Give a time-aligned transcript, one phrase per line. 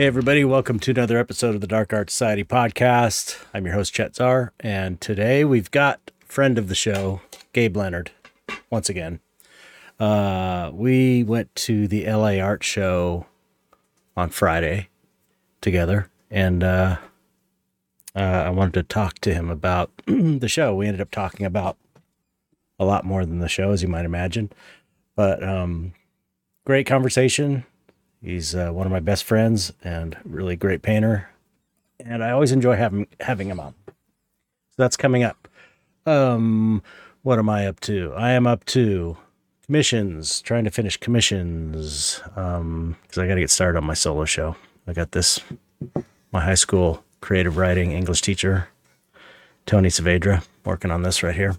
[0.00, 3.38] Hey, everybody, welcome to another episode of the Dark Art Society podcast.
[3.52, 7.20] I'm your host, Chet Zar, and today we've got friend of the show,
[7.52, 8.10] Gabe Leonard,
[8.70, 9.20] once again.
[9.98, 13.26] Uh, we went to the LA Art Show
[14.16, 14.88] on Friday
[15.60, 16.96] together, and uh,
[18.16, 20.74] uh, I wanted to talk to him about the show.
[20.74, 21.76] We ended up talking about
[22.78, 24.50] a lot more than the show, as you might imagine,
[25.14, 25.92] but um,
[26.64, 27.66] great conversation
[28.22, 31.30] He's uh, one of my best friends and really great painter,
[31.98, 33.74] and I always enjoy having having him on.
[33.86, 33.94] So
[34.76, 35.48] that's coming up.
[36.06, 36.82] Um,
[37.22, 38.12] what am I up to?
[38.14, 39.16] I am up to
[39.64, 44.26] commissions, trying to finish commissions um because I got to get started on my solo
[44.26, 44.54] show.
[44.86, 45.40] I got this
[46.30, 48.68] my high school creative writing English teacher
[49.66, 51.56] Tony Saavedra working on this right here.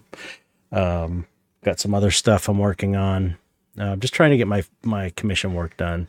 [0.70, 1.26] Um,
[1.64, 3.36] got some other stuff I'm working on.
[3.78, 6.08] Uh, I'm just trying to get my my commission work done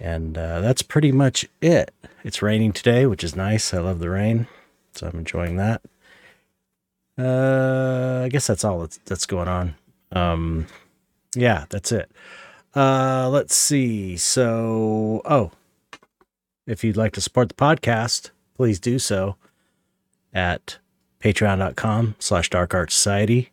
[0.00, 1.92] and uh, that's pretty much it.
[2.22, 3.72] It's raining today, which is nice.
[3.74, 4.46] I love the rain,
[4.92, 5.82] so I'm enjoying that.
[7.18, 9.76] Uh, I guess that's all that's, that's going on.
[10.12, 10.66] Um,
[11.34, 12.10] yeah, that's it.
[12.74, 14.16] Uh, let's see.
[14.16, 15.52] So, oh,
[16.66, 19.36] if you'd like to support the podcast, please do so
[20.32, 20.78] at
[21.20, 23.50] patreon.com slash dark art society.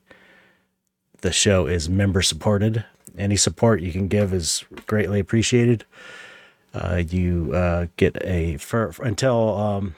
[1.22, 2.86] The show is member supported.
[3.18, 5.86] Any support you can give is greatly appreciated.
[6.74, 9.96] Uh, you uh, get a for, for until um,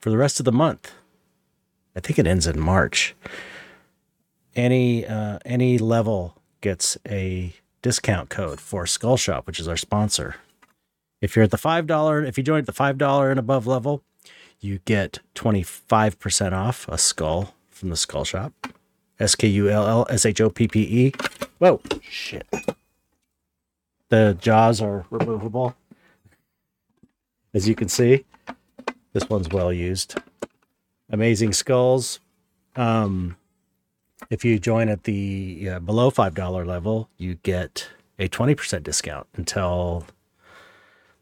[0.00, 0.92] for the rest of the month.
[1.96, 3.14] I think it ends in March.
[4.54, 10.36] Any uh, any level gets a discount code for Skull Shoppe, which is our sponsor.
[11.20, 13.66] If you're at the five dollar, if you join at the five dollar and above
[13.66, 14.02] level,
[14.60, 18.52] you get twenty five percent off a skull from the Skull Shoppe.
[19.18, 21.12] S K U L L S H O P P E.
[21.58, 22.46] Whoa, shit.
[24.08, 25.74] The jaws are removable
[27.54, 28.24] as you can see.
[29.12, 30.16] This one's well used.
[31.10, 32.20] Amazing skulls.
[32.76, 33.36] Um,
[34.30, 40.06] if you join at the uh, below $5 level, you get a 20% discount until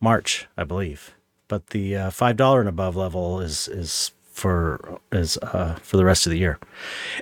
[0.00, 1.14] March, I believe.
[1.48, 6.26] But the uh, $5 and above level is, is for is uh, for the rest
[6.26, 6.58] of the year.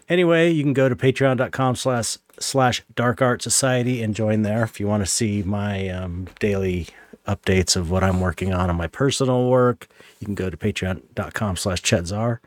[0.09, 4.79] Anyway, you can go to patreon.com slash slash dark art society and join there if
[4.79, 6.87] you want to see my um, daily
[7.29, 9.87] updates of what I'm working on on my personal work.
[10.19, 12.39] You can go to patreon.com slash chetzar.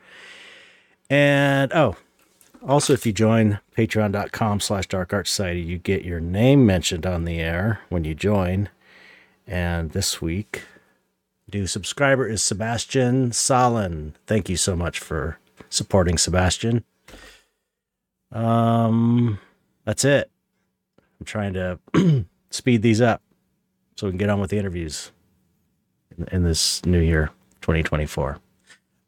[1.08, 1.96] And oh,
[2.66, 7.24] also if you join patreon.com slash dark art society, you get your name mentioned on
[7.24, 8.68] the air when you join.
[9.46, 10.62] And this week,
[11.52, 14.14] new subscriber is Sebastian Salin.
[14.26, 15.38] Thank you so much for
[15.70, 16.84] supporting Sebastian.
[18.30, 19.38] Um,
[19.84, 20.30] that's it.
[21.20, 21.78] I'm trying to
[22.50, 23.22] speed these up
[23.96, 25.12] so we can get on with the interviews
[26.30, 27.30] in, this new year,
[27.60, 28.38] 2024.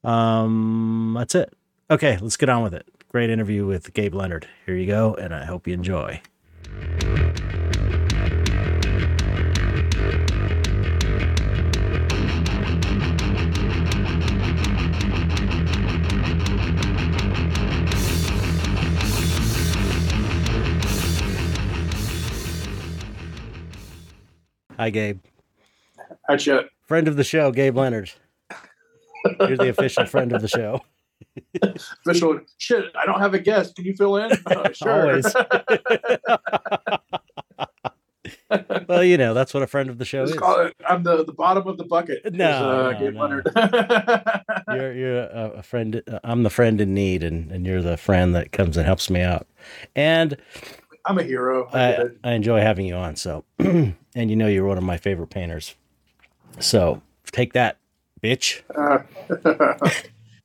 [0.02, 1.52] Um, that's it.
[1.90, 2.86] Okay, let's get on with it.
[3.08, 4.48] Great interview with Gabe Leonard.
[4.66, 6.20] Here you go, and I hope you enjoy.
[24.78, 25.20] Hi, Gabe.
[26.28, 26.66] Hi, Chet.
[26.86, 28.10] Friend of the show, Gabe Leonard.
[29.40, 30.80] You're the official friend of the show.
[31.62, 32.84] official shit.
[32.94, 33.76] I don't have a guest.
[33.76, 34.30] Can you fill in?
[34.46, 35.20] Uh, sure.
[38.88, 40.42] Well, you know that's what a friend of the show Just is.
[40.42, 42.32] it- I'm the, the bottom of the bucket.
[42.32, 43.20] No, is, uh, no, Gabe no.
[43.20, 43.50] Leonard.
[44.68, 46.02] You're you're a, a friend.
[46.10, 49.10] uh, I'm the friend in need, and, and you're the friend that comes and helps
[49.10, 49.46] me out.
[49.96, 50.36] And
[51.06, 51.68] I'm a hero.
[51.72, 52.04] I I.
[52.24, 53.16] I enjoy having you on.
[53.16, 55.74] So, and you know you're one of my favorite painters.
[56.60, 57.78] So take that,
[58.22, 58.62] bitch.
[58.74, 59.78] Uh,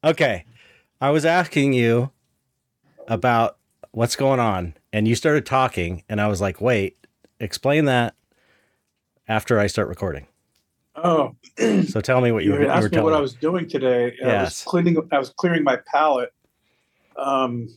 [0.03, 0.45] Okay.
[1.01, 2.11] I was asking you
[3.07, 3.57] about
[3.91, 6.95] what's going on, and you started talking, and I was like, wait,
[7.39, 8.15] explain that
[9.27, 10.27] after I start recording.
[10.95, 11.35] oh,
[11.87, 13.67] So tell me what you, you were, you were me telling what I was doing
[13.67, 14.13] today.
[14.23, 14.65] I Yes.
[14.65, 14.97] was cleaning.
[15.11, 16.31] I was clearing my palette.
[17.17, 17.67] Um,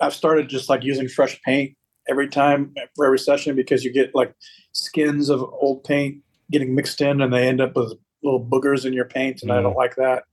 [0.00, 1.76] I've started just like using fresh paint
[2.08, 4.34] every time for every session because you get like
[4.72, 8.92] skins of old paint getting mixed in, and they end up with little boogers in
[8.92, 9.62] your paint, and I Mm.
[9.64, 10.24] don't like that.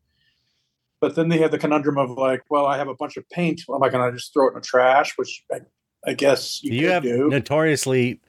[1.02, 3.62] But then they have the conundrum of like, well, I have a bunch of paint.
[3.74, 5.14] Am I going to just throw it in the trash?
[5.18, 5.60] Which I,
[6.06, 7.30] I guess you, You have do.
[7.30, 8.20] notoriously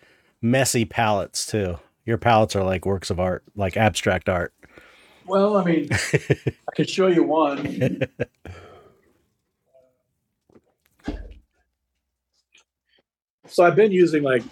[0.40, 1.78] messy palettes too.
[2.06, 4.54] Your palettes are like works of art, like abstract art.
[5.26, 8.02] Well, I mean, I could show you one.
[13.50, 14.42] So I've been using like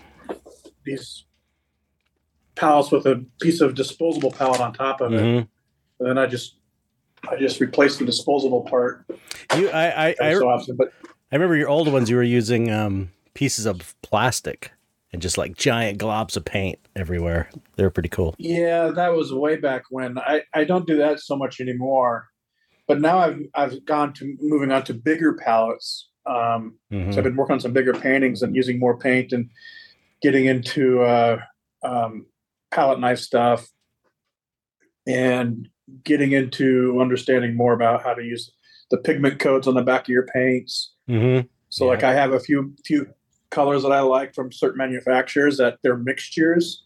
[0.85, 1.25] these
[2.55, 5.49] pallets with a piece of disposable pallet on top of it, Mhm.
[6.01, 6.57] and then I just
[7.29, 9.05] I just replaced the disposable part
[9.57, 10.77] You, I, I, I, so often.
[10.77, 10.93] But
[11.33, 12.09] I remember your old ones.
[12.09, 14.73] You were using um, pieces of plastic
[15.13, 17.51] and just like giant globs of paint everywhere.
[17.77, 18.35] They were pretty cool.
[18.39, 20.19] yeah, that was way back when.
[20.19, 22.29] I I don't do that so much anymore.
[22.87, 26.08] But now I've I've gone to moving on to bigger pallets.
[26.29, 27.13] Um, Mhm.
[27.13, 29.49] So I've been working on some bigger paintings and using more paint and
[30.23, 31.41] getting into uh,
[31.83, 32.27] um,
[32.71, 33.69] palette knife stuff
[35.07, 35.69] and
[36.05, 38.53] getting into understanding more about how to use
[38.91, 40.93] the pigment codes on the back of your paints.
[41.09, 41.49] Mhm.
[41.71, 43.07] So like I have a few few
[43.51, 46.85] colors that I like from certain manufacturers that they're mixtures.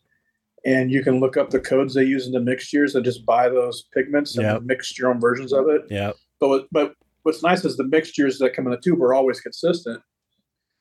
[0.65, 3.49] And you can look up the codes they use in the mixtures and just buy
[3.49, 4.63] those pigments and Yep.
[4.63, 5.83] mix your own versions of it.
[5.91, 6.13] Yeah.
[6.39, 10.01] But but what's nice is the mixtures that come in the tube are always consistent.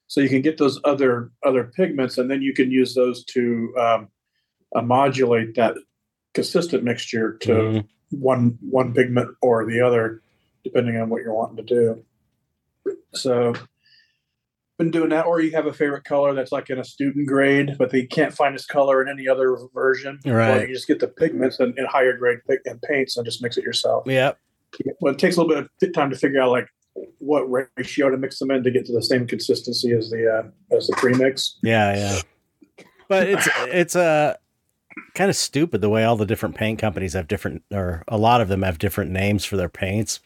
[0.08, 3.74] So you can get those other other pigments, and then you can use those to
[3.80, 4.08] um,
[4.76, 5.76] uh, modulate that
[6.34, 7.88] consistent mixture to Mhm.
[8.10, 10.22] one one pigment or the other,
[10.64, 12.06] depending on what you're wanting to do.
[13.14, 13.54] So
[14.78, 17.76] been doing that, or you have a favorite color that's like in a student grade,
[17.78, 20.20] but they can't find this color in any other version.
[20.26, 20.68] Right.
[20.68, 23.64] you just get the pigments and, and higher grade and paints and just mix it
[23.64, 24.38] yourself Yep.
[25.00, 26.68] Well, it takes a little bit of time to figure out like
[27.20, 27.44] what
[27.78, 30.88] ratio to mix them in to get to the same consistency as the uh, as
[30.88, 31.58] the premix.
[31.64, 31.96] Yeah.
[31.96, 32.22] Yeah.
[33.08, 34.36] But it's it's uh,
[35.16, 38.42] kind of stupid the way all the different paint companies have different, or a lot
[38.42, 40.20] of them have different names for their paints,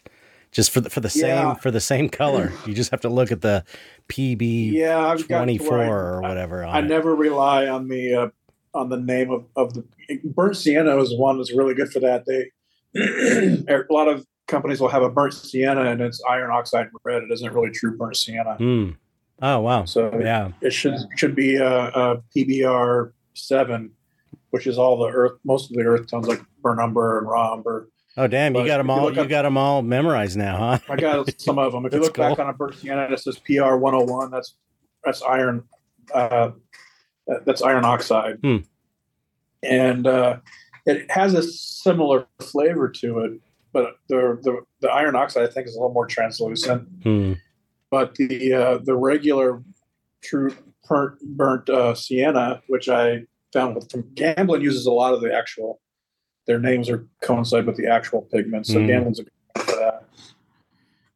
[0.52, 2.54] just for the for the same for the same color.
[2.66, 3.64] You just have to look at the
[4.10, 6.64] PB Yeah, twenty four or whatever.
[6.64, 8.28] On I, I never rely on the uh,
[8.76, 9.84] on the name of, of the
[10.24, 12.26] burnt sienna is one that's really good for that.
[12.26, 12.52] They
[13.68, 17.24] a lot of companies will have a burnt sienna and it's iron oxide red.
[17.24, 18.56] It isn't really true burnt sienna.
[18.56, 18.90] Hmm.
[19.42, 19.86] Oh wow.
[19.86, 20.52] So Yeah.
[20.62, 23.92] it should should be a, a PBR seven,
[24.52, 27.54] which is all the earth most of the earth tones like burnt umber and raw
[27.54, 27.90] umber.
[28.18, 28.56] Oh damn!
[28.56, 29.04] You got them all.
[29.04, 30.80] look You up- got them all memorized now, huh?
[30.88, 31.86] I got some of them.
[31.86, 34.32] If you look back on a burnt sienna, it says PR 101.
[34.32, 34.56] That's
[35.04, 35.64] that's iron.
[36.14, 36.52] Uh,
[37.46, 38.58] that's iron oxide, Hmm.
[39.64, 40.38] and uh,
[40.86, 43.32] it has a similar flavor to it.
[43.76, 46.88] But the, the the iron oxide, I think, is a little more translucent.
[47.04, 47.34] Hmm.
[47.92, 49.62] But the uh, the regular
[50.24, 50.56] true
[50.88, 55.36] burnt, burnt uh, sienna, which I found with from Gamblin, uses a lot of the
[55.36, 55.82] actual.
[56.48, 58.88] Their names are coincide with the actual pigments, so Mhm.
[58.88, 60.06] Gamblin's a good for that.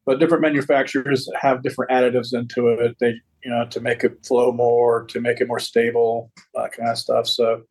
[0.05, 2.97] But different manufacturers have different additives into it.
[2.99, 6.89] They, you know, to make it flow more, to make it more stable, that kind
[6.89, 7.25] of stuff.
[7.25, 7.61] So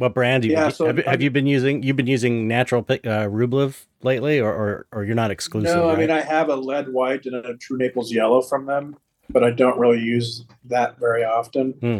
[0.00, 1.82] What brand do you Yeah, have, so have, I'm- you been using?
[1.82, 2.94] You've been using natural uh,
[3.28, 5.76] Rublev lately, or, or or you're not exclusive?
[5.76, 5.98] no, I right?
[5.98, 8.96] mean I have a lead white and a true Naples yellow from them,
[9.28, 11.72] but I don't really use that very often.
[11.82, 11.98] Hmm.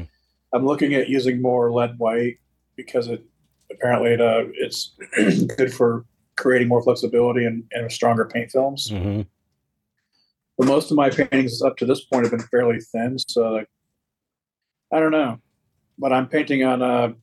[0.54, 2.38] I'm looking at using more lead white
[2.74, 3.22] because it
[3.70, 4.96] apparently it, uh, it's
[5.58, 6.06] good for
[6.38, 8.88] creating more flexibility and, and stronger paint films.
[8.90, 9.26] Mhm.
[10.56, 13.68] But most of my paintings up to this point have been fairly thin, so like,
[14.90, 15.38] I don't know.
[15.98, 17.14] But I'm painting on a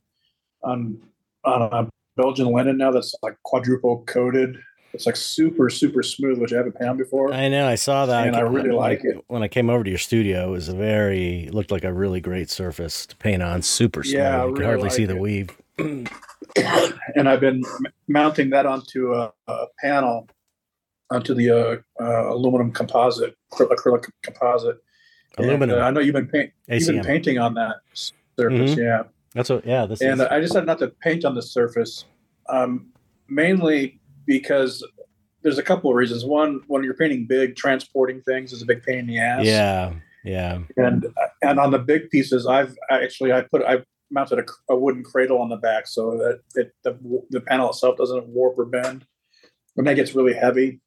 [0.62, 0.98] on
[1.44, 4.58] on a Belgian linen now that's like quadruple coated.
[4.94, 7.32] It's like super super smooth, which I haven't painted before.
[7.32, 7.68] I know.
[7.68, 8.26] I saw that.
[8.26, 9.22] And I came- really like it.
[9.28, 12.20] When I came over to your studio, it was a very looked like a really
[12.20, 13.62] great surface to paint on.
[13.62, 14.14] Super smooth.
[14.14, 15.50] Yeah, I you could hardly see like the weave.
[15.78, 20.28] and I've been m- mounting that onto a, a panel
[21.10, 24.78] onto the uh, uh, aluminum composite acryl- acrylic composite.
[25.36, 25.78] And, Aluminum.
[25.78, 28.76] uh, I know you've been paint, you've been painting on that surface, Mhm.
[28.76, 29.02] yeah.
[29.34, 29.66] That's what.
[29.66, 29.86] Yeah.
[29.86, 30.26] This and is.
[30.30, 32.04] I decided not to paint on the surface,
[32.48, 32.86] um,
[33.28, 34.86] mainly because
[35.42, 36.24] there's a couple of reasons.
[36.24, 39.44] One, when you're painting big, transporting things is a big pain in the ass.
[39.44, 39.94] yeah.
[40.24, 40.58] Yeah.
[40.76, 41.06] And
[41.42, 45.02] and on the big pieces, I've I actually I put I mounted a, a wooden
[45.02, 46.98] cradle on the back so that it, the
[47.30, 49.06] the panel itself doesn't warp or bend
[49.74, 50.80] when that gets really heavy.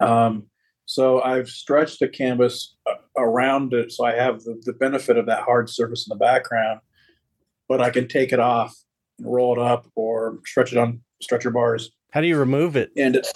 [0.00, 0.46] Um,
[0.86, 5.26] so I've stretched the canvas uh, around it, so I have the, the benefit of
[5.26, 6.80] that hard surface in the background,
[7.68, 8.74] but I can take it off
[9.18, 11.90] and roll it up or stretch it on stretcher bars.
[12.10, 12.90] How do you remove it?
[12.96, 13.32] And it's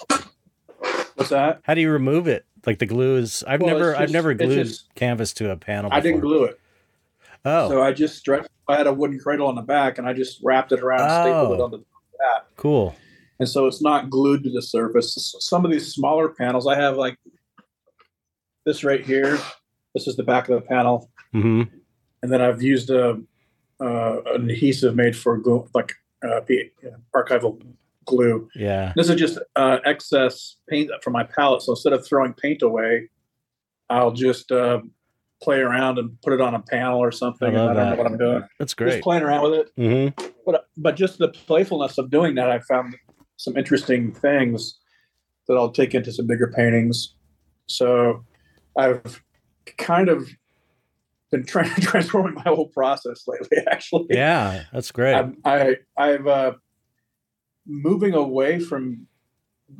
[1.15, 1.59] what's that?
[1.63, 2.45] How do you remove it?
[2.65, 3.43] Like the glue is.
[3.47, 3.91] I've Well, never.
[3.91, 5.89] it's I've never glued just- canvas to a panel.
[5.93, 6.29] I didn't before.
[6.37, 6.59] glue it.
[7.45, 8.49] Oh, So I just stretched.
[8.67, 11.53] I had a wooden cradle on the back, and I just wrapped it around, stapled
[11.57, 11.65] it Oh.
[11.65, 12.93] on the back, cool.
[13.39, 15.33] and so it's not glued to the surface.
[15.39, 17.17] Some of these smaller panels, I have like
[18.65, 19.39] this right here.
[19.95, 21.63] This is the back of the panel, hmm
[22.21, 23.21] and then I've used a
[23.81, 25.93] uh, an adhesive made for glue, like
[26.27, 26.71] uh, P-
[27.15, 27.61] archival
[28.05, 28.49] glue.
[28.55, 28.93] Yeah.
[28.95, 31.61] This is just uh, excess paint from my palette.
[31.61, 33.09] So instead of throwing paint away,
[33.89, 34.81] I'll just uh,
[35.41, 37.55] play around and put it on a panel or something.
[37.55, 37.97] I I, love don't know that.
[37.97, 38.43] what I'm doing.
[38.59, 38.91] That's great.
[38.91, 39.71] Just playing around with it.
[39.75, 42.95] hmm But but just the playfulness of doing that, I found
[43.37, 44.79] some interesting things
[45.47, 47.13] that I'll take into some bigger paintings.
[47.67, 48.23] So
[48.77, 49.23] I've
[49.77, 50.27] kind of
[51.31, 53.57] been trying transforming my whole process lately.
[53.71, 55.15] Actually, Yeah, that's great.
[55.15, 56.53] I'm, I I've uh,
[57.65, 59.07] moving away from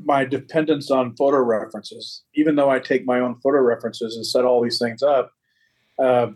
[0.03, 2.23] my dependence on photo references.
[2.35, 5.31] Even though I take my own photo references and set all these things up,
[5.99, 6.31] uh,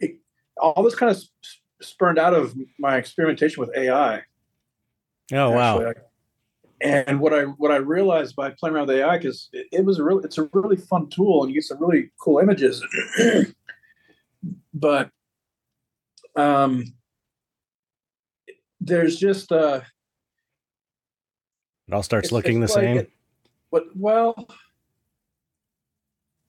[0.00, 0.16] it,
[0.56, 1.22] all this kind of
[1.80, 4.22] spurned out of my experimentation with AI.
[5.32, 5.92] oh wow.
[6.80, 10.00] And what I what I realized by playing around with AI because it, it was
[10.00, 12.84] a really it's a really fun tool and you get some really cool images,
[14.74, 15.10] but
[16.36, 16.84] um,
[18.80, 19.80] there's just uh,
[21.88, 22.96] It all starts it's- looking it's the like same.
[22.98, 23.10] it-
[23.70, 24.48] But well,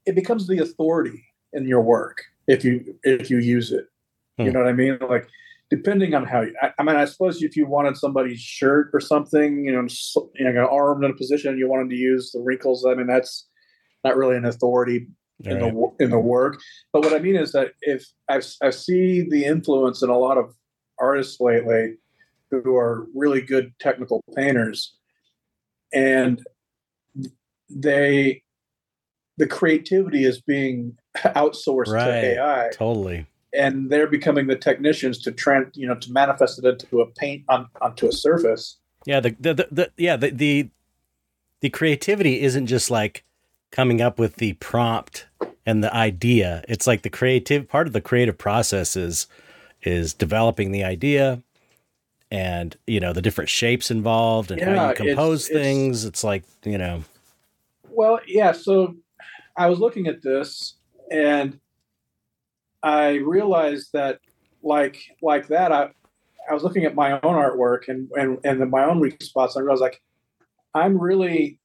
[0.05, 3.87] it becomes the authority in your work if you if you use it.
[4.37, 4.51] You Hmm.
[4.53, 4.97] know what I mean?
[4.99, 5.27] Like
[5.69, 8.99] depending on how you, I, I mean, I suppose if you wanted somebody's shirt or
[8.99, 9.87] something, you know,
[10.35, 12.85] you know, armed in a position, and you wanted to use the wrinkles.
[12.85, 13.47] I mean, that's
[14.03, 15.07] not really an authority
[15.39, 15.93] in the Right.
[15.99, 16.61] in the work.
[16.91, 20.37] But what I mean is that if I've I see the influence in a lot
[20.37, 20.53] of
[20.99, 21.95] artists lately
[22.51, 24.95] who are really good technical painters,
[25.93, 26.45] and
[27.69, 28.43] they
[29.37, 32.05] the creativity is being outsourced Right.
[32.05, 33.25] to AI, Totally.
[33.53, 37.43] and they're becoming the technicians to trend you know to manifest it into a paint
[37.49, 38.77] on, onto a surface.
[39.05, 40.69] Yeah, the the, the, the yeah, the, the
[41.61, 43.23] the creativity isn't just like
[43.73, 45.25] coming up with the prompt
[45.65, 46.63] and the idea.
[46.69, 49.27] It's like the creative part of the creative process is
[49.81, 51.43] is developing the idea
[52.31, 56.05] and you know the different shapes involved and how you compose it's- things.
[56.05, 57.03] It's like, you know,
[57.89, 58.53] Well, yeah.
[58.53, 58.95] So
[59.57, 60.75] I was looking at this,
[61.11, 61.59] and
[62.81, 64.19] I realized that,
[64.63, 65.89] like, like that, I,
[66.49, 69.55] I was looking at my own artwork and and and my own weak spots.
[69.55, 70.01] And I realized, like,
[70.73, 71.59] I'm really,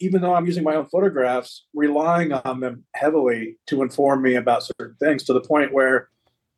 [0.00, 4.64] even though I'm using my own photographs, relying on them heavily to inform me about
[4.78, 6.08] certain things to the point where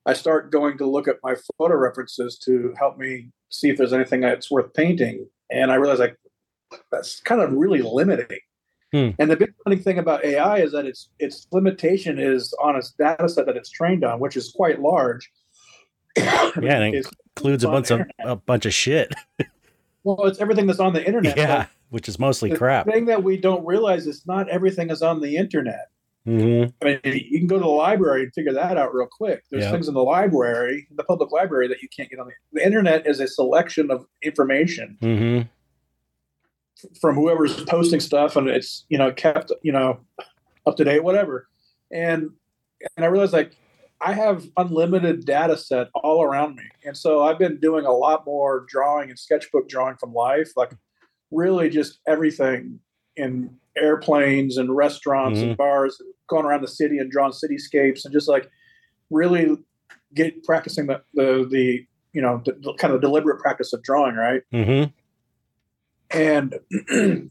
[0.06, 3.92] I start going to look at my photo references to help me see if there's
[3.92, 5.26] anything that's worth painting.
[5.50, 6.16] And I realized, like,
[6.90, 8.38] that's kind of really limiting.
[8.92, 9.10] Hmm.
[9.18, 12.92] And the big funny thing about AI is that its its limitation is on its
[12.92, 15.30] data set that it's trained on, which is quite large.
[16.60, 19.14] Yeah, and it includes a bunch of a bunch of shit.
[20.04, 21.36] well, it's everything that's on the internet.
[21.36, 22.86] yeah, but which is mostly the crap.
[22.86, 25.88] thing that we don't realize is not everything is on the internet.
[26.24, 29.42] hmm I mean, you can go to the library and figure that out real quick.
[29.50, 29.70] There's Yeah.
[29.72, 32.32] things in the library, the public library, that you can't get on the.
[32.52, 35.40] The internet is a selection of information hmm
[37.00, 39.98] from whoever's posting stuff and it's you know kept you know
[40.66, 41.48] up to date whatever
[41.90, 42.30] and
[42.96, 43.56] and i realized like
[44.00, 48.24] i have unlimited data set all around me and so i've been doing a lot
[48.24, 50.70] more drawing and sketchbook drawing from life like
[51.30, 52.80] really just everything
[53.16, 58.28] in airplanes and restaurants and bars going around the city and drawing cityscapes and just
[58.28, 58.50] like
[59.10, 59.56] really
[60.14, 64.14] get practicing the the, the you know the, the kind of deliberate practice of drawing
[64.16, 64.90] right Mm-hmm.
[66.18, 67.30] and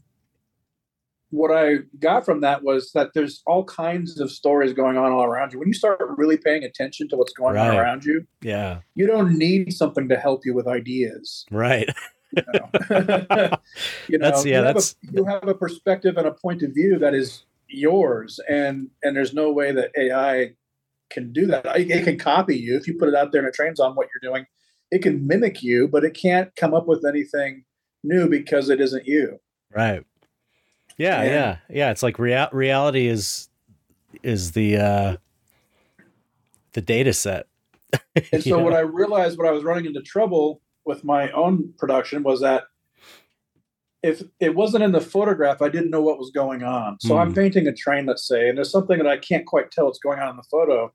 [1.30, 5.24] what I got from that was that there's all kinds of stories going on all
[5.24, 5.58] around you.
[5.58, 8.80] When you start really paying attention to what's going on around you, Yeah.
[8.94, 11.44] you don't need something to help you with ideas.
[11.50, 11.88] Right.
[12.36, 12.68] You know,
[14.08, 14.82] You know, yeah, you have a,
[15.12, 19.34] you have a perspective and a point of view that is yours, and and there's
[19.34, 20.54] no way that AI
[21.10, 21.64] can do that.
[21.78, 24.08] It can copy you if you put it out there and it trains on what
[24.12, 24.46] you're doing.
[24.90, 27.64] It can mimic you, but it can't come up with anything
[28.02, 29.38] new because it isn't you.
[29.74, 30.04] Right.
[30.96, 31.90] Yeah, And- yeah, yeah.
[31.90, 33.48] It's like real reality is
[34.22, 35.16] is the uh
[36.72, 37.46] the data set.
[38.32, 38.62] And so Yeah.
[38.64, 42.64] what I realized when I was running into trouble with my own production was that
[44.02, 46.98] if it wasn't in the photograph, I didn't know what was going on.
[47.00, 47.34] So I'm Mm.
[47.34, 50.18] painting a train, let's say, and there's something that I can't quite tell what's going
[50.18, 50.92] on in the photo.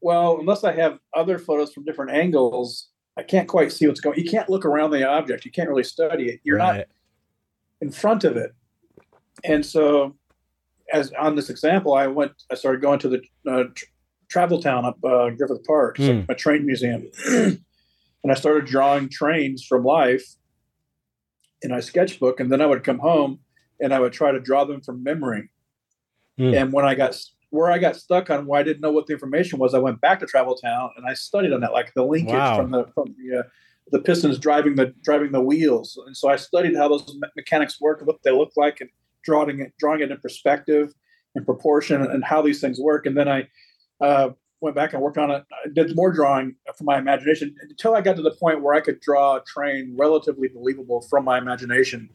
[0.00, 4.18] Well, unless I have other photos from different angles, I can't quite see what's going.
[4.18, 5.44] You can't look around the object.
[5.44, 6.40] You can't really study it.
[6.44, 6.76] You're not
[7.80, 8.52] in front of it.
[9.42, 10.14] And so,
[10.92, 13.86] as on this example, I went, I started going to the uh, tr-
[14.28, 17.08] travel town up uh, Griffith Park, like a train museum,
[18.22, 20.24] and I started drawing trains from life
[21.62, 22.40] in my sketchbook.
[22.40, 23.40] And then I would come home
[23.80, 25.48] and I would try to draw them from memory.
[26.38, 26.54] Hmm.
[26.54, 27.16] And when I got
[27.50, 30.00] where I got stuck on where I didn't know what the information was, I went
[30.00, 32.56] back to travel town and I studied on that, like the linkage Wow.
[32.56, 33.42] from the from the uh,
[33.92, 35.98] the pistons driving the driving the wheels.
[36.06, 38.90] And so I studied how those me- mechanics work, what they look like, and
[39.24, 40.92] drawing it drawing it in perspective.
[41.36, 43.04] and proportion and how these things work.
[43.04, 43.46] And then I
[44.00, 44.30] uh,
[44.66, 45.44] went back and worked on it.
[45.52, 48.80] I did more drawing from my imagination until I got to the point where I
[48.80, 52.10] could draw a train relatively believable from my imagination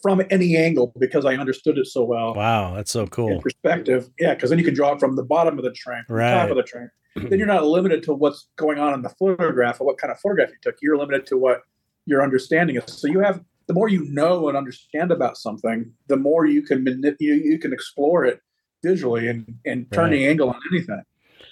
[0.00, 2.34] from any angle because I understood it so well.
[2.34, 3.32] Wow, that's so cool.
[3.32, 6.04] In perspective, yeah, because then you can draw it from the bottom of the train,
[6.08, 6.30] right.
[6.30, 6.90] the top of the train.
[7.16, 10.20] then you're not limited to what's going on in the photograph or what kind of
[10.20, 10.76] photograph you took.
[10.80, 11.62] You're limited to what
[12.04, 12.84] your understanding is.
[12.86, 16.84] So you have the more you know and understand about something, the more you can
[16.84, 18.40] manip- you, you can explore it
[18.84, 20.10] visually and and turn right.
[20.10, 21.02] the angle on anything.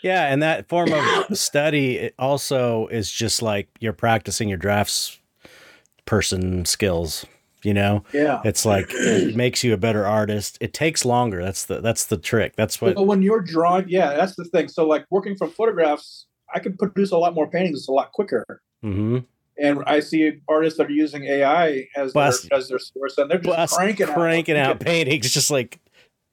[0.04, 1.02] Yeah, and that form of
[1.38, 5.18] study also is just like you're practicing your drafts
[6.04, 7.24] person skills
[7.64, 8.04] you know?
[8.12, 8.42] Yeah.
[8.44, 10.58] It's like it makes you a better artist.
[10.60, 11.42] It takes longer.
[11.42, 12.54] That's the that's the trick.
[12.56, 14.68] That's what well, when you're drawing yeah that's the thing.
[14.68, 17.88] So like working from photographs i can produce a lot more paintings.
[17.88, 18.60] A lot quicker.
[18.84, 19.20] Mm-hmm.
[19.56, 23.38] and i see artists that are using ai as their, as their source and they're
[23.38, 25.30] just cranking, cranking out, out paintings.
[25.30, 25.80] Just like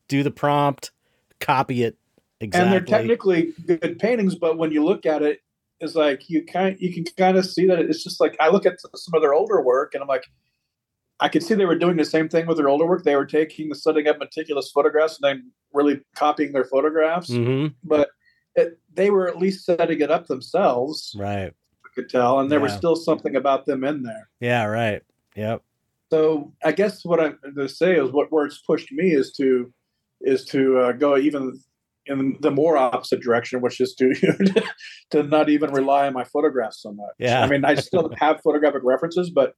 [0.10, 0.92] do the prompt
[1.40, 1.96] copy it
[2.42, 5.40] exactly and they're technically good paintings but when you look at it
[5.80, 8.66] it's like you kind you can kind of see that it's just like i look
[8.66, 10.26] at some of their older work and i'm like
[11.22, 13.04] I could see they were doing the same thing with their older work.
[13.04, 17.30] They were taking, setting up meticulous photographs and then really copying their photographs.
[17.30, 17.76] Mm-hmm.
[17.84, 18.10] But
[18.56, 21.16] it, they were at least setting it up themselves.
[21.18, 21.54] Right.
[21.86, 22.40] I could tell.
[22.40, 22.64] And there yeah.
[22.64, 24.30] was still something about them in there.
[24.40, 25.04] Yeah, right.
[25.36, 25.62] Yep.
[26.10, 29.32] So I guess what I'm going to say is what where it's pushed me is
[29.34, 29.72] to
[30.22, 31.60] is to uh, go even
[32.12, 34.14] in the more opposite direction, which is to
[35.12, 37.14] to not even rely on my photographs so much.
[37.18, 37.42] Yeah.
[37.42, 39.54] I mean, I still have photographic references, but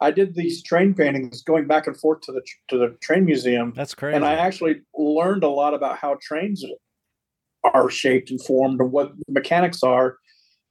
[0.00, 3.72] I did these train paintings going back and forth to the to the train museum.
[3.74, 4.16] That's crazy.
[4.16, 6.64] And I actually learned a lot about how trains
[7.64, 10.16] are shaped and formed and what the mechanics are.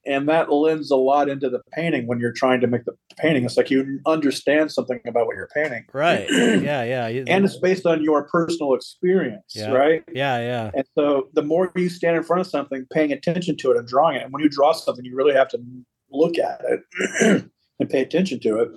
[0.06, 3.44] And that lends a lot into the painting when you're trying to make the painting.
[3.44, 5.86] It's like you understand something about what you're painting.
[5.94, 6.28] Right.
[6.30, 7.24] yeah, yeah.
[7.28, 9.72] and it's based on your personal experience, yeah.
[9.72, 10.04] right?
[10.12, 10.72] Yeah, yeah.
[10.76, 13.88] And so the more you stand in front of something, paying attention to it and
[13.88, 15.60] drawing it, and when you draw something, you really have to
[16.12, 18.70] look at it and pay attention to it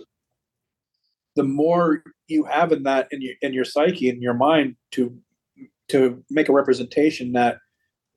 [1.38, 5.16] the more you have in that in your in your psyche in your mind to
[5.88, 7.58] to make a representation that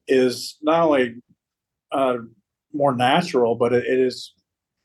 [0.08, 1.16] is not only
[1.92, 2.18] uh,
[2.74, 4.34] more natural, but it, it is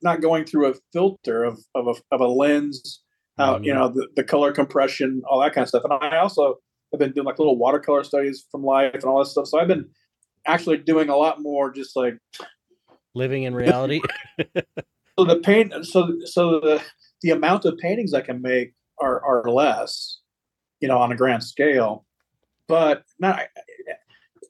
[0.03, 3.03] not going through a filter of of a, of a lens,
[3.39, 3.65] how mm-hmm.
[3.65, 5.85] you know the, the color compression, all that kind of stuff.
[5.85, 6.57] And I also
[6.93, 9.47] have been doing like little watercolor studies from life and all that stuff.
[9.47, 9.89] So I've been
[10.47, 12.15] actually doing a lot more just like
[13.15, 14.01] living in reality.
[15.19, 16.83] so the paint, so so the
[17.23, 20.21] the amount of paintings I can make are, are less,
[20.81, 22.05] you know, on a grand scale.
[22.69, 23.41] But not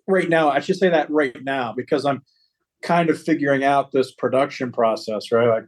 [0.06, 0.50] right now.
[0.50, 2.22] I should say that right now because I'm
[2.82, 5.48] kind of figuring out this production process, right?
[5.48, 5.64] Like,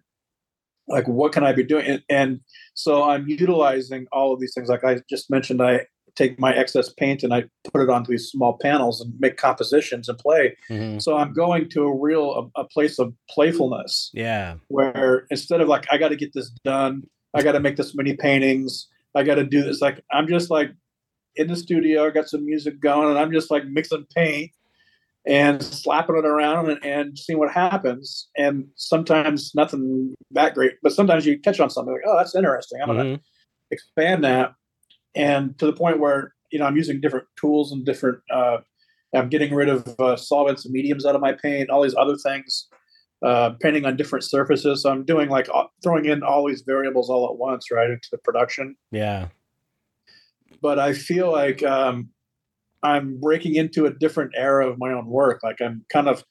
[0.88, 1.86] like what can I be doing?
[1.86, 2.40] And, and
[2.74, 4.68] so I'm utilizing all of these things.
[4.68, 5.86] Like I just mentioned, I
[6.18, 10.08] take my excess paint and I put it onto these small panels and make compositions
[10.08, 10.56] and play.
[10.68, 10.98] Mm-hmm.
[10.98, 14.10] So I'm going to a real a, a, place of playfulness.
[14.12, 14.56] Yeah.
[14.66, 17.94] Where instead of like I got to get this done, I got to make this
[17.94, 19.80] many paintings, I got to do this.
[19.80, 20.70] Like I'm just like
[21.36, 24.50] in the studio, I got some music going, and I'm just like mixing paint
[25.26, 28.28] and slapping it around and, and seeing what happens.
[28.36, 32.80] And sometimes nothing that great, but sometimes you catch on something like, oh, that's interesting.
[32.80, 32.98] I'm mm-hmm.
[32.98, 33.20] gonna
[33.70, 34.52] expand that
[35.14, 38.20] and to the point where you know I'm using different tools and different.
[38.32, 38.58] Uh,
[39.14, 42.16] I'm getting rid of uh, solvents and mediums out of my paint, all these other
[42.16, 42.68] things,
[43.24, 44.82] uh, painting on different surfaces.
[44.82, 45.48] So I'm doing like
[45.82, 48.76] throwing in all these variables all at once, right, into the production.
[48.90, 49.28] Yeah.
[50.60, 52.10] But I feel like um,
[52.82, 55.40] I'm breaking into a different era of my own work.
[55.42, 56.24] Like I'm kind of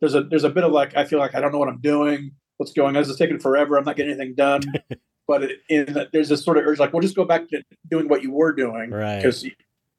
[0.00, 1.80] there's a there's a bit of like I feel like I don't know what I'm
[1.80, 2.32] doing.
[2.56, 3.02] What's going on?
[3.02, 3.76] This is taking forever.
[3.76, 4.62] I'm not getting anything done.
[5.28, 8.22] but in, there's this sort of urge like well just go back to doing what
[8.22, 9.46] you were doing right because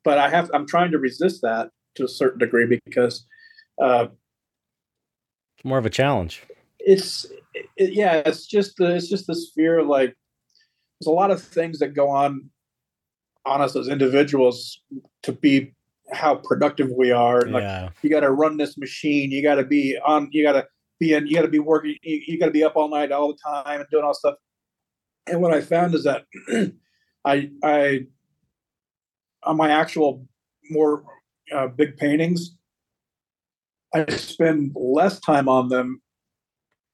[0.03, 3.25] but i have i'm trying to resist that to a certain degree because
[3.81, 4.07] uh
[5.63, 6.43] more of a challenge
[6.79, 10.13] it's it, yeah it's just the, it's just this fear of like
[10.99, 12.49] there's a lot of things that go on
[13.45, 14.81] on us as individuals
[15.23, 15.73] to be
[16.11, 17.89] how productive we are like yeah.
[18.01, 20.65] you got to run this machine you got to be on you got to
[20.99, 23.11] be in you got to be working you, you got to be up all night
[23.11, 24.35] all the time and doing all stuff
[25.27, 26.25] and what I found is that
[27.25, 28.07] I I
[29.43, 30.27] on my actual
[30.69, 31.03] more
[31.53, 32.55] uh, big paintings,
[33.93, 36.01] I spend less time on them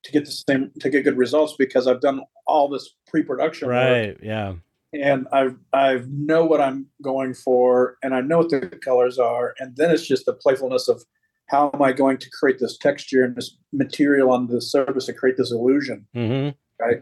[0.03, 4.09] to get the same to get good results because I've done all this pre-production right
[4.09, 4.17] work.
[4.21, 4.53] yeah
[5.01, 9.53] and I I know what I'm going for and I know what the colors are
[9.59, 11.03] and then it's just the playfulness of
[11.47, 15.13] how am I going to create this texture and this material on the surface to
[15.13, 16.49] create this illusion mm-hmm.
[16.83, 17.01] right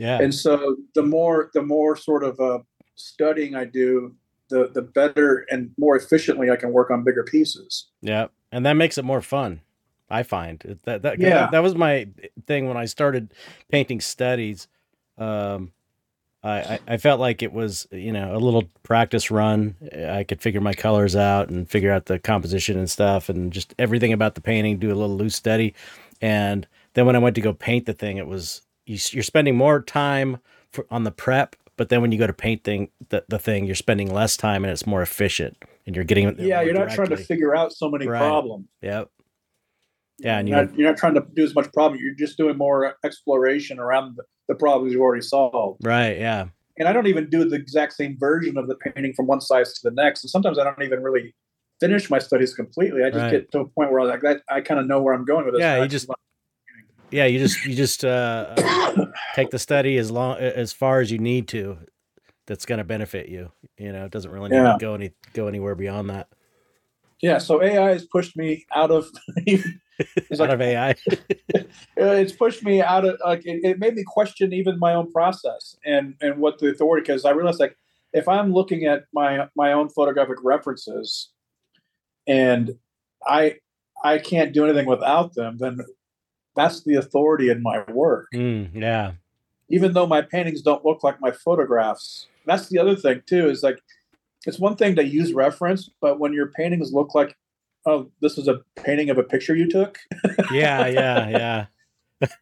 [0.00, 0.18] yeah.
[0.18, 2.60] And so the more the more sort of uh,
[2.94, 4.16] studying I do,
[4.48, 7.86] the the better and more efficiently I can work on bigger pieces.
[8.00, 9.60] Yeah, and that makes it more fun.
[10.08, 11.28] I find that that Yeah.
[11.28, 12.08] that, that was my
[12.46, 13.34] thing when I started
[13.70, 14.68] painting studies.
[15.18, 15.72] Um,
[16.42, 19.76] I, I felt like it was you know a little practice run.
[20.08, 23.74] I could figure my colors out and figure out the composition and stuff, and just
[23.78, 24.78] everything about the painting.
[24.78, 25.74] Do a little loose study,
[26.20, 29.56] and then when I went to go paint the thing, it was you, you're spending
[29.56, 30.38] more time
[30.70, 31.56] for, on the prep.
[31.76, 34.64] But then when you go to paint thing the, the thing, you're spending less time
[34.64, 37.90] and it's more efficient, and you're getting Yeah, you're not trying to figure out so
[37.90, 38.18] many Right.
[38.18, 38.66] problems.
[38.82, 39.10] Yep.
[40.22, 42.00] Yeah, and you You're not, you're not trying to do as much problem.
[42.02, 45.84] You're just doing more exploration around the, the problems you've already solved.
[45.84, 46.46] right, yeah,
[46.78, 49.72] And I don't even do the exact same version of the painting from one size
[49.74, 50.24] to the next.
[50.24, 51.34] And sometimes I don't even really
[51.80, 53.02] finish my studies completely.
[53.04, 53.30] I just Right.
[53.32, 54.42] get to a point where I like that.
[54.50, 55.60] I kind of know where I'm going with this.
[55.60, 56.08] Yeah, you just-
[57.10, 57.24] yeah.
[57.26, 58.54] You just you just uh,
[59.34, 61.78] take the study as long as far as you need to.
[62.46, 63.52] That's going to benefit you.
[63.78, 64.72] You know, it doesn't really need Yeah.
[64.72, 66.28] to go any go anywhere beyond that.
[67.20, 67.38] Yeah.
[67.38, 69.06] So AI has pushed me out of.
[70.16, 70.94] it's Out like of AI.
[71.96, 75.76] it's pushed me out of like it, it made me question even my own process
[75.84, 77.76] and and what the authority because I realized like
[78.12, 81.30] if I'm looking at my my own photographic references
[82.26, 82.76] and
[83.26, 83.56] I
[84.02, 85.80] I can't do anything without them then
[86.56, 89.12] that's the authority in my work Mm, yeah,
[89.68, 93.62] even though my paintings don't look like my photographs that's the other thing too is
[93.62, 93.80] like
[94.46, 97.36] it's one thing to use reference but when your paintings look like
[97.86, 99.98] oh this is a painting of a picture you took
[100.50, 101.66] yeah, yeah, yeah.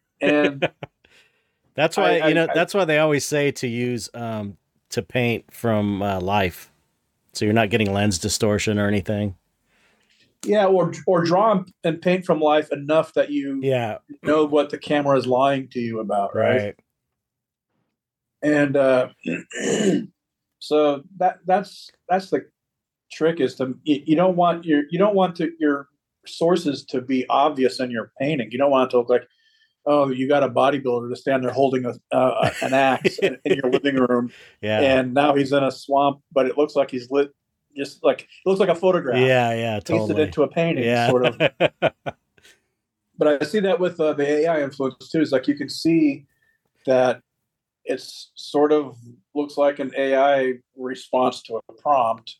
[0.21, 0.69] and
[1.75, 2.43] That's why I- you know.
[2.49, 4.57] I- that's why they always say to use um
[4.89, 6.71] to paint from uh, life,
[7.31, 9.35] so you're not getting lens distortion or anything.
[10.43, 14.77] Yeah, or or draw and paint from life enough that you Yeah, know what the
[14.77, 16.63] camera is lying to you about, right?
[16.63, 16.75] right.
[18.41, 19.09] And uh,
[20.59, 22.45] so that that's that's the
[23.11, 25.87] trick is to you, don't want your you don't want to your
[26.27, 28.51] sources to be obvious in your painting.
[28.51, 29.27] You don't want it to look like
[29.85, 33.57] oh you got a bodybuilder to stand there holding a, uh, an axe in, in
[33.57, 37.09] your living room, Yeah, and now he's in a swamp, but it looks like he's
[37.09, 37.33] lit.
[37.77, 39.19] Just like it looks like a photograph.
[39.19, 39.75] yeah, yeah.
[39.75, 40.23] pasted Totally.
[40.23, 41.09] into a painting, yeah.
[41.09, 41.37] sort of.
[43.17, 45.21] but I see that with uh, the AI influence too.
[45.21, 46.25] Is like you can see
[46.85, 47.21] that
[47.85, 48.97] it's sort of
[49.35, 52.35] looks like an AI response to a prompt,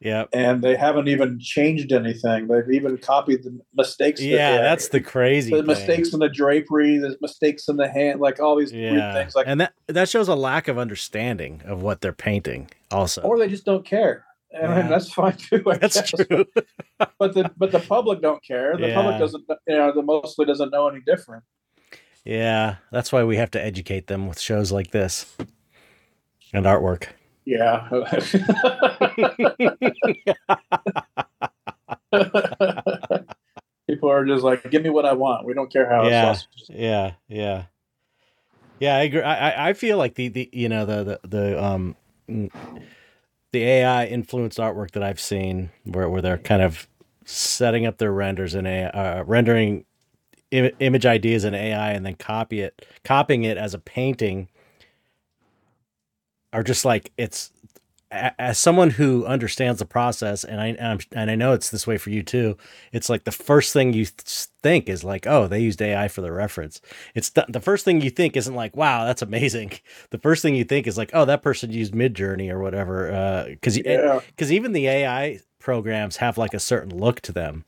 [0.00, 0.24] Yeah.
[0.32, 2.46] and they haven't even changed anything.
[2.48, 4.20] They've even copied the mistakes.
[4.20, 5.50] Yeah, they- that's the crazy.
[5.50, 5.66] the thing.
[5.66, 9.34] mistakes in the drapery, the mistakes in the hand, like all these weird Yeah, things.
[9.34, 12.70] Like, and that that shows a lack of understanding of what they're painting.
[12.90, 14.24] Also, or they just don't care.
[14.52, 14.88] And Yeah.
[14.88, 15.62] that's fine too.
[15.66, 16.26] I that's guess.
[16.26, 16.44] true.
[17.18, 18.76] But the but the public don't care.
[18.76, 18.94] The Yeah.
[18.94, 19.44] public doesn't.
[19.66, 21.44] You know, the mostly doesn't know any different.
[22.24, 25.36] yeah, that's why we have to educate them with shows like this
[26.56, 27.08] and artwork.
[27.44, 27.88] Yeah.
[33.88, 35.46] People are just like, give me what I want.
[35.46, 36.32] We don't care how Yeah.
[36.32, 36.46] it's.
[36.68, 37.64] Yeah, yeah,
[38.80, 38.96] yeah.
[38.96, 39.22] I agree.
[39.22, 41.96] I I- feel like the the you know the the the um
[43.52, 46.88] the AI influenced artwork that I've seen where where they're kind of
[47.24, 49.84] setting up their renders in a uh, rendering
[50.52, 54.48] Im- image ideas in AI and then copy it copying it as a painting
[56.52, 57.52] are just like it's
[58.12, 61.88] as someone who understands the process and I and, I'm, and I know it's this
[61.88, 62.56] way for you too
[62.92, 66.20] it's like the first thing you th- think is like oh they used AI for
[66.20, 66.80] the reference
[67.16, 69.72] it's the, the first thing you think isn't like wow that's amazing
[70.10, 73.44] the first thing you think is like oh that person used Midjourney or whatever uh,
[73.48, 74.20] because Yeah.
[74.28, 77.64] because even the AI programs have like a certain look to them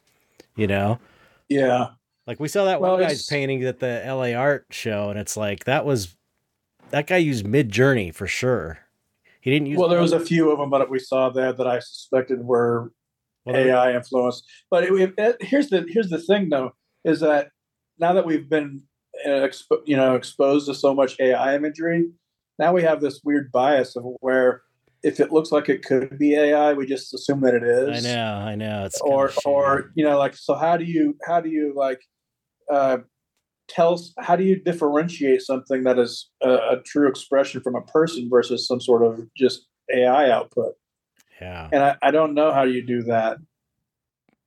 [0.54, 1.00] you know
[1.48, 1.88] Yeah.
[2.28, 5.18] like we saw that Well, one guy's it's- painting at the LA art show, and
[5.18, 6.14] it's like that was
[6.90, 8.80] that guy used Midjourney for sure.
[9.40, 11.66] He didn't use Well, there was a few of them that we saw there that
[11.66, 12.92] I suspected were
[13.44, 14.44] well, AI influenced.
[14.70, 16.72] But it, it, here's the here's the thing though,
[17.04, 17.50] is that
[17.98, 18.82] now that we've been
[19.24, 22.10] uh, expo- you know exposed to so much AI imagery,
[22.58, 24.62] now we have this weird bias of where
[25.02, 28.04] if it looks like it could be AI, we just assume that it is.
[28.04, 28.84] I know, I know.
[28.84, 32.00] It's or or you know like so how do you how do you like
[32.70, 32.98] uh
[33.68, 38.28] tell how do you differentiate something that is a, a true expression from a person
[38.30, 40.74] versus some sort of just ai output?
[41.40, 43.38] Yeah, and i, I don't know how you do that.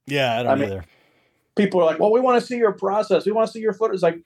[0.08, 0.40] Yeah.
[0.40, 0.86] I don't I mean- either.
[1.56, 3.26] people are like well we want to see your process.
[3.26, 4.02] We want to see your footage.
[4.02, 4.20] Like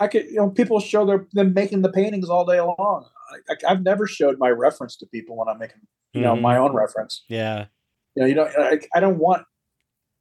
[0.00, 3.06] i could you know people show their them making the paintings all day long.
[3.48, 5.80] I, i've never showed my reference to people when i'm making
[6.14, 6.40] you know Mhm.
[6.40, 7.24] my own reference.
[7.28, 7.66] Yeah,
[8.14, 9.44] you know you don't I, I don't want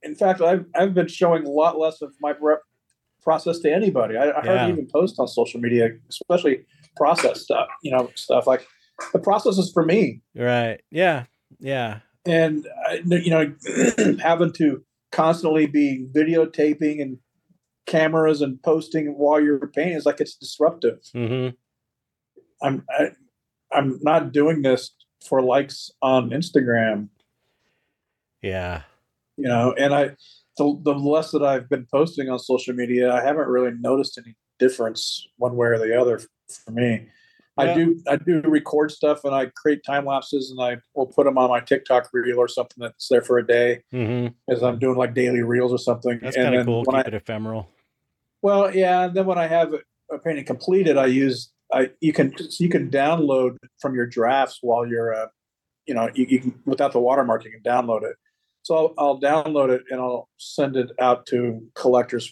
[0.04, 2.62] in fact i've i've been showing a lot less of my rep
[3.22, 4.58] process to anybody i, I Yeah.
[4.58, 6.66] hardly even post on social media especially
[6.98, 8.66] process stuff you know stuff like
[9.14, 10.80] the process is for me right.
[10.92, 11.26] Yeah,
[11.60, 12.00] Yeah.
[12.24, 13.56] And uh, you know,
[14.22, 17.18] having to constantly be videotaping and
[17.88, 21.00] cameras and posting while you're painting is like it's disruptive.
[21.16, 21.56] Mm-hmm.
[22.64, 23.10] I'm I,
[23.74, 24.92] I'm not doing this
[25.28, 27.10] for likes on Instagram.
[28.44, 28.84] Yeah.
[29.38, 30.12] You know, and I
[30.58, 34.36] the the less that I've been posting on social media, I haven't really noticed any
[34.60, 36.20] difference one way or the other
[36.66, 37.08] for me.
[37.58, 41.26] I do I do record stuff and I create time lapses and I will put
[41.26, 44.28] them on my TikTok reel or something that's there for a day Mm-hmm.
[44.52, 46.20] as I'm doing like daily reels or something.
[46.22, 46.84] That's kind of cool.
[46.86, 47.68] Keep I- it ephemeral.
[48.42, 49.76] Well, yeah, and then when I have
[50.12, 54.88] a painting completed, I use I you can you can download from your drafts while
[54.88, 55.28] you're uh,
[55.86, 58.16] you know you, you can without the watermark you can download it.
[58.64, 62.32] So I'll, I'll download it and I'll send it out to collectors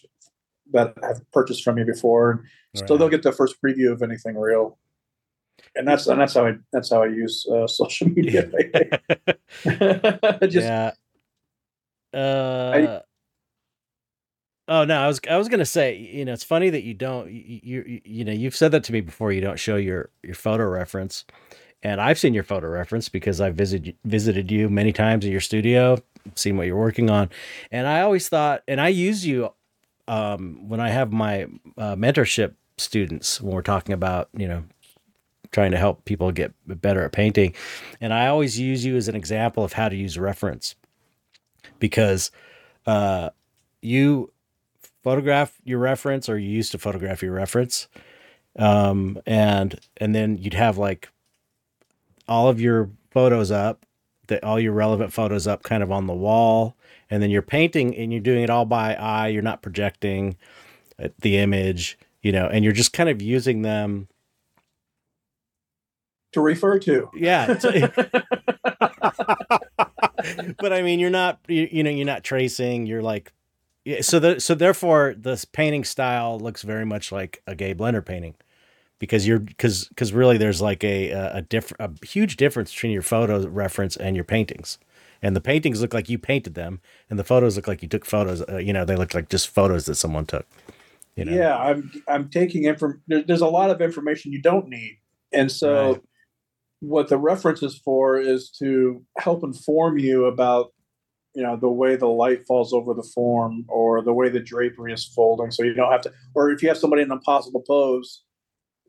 [0.71, 2.43] that have purchased from me before,
[2.75, 4.77] so they'll get the first preview of anything real.
[5.75, 8.49] And that's and that's how I that's how I use uh, social media.
[10.47, 10.91] Just yeah.
[12.13, 12.99] Uh,
[14.67, 17.31] oh no, I was I was gonna say, you know, it's funny that you don't,
[17.31, 19.31] you, you you know, you've said that to me before.
[19.31, 21.25] You don't show your your photo reference,
[21.83, 25.41] and I've seen your photo reference because I've visited visited you many times in your
[25.41, 25.97] studio,
[26.35, 27.29] seen what you're working on,
[27.71, 29.53] and I always thought, and I use you
[30.07, 31.43] um, when I have my
[31.77, 34.63] uh, mentorship students when we're talking about, you know,
[35.51, 37.53] trying to help people get better at painting.
[38.01, 40.75] And I always use you as an example of how to use reference
[41.79, 42.31] because
[42.85, 43.29] uh,
[43.81, 44.31] you
[45.03, 47.87] photograph your reference or you used to photograph your reference.
[48.57, 51.09] Um, and, and then you'd have like
[52.27, 53.85] all of your photos up,
[54.29, 56.75] that all your relevant photos up kind of on the wall.
[57.09, 59.27] And then you're painting and you're doing it all by eye.
[59.27, 60.37] You're not projecting
[61.01, 64.07] uh, the image, you know, and you're just kind of using them
[66.31, 67.09] to refer to.
[67.15, 67.57] Yeah.
[70.57, 72.85] but I mean, you're not, you, you know, you're not tracing.
[72.85, 73.33] You're like,
[73.85, 78.05] yeah, so the so therefore this painting style looks very much like a Gabe Leonard
[78.05, 78.35] painting,
[78.99, 82.91] because you're because because really there's like a a, a different a huge difference between
[82.91, 84.77] your photo reference and your paintings.
[85.21, 88.05] And the paintings look like you painted them, and the photos look like you took
[88.05, 88.41] photos.
[88.47, 90.45] Uh, you know, they look like just photos that someone took.
[91.15, 91.33] You know?
[91.33, 93.01] Yeah, I'm I'm taking inform.
[93.07, 94.99] There, there's a lot of information you don't need,
[95.33, 96.01] and so Right.
[96.79, 100.71] what the reference is for is to help inform you about
[101.35, 104.93] you know the way the light falls over the form or the way the drapery
[104.93, 106.13] is folding, so you don't have to.
[106.33, 108.23] Or if you have somebody in an impossible pose,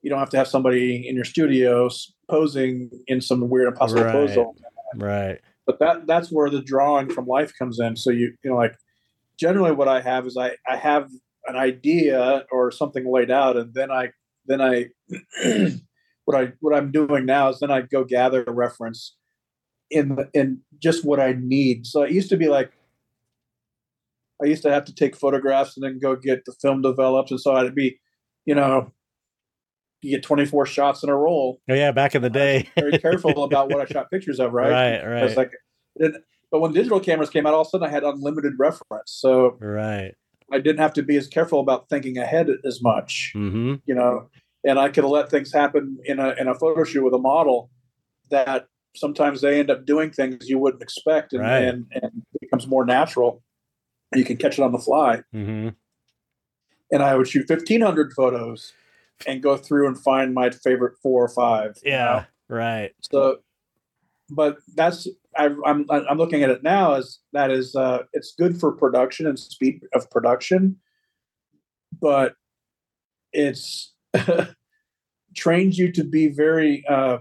[0.02, 1.88] you don't have to have somebody in your studio
[2.30, 4.36] posing in some weird impossible pose.
[4.96, 5.40] Right.
[5.66, 8.74] but that that's where the drawing from life comes in so you you know like
[9.38, 11.08] generally what i have is i i have
[11.46, 14.10] an idea or something laid out and then i
[14.46, 14.86] then i
[16.24, 19.16] what i what i'm doing now is then i go gather a reference
[19.90, 22.72] in the, in just what i need so it used to be like
[24.42, 27.40] i used to have to take photographs and then go get the film developed and
[27.40, 27.98] so i'd be
[28.44, 28.92] you know
[30.02, 32.68] you get 24 shots in a roll Oh yeah, back in the day.
[32.78, 34.70] very careful about what I shot pictures of, right?
[34.70, 35.50] Right, It's right.
[35.98, 36.14] like,
[36.50, 39.56] but when digital cameras came out, all of a sudden I had unlimited reference, so
[39.60, 40.14] right.
[40.52, 43.74] I didn't have to be as careful about thinking ahead as much, Mm-hmm.
[43.86, 44.28] you know.
[44.64, 47.70] And I could let things happen in a in a photo shoot with a model
[48.30, 51.62] that sometimes they end up doing things you wouldn't expect, and Right.
[51.64, 53.42] and, and it becomes more natural.
[54.14, 55.22] You can catch it on the fly.
[55.34, 55.68] Mm-hmm.
[56.92, 58.72] And I would shoot fifteen hundred photos
[59.26, 61.78] and go through and find my favorite four or five.
[61.84, 61.96] you know?
[61.96, 62.24] Yeah.
[62.48, 62.92] Right.
[63.00, 63.38] So,
[64.30, 65.06] but that's
[65.36, 69.26] I, I'm I'm looking at it now as that is uh, it's good for production
[69.26, 70.76] and speed of production,
[72.00, 72.34] but
[73.32, 73.94] it's
[75.36, 77.18] trains you to be very uh,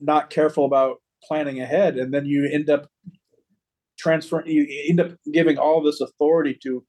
[0.00, 2.88] not careful about planning ahead, and then you end up
[3.98, 6.84] transferring you end up giving all this authority to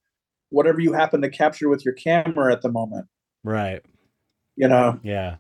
[0.49, 3.07] whatever you happen to capture with your camera at the moment.
[3.43, 3.83] Right.
[4.55, 5.37] You know, Yeah.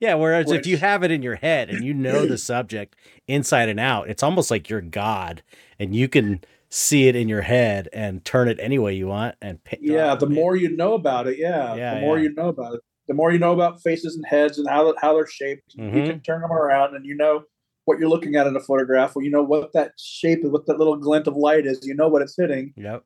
[0.00, 0.14] Yeah.
[0.14, 2.96] Whereas if you have it in your head and you know the subject
[3.28, 5.42] inside and out, it's almost like you're God
[5.78, 9.36] and you can see it in your head and turn it any way you want.
[9.40, 12.24] And pa- yeah the uh, more you know about it yeah, Yeah, the more yeah.
[12.24, 15.14] you know about it the more you know about faces and heads and how how
[15.14, 16.06] they're shaped you Mhm.
[16.06, 17.44] can turn them around and you know
[17.84, 20.66] what you're looking at in a photograph well you know what that shape is what
[20.66, 23.02] that little glint of light is you know what it's hitting Yep.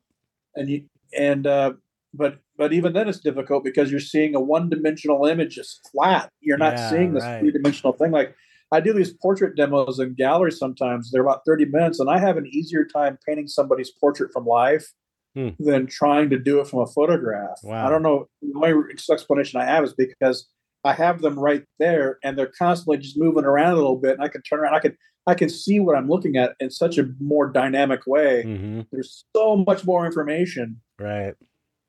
[0.55, 0.83] and you
[1.17, 1.73] and uh
[2.13, 6.57] but but even then it's difficult because you're seeing a one-dimensional image just flat you're
[6.57, 7.39] not Yeah, seeing this right.
[7.39, 8.35] three-dimensional thing like
[8.71, 12.37] i do these portrait demos in galleries sometimes they're about 30 minutes and i have
[12.37, 14.87] an easier time painting somebody's portrait from life
[15.35, 15.49] Hmm.
[15.59, 17.85] than trying to do it from a photograph Wow.
[17.85, 18.73] i don't know the only
[19.11, 20.47] explanation i have is because
[20.85, 24.11] I have them right there, and they're constantly just moving around a little bit.
[24.13, 24.73] And I can turn around.
[24.75, 28.43] I can I can see what I'm looking at in such a more dynamic way.
[28.45, 28.81] Mm-hmm.
[28.91, 31.33] There's so much more information Right.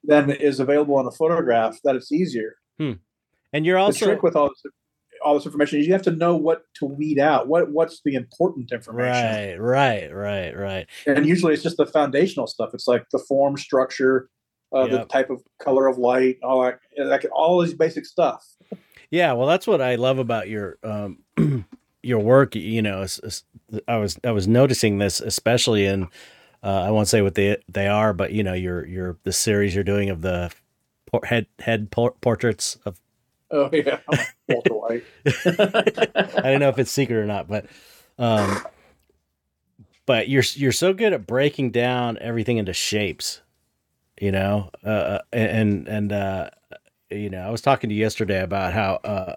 [0.04, 2.56] Than is available in a photograph that it's easier.
[3.52, 4.72] And you're the also trick with all this
[5.24, 7.48] all this information is you have to know what to weed out.
[7.48, 9.60] What what's the important information?
[9.60, 10.86] right, right, right, right.
[11.06, 12.70] And usually it's just the foundational stuff.
[12.72, 14.28] It's like the form, structure,
[14.72, 18.44] uh, the type of color of light, all that, like all this basic stuff.
[19.10, 21.18] Yeah, well, that's what I love about your um,
[22.02, 22.54] your work.
[22.54, 23.06] You know,
[23.88, 26.08] I was I was noticing this especially in
[26.62, 29.74] uh, I won't say what they they are, but you know, your your the series
[29.74, 30.52] you're doing of the
[31.06, 33.00] por- head head por- portraits of.
[33.50, 34.00] Oh yeah,
[34.46, 35.04] Walter White.
[35.26, 37.64] I don't know if it's secret or not, but
[38.18, 38.60] um,
[40.04, 43.40] but you're you're so good at breaking down everything into shapes,
[44.20, 46.50] you know, uh, and and uh,
[47.10, 49.36] you know, I was talking to you yesterday about how uh,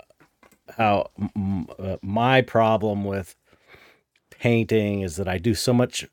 [0.77, 3.35] how m- uh, my problem with
[4.29, 6.07] painting is that I do so much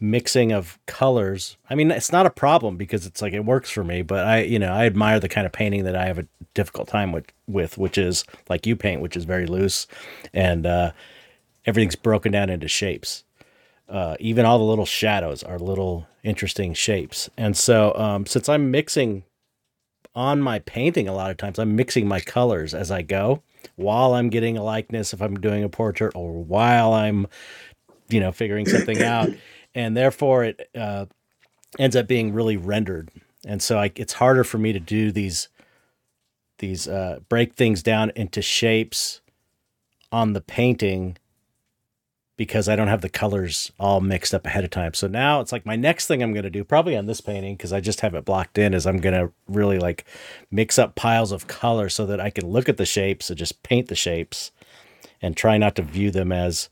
[0.00, 1.56] mixing of colors.
[1.68, 4.42] I mean, it's not a problem because it's like it works for me, but I,
[4.42, 7.32] you know, I admire the kind of painting that I have a difficult time with,
[7.46, 9.86] with which is like you paint, which is very loose
[10.32, 10.92] and uh,
[11.66, 13.24] everything's broken down into shapes.
[13.88, 17.30] Uh, even all the little shadows are little interesting shapes.
[17.36, 19.24] And so, um, since I'm mixing
[20.14, 23.42] on my painting, a lot of times I'm mixing my colors as I go
[23.76, 27.26] while I'm getting a likeness, if I'm doing a portrait, or while I'm,
[28.08, 29.30] you know, figuring something out.
[29.78, 31.06] And therefore, it uh,
[31.78, 33.10] ends up being really rendered.
[33.46, 35.48] And so, I, it's harder for me to do these,
[36.58, 39.20] these uh, break things down into shapes
[40.10, 41.16] on the painting
[42.36, 44.94] because I don't have the colors all mixed up ahead of time.
[44.94, 47.56] So now it's like my next thing I'm going to do, probably on this painting,
[47.56, 50.06] because I just have it blocked in, is I'm going to really like
[50.50, 53.62] mix up piles of color so that I can look at the shapes and just
[53.62, 54.50] paint the shapes
[55.22, 56.68] and try not to view them as,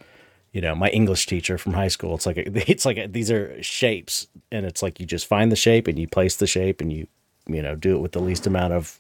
[0.57, 2.15] you know, my English teacher from high school.
[2.15, 5.87] It's like, it's like these are shapes and it's like you just find the shape
[5.87, 7.07] and you place the shape and you,
[7.47, 8.99] you know, do it with the least amount of.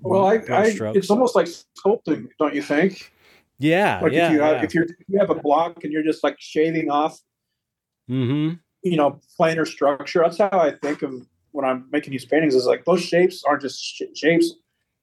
[0.00, 3.12] Well, I, I it's almost like sculpting, don't you think?
[3.60, 4.00] Yeah.
[4.02, 4.26] Like yeah.
[4.26, 4.64] if you have yeah.
[4.64, 7.20] if you're if you have a block and you're just like shaving off,
[8.10, 8.56] mm-hmm.
[8.82, 10.22] you know, planar structure.
[10.24, 11.14] That's how I think of
[11.52, 12.56] when I'm making these paintings.
[12.56, 14.52] Is like those shapes aren't just sh- shapes;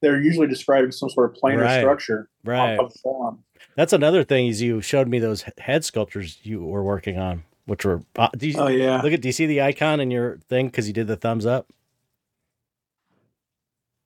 [0.02, 1.80] they're usually describing some sort of planar Right.
[1.80, 2.80] structure Right.
[2.80, 3.44] of form.
[3.76, 7.86] That's another thing is you showed me those head sculptures you were working on, which
[7.86, 8.02] were.
[8.16, 9.02] Uh, do you, Oh yeah.
[9.02, 9.22] Look at.
[9.22, 11.68] Do you see the icon in your thing because you did the thumbs up?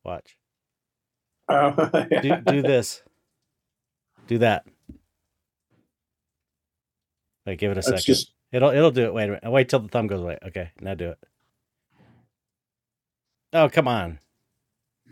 [0.03, 0.38] Watch.
[1.49, 1.73] Oh,
[2.12, 2.21] yeah.
[2.21, 3.01] Do do this.
[4.27, 4.65] Do that.
[7.45, 8.03] Wait, give it a It's second.
[8.05, 9.13] just It'll it'll do it.
[9.13, 9.49] Wait a minute.
[9.51, 10.38] Wait till the thumb goes away.
[10.47, 11.17] Okay, now do it.
[13.53, 14.19] Oh come on!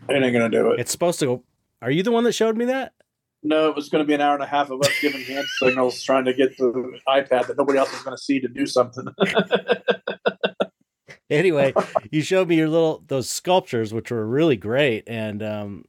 [0.08, 0.80] It ain't gonna do it.
[0.80, 1.42] It's supposed to go.
[1.82, 2.92] Are you the one that showed me that?
[3.46, 5.44] No, it was going to be an hour and a half of us giving hand
[5.58, 8.64] signals, trying to get the iPad that nobody else is going to see to do
[8.64, 9.04] something.
[11.30, 11.74] anyway,
[12.10, 15.84] you showed me your little those sculptures, which were really great, and um,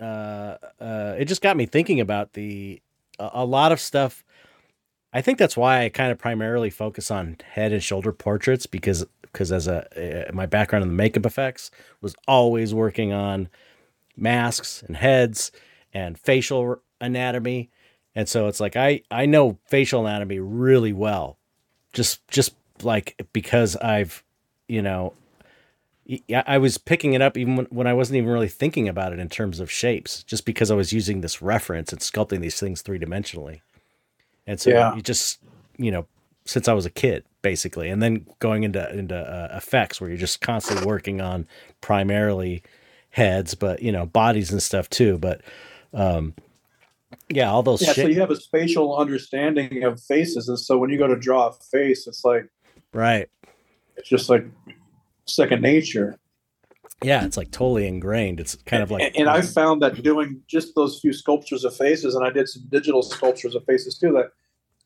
[0.00, 2.82] uh, uh, it just got me thinking about the
[3.18, 4.22] a, a lot of stuff.
[5.12, 9.04] I think that's why I kind of primarily focus on head and shoulder portraits because
[9.22, 11.70] because as a uh, my background in the makeup effects
[12.00, 13.48] was always working on
[14.16, 15.50] masks and heads
[15.92, 17.70] and facial anatomy,
[18.14, 21.38] and so it's like I I know facial anatomy really well,
[21.92, 24.22] just just like because I've
[24.68, 25.14] you know
[26.34, 29.18] I was picking it up even when, when I wasn't even really thinking about it
[29.18, 32.82] in terms of shapes, just because I was using this reference and sculpting these things
[32.82, 33.60] three dimensionally.
[34.50, 34.96] And so Yeah.
[34.96, 35.38] you just,
[35.78, 36.06] you know,
[36.44, 40.18] since I was a kid, basically, and then going into into uh, effects where you're
[40.18, 41.46] just constantly working on
[41.80, 42.64] primarily
[43.10, 45.18] heads, but you know, bodies and stuff too.
[45.18, 45.42] But
[45.94, 46.34] um,
[47.28, 50.90] yeah, all those yeah, so you have a spatial understanding of faces, and so when
[50.90, 52.48] you go to draw a face, it's like
[52.92, 53.28] right?
[53.96, 54.44] it's just like
[55.26, 56.18] second nature.
[57.02, 58.40] Yeah, it's like totally ingrained.
[58.40, 61.76] It's kind of like, and, and I found that doing just those few sculptures of
[61.76, 64.32] faces, and I did some digital sculptures of faces too, that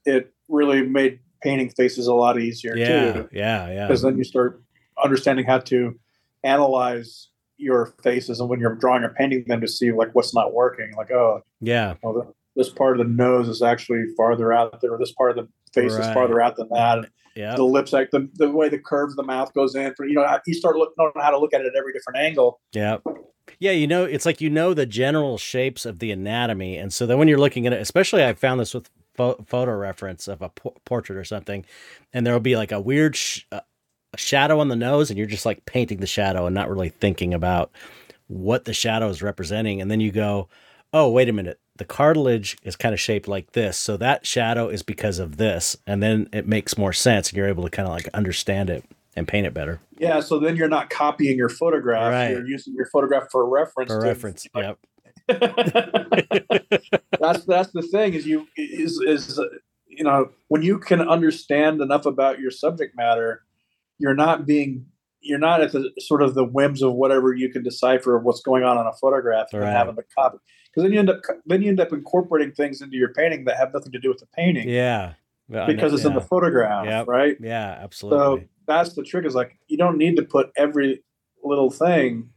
[0.05, 3.28] it really made painting faces a lot easier yeah, too.
[3.32, 4.62] yeah, yeah, Because then you start
[5.02, 5.98] understanding how to
[6.42, 10.52] analyze your faces, and when you're drawing or painting them, to see like what's not
[10.52, 10.92] working.
[10.96, 14.80] Like, oh, yeah, oh, well, the, this part of the nose is actually farther out
[14.80, 16.98] there, or this part of the face is farther out than that.
[16.98, 17.57] And yeah.
[17.57, 20.14] the lips, like the, the way the curve of the mouth goes in, for you
[20.14, 22.61] know, you start look, knowing how to look at it at every different angle.
[22.72, 22.98] Yeah.
[23.59, 26.78] Yeah, you know, it's like you know the general shapes of the anatomy.
[26.78, 29.77] And so then when you're looking at it, especially I found this with pho- photo
[29.77, 31.65] reference of a por- portrait or something,
[32.12, 33.61] and there'll be like a weird sh- uh,
[34.12, 36.89] a shadow on the nose, and you're just like painting the shadow and not really
[36.89, 37.71] thinking about
[38.29, 39.81] what the shadow is representing.
[39.81, 40.49] And then you go,
[40.93, 41.61] oh, wait a minute.
[41.77, 43.77] The cartilage is kind of shaped like this.
[43.77, 45.77] So that shadow is because of this.
[45.87, 48.85] And then it makes more sense and you're able to kind of like understand it
[49.17, 49.81] and paint it better.
[49.99, 50.21] Yeah.
[50.21, 52.12] So then you're not copying your photograph.
[52.12, 52.31] Right.
[52.31, 53.91] You're using your photograph for a reference.
[53.91, 54.47] For reference.
[54.55, 54.79] Yep.
[57.20, 59.41] that's that's the thing is you is is
[59.87, 63.43] you know when you can understand enough about your subject matter
[63.99, 64.85] you're not being
[65.20, 68.43] you're not at the sort of the whims of whatever you can decipher of what's
[68.43, 71.62] going on in a photograph and having to copy because then you end up then
[71.62, 74.27] you end up incorporating things into your painting that have nothing to do with the
[74.37, 75.14] painting Yeah.
[75.66, 77.07] Because it's in the photograph Yep.
[77.07, 78.41] right Yeah, absolutely.
[78.43, 81.03] so that's the trick is like you don't need to put every
[81.43, 82.31] little thing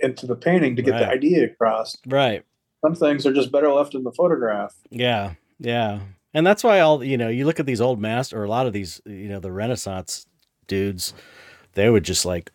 [0.00, 2.44] into the painting to get the idea across right.
[2.84, 6.00] some things are just better left in the photograph Yeah, yeah,
[6.36, 7.28] and that's why all you know.
[7.28, 10.26] You look at these old master, or a lot of these, you know, the Renaissance
[10.66, 11.14] dudes.
[11.72, 12.50] They would just like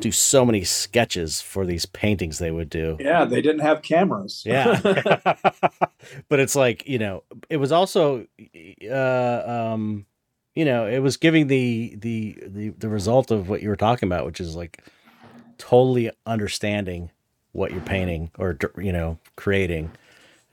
[0.00, 2.96] do so many sketches for these paintings they would do.
[2.98, 4.42] Yeah, they didn't have cameras.
[4.44, 4.80] Yeah,
[6.28, 8.26] but it's like you know, it was also,
[8.90, 10.04] uh, um,
[10.56, 14.08] you know, it was giving the the the the result of what you were talking
[14.08, 14.84] about, which is like
[15.58, 17.10] totally understanding
[17.52, 19.90] what you're painting or you know creating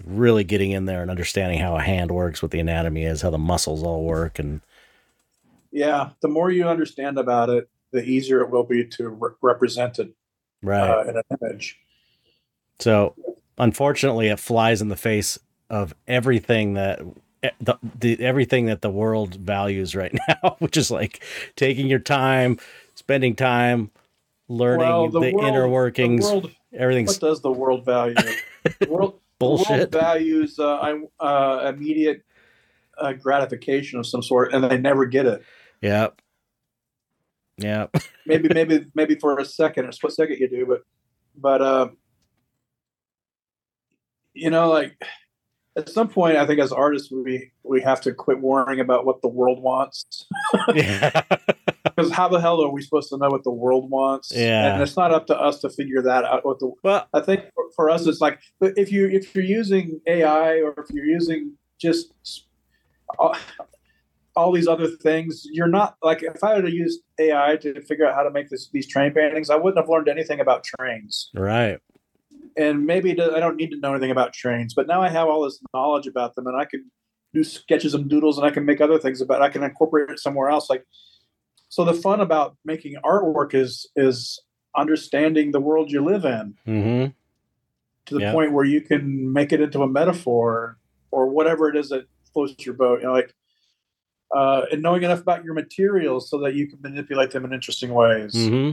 [0.03, 3.29] really getting in there and understanding how a hand works what the anatomy is how
[3.29, 4.61] the muscles all work and
[5.75, 9.99] yeah, the more you understand about it, the easier it will be to re- represent
[9.99, 10.13] it
[10.63, 11.77] right uh, in an image.
[12.79, 13.13] so
[13.57, 15.37] unfortunately it flies in the face
[15.69, 17.01] of everything that
[17.59, 21.21] the, the everything that the world values right now which is like
[21.57, 22.57] taking your time
[22.95, 23.91] spending time
[24.47, 28.15] learning Well, the, the world- inner The workings world, everything's what does the world value?
[28.63, 32.23] the world, the world bullshit values uh, uh, immediate
[32.97, 35.43] uh, gratification of some sort, and they never get it.
[35.81, 36.21] yep
[37.57, 37.93] yep
[38.25, 40.81] Maybe, maybe, maybe for a second, a split second, you do, but,
[41.37, 41.89] but, uh,
[44.33, 44.99] you know, like
[45.77, 49.21] at some point, I think as artists, we we have to quit worrying about what
[49.21, 50.25] the world wants.
[50.73, 51.21] yeah
[51.95, 54.31] because how the hell are we supposed to know what the world wants?
[54.33, 54.73] Yeah.
[54.73, 56.45] and it's not up to us to figure that out.
[56.45, 59.43] What the well I think for, for us, it's like but if you if you're
[59.43, 62.13] using AI or if you're using just
[63.19, 63.35] all,
[64.35, 68.05] all these other things, you're not like if I had to use AI to figure
[68.05, 71.29] out how to make this these train paintings, I wouldn't have learned anything about trains.
[71.33, 71.79] right
[72.57, 75.43] And maybe I don't need to know anything about trains, but now I have all
[75.43, 76.89] this knowledge about them, and I can
[77.33, 79.41] do sketches and doodles, and I can make other things about.
[79.41, 80.69] I can incorporate it somewhere else.
[80.69, 80.85] Like,
[81.69, 84.41] so the fun about making artwork is is
[84.75, 87.11] understanding the world you live in mm-hmm
[88.05, 88.31] to the Yeah.
[88.33, 90.77] point where you can make it into a metaphor
[91.09, 92.99] or whatever it is that floats your boat.
[93.01, 93.33] You know, like.
[94.35, 97.93] Uh, and knowing enough about your materials so that you can manipulate them in interesting
[97.93, 98.71] ways mm-hmm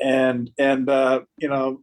[0.00, 1.82] and and uh, you know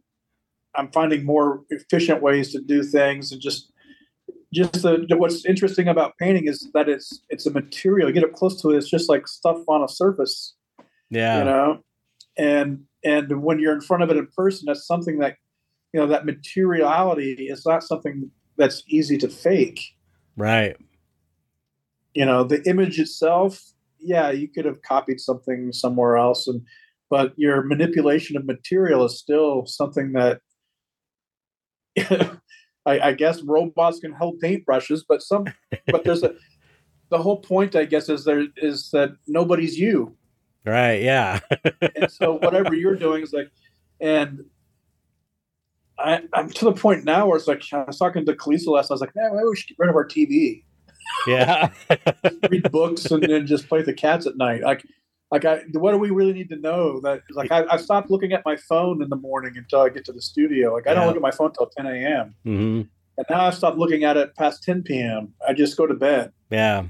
[0.74, 3.72] i'm finding more efficient ways to do things and just
[4.52, 8.08] just the, what's interesting about painting is that it's it's a material.
[8.08, 10.54] You get up close to it it's just like stuff on a surface
[11.10, 11.38] yeah.
[11.38, 11.80] you know?
[12.36, 15.36] And and when you're in front of it in person that's something that
[15.92, 19.80] you know that materiality is not something that's easy to fake.
[20.36, 20.76] Right.
[22.14, 23.62] You know the image itself
[24.00, 26.62] yeah you could have copied something somewhere else and
[27.10, 30.40] but your manipulation of material is still something that
[32.88, 35.44] I, I guess robots can hold paintbrushes but some
[35.86, 36.34] but there's a
[37.10, 40.16] the whole point i guess is there is that nobody's you
[40.64, 41.40] right yeah
[41.96, 43.50] and so whatever you're doing is like
[44.00, 44.44] and
[45.98, 48.88] I, I'm to the point now where it's like I was talking to Kalisa last.
[48.88, 50.62] I was like, man, maybe we should get rid of our TV.
[51.26, 51.70] yeah
[52.50, 54.62] read books and then just play with the cats at night.
[54.62, 54.86] Like,
[55.30, 57.00] like I, what do we really need to know?
[57.00, 60.04] That like I, I stopped looking at my phone in the morning until I get
[60.06, 60.72] to the studio.
[60.74, 61.06] Like I don't Yeah.
[61.08, 62.34] look at my phone until 10 a.m.
[62.44, 62.82] hmm
[63.18, 65.34] And now I've stopped looking at it past 10 p.m.
[65.46, 66.84] I just go to bed, yeah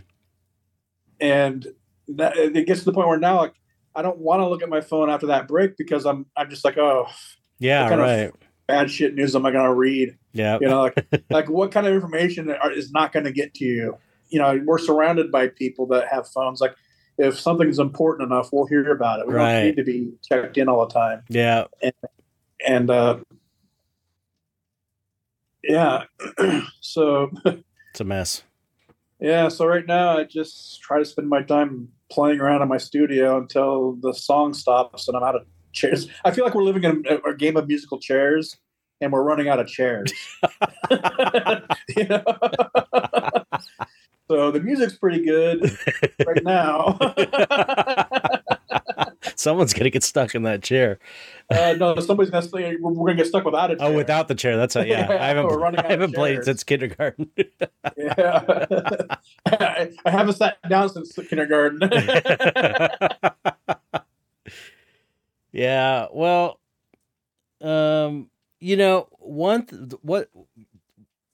[1.21, 1.67] and
[2.09, 3.55] that, it gets to the point where now like
[3.95, 6.65] I don't want to look at my phone after that break because I'm I'm just
[6.65, 7.07] like oh
[7.59, 8.33] yeah What kind of- right
[8.67, 10.17] bad shit news am I going to read?
[10.33, 13.55] yeah You know like like what kind of information are, is not going to get
[13.55, 13.97] to you?
[14.29, 16.61] You know we're surrounded by people that have phones.
[16.61, 16.75] Like
[17.19, 19.27] if something's important enough, we'll hear about it.
[19.27, 19.55] We Right.
[19.55, 21.23] don't need to be checked in all the time.
[21.29, 21.65] yeah
[22.67, 23.19] And uh,
[25.63, 26.05] yeah,
[26.81, 28.43] so it's a mess
[29.21, 32.77] yeah, so right now I just try to spend my time playing around in my
[32.77, 35.43] studio until the song stops and I'm out of
[35.73, 36.09] chairs.
[36.25, 38.59] I feel like we're living in a, a game of musical chairs
[39.01, 40.13] and we're running out of chairs.
[41.97, 42.23] you know?
[44.29, 45.77] so the music's pretty good
[46.27, 46.99] right now.
[49.37, 50.99] Someone's gonna get stuck in that chair.
[51.51, 53.79] Uh, no, somebody's gonna stay, we're we're gonna get stuck without it.
[53.81, 54.57] Oh, without the chair.
[54.57, 55.09] That's a, yeah.
[55.11, 55.79] Yeah, I haven't.
[55.79, 57.31] I haven't played since kindergarten.
[57.97, 58.67] Yeah.
[59.47, 61.81] I, I haven't sat down since kindergarten.
[65.53, 66.07] yeah.
[66.13, 66.61] Well,
[67.61, 70.31] um, you know, one th- what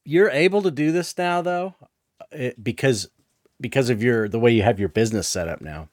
[0.04, 1.74] you're able to do this now though,
[2.34, 3.08] it, because
[3.60, 5.88] because of your the way you have your business set up now.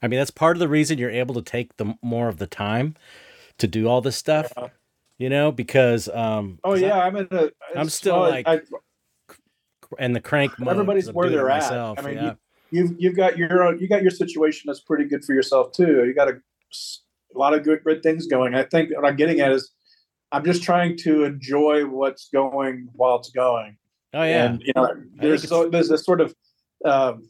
[0.00, 2.46] I mean, that's part of the reason you're able to take the more of the
[2.46, 2.94] time
[3.58, 4.52] to do all this stuff.
[4.56, 4.68] Yeah.
[5.18, 7.50] You know, because um, oh 'cause I- yeah, I'm in a.
[7.76, 8.60] I'm still well, like- I,
[9.98, 10.52] and the crank.
[10.64, 11.62] Everybody's where they're at.
[11.62, 12.34] myself, I mean, yeah.
[12.70, 16.04] you've you've got your own, you got your situation that's pretty good for yourself too.
[16.04, 16.38] You got a
[17.34, 18.54] lot of good good things going.
[18.54, 19.72] I think what I'm getting at is
[20.30, 23.77] I'm just trying to enjoy what's going while it's going.
[24.14, 26.34] Oh yeah, And you know, there's so there's this sort of
[26.84, 27.28] um,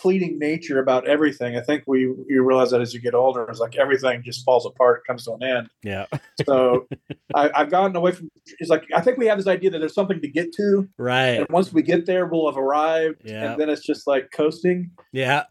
[0.00, 1.56] fleeting nature about everything.
[1.56, 4.66] I think we you realize that as you get older, it's like everything just falls
[4.66, 5.68] apart, comes to an end.
[5.82, 6.06] yeah,
[6.46, 6.86] So
[7.34, 8.28] I, I've gotten away from.
[8.58, 11.38] It's like I think we have this idea that there's something to get to, right,
[11.40, 13.52] and once we get there, we'll have arrived, Yeah.
[13.52, 14.90] and then it's just like coasting.
[15.12, 15.44] yeah.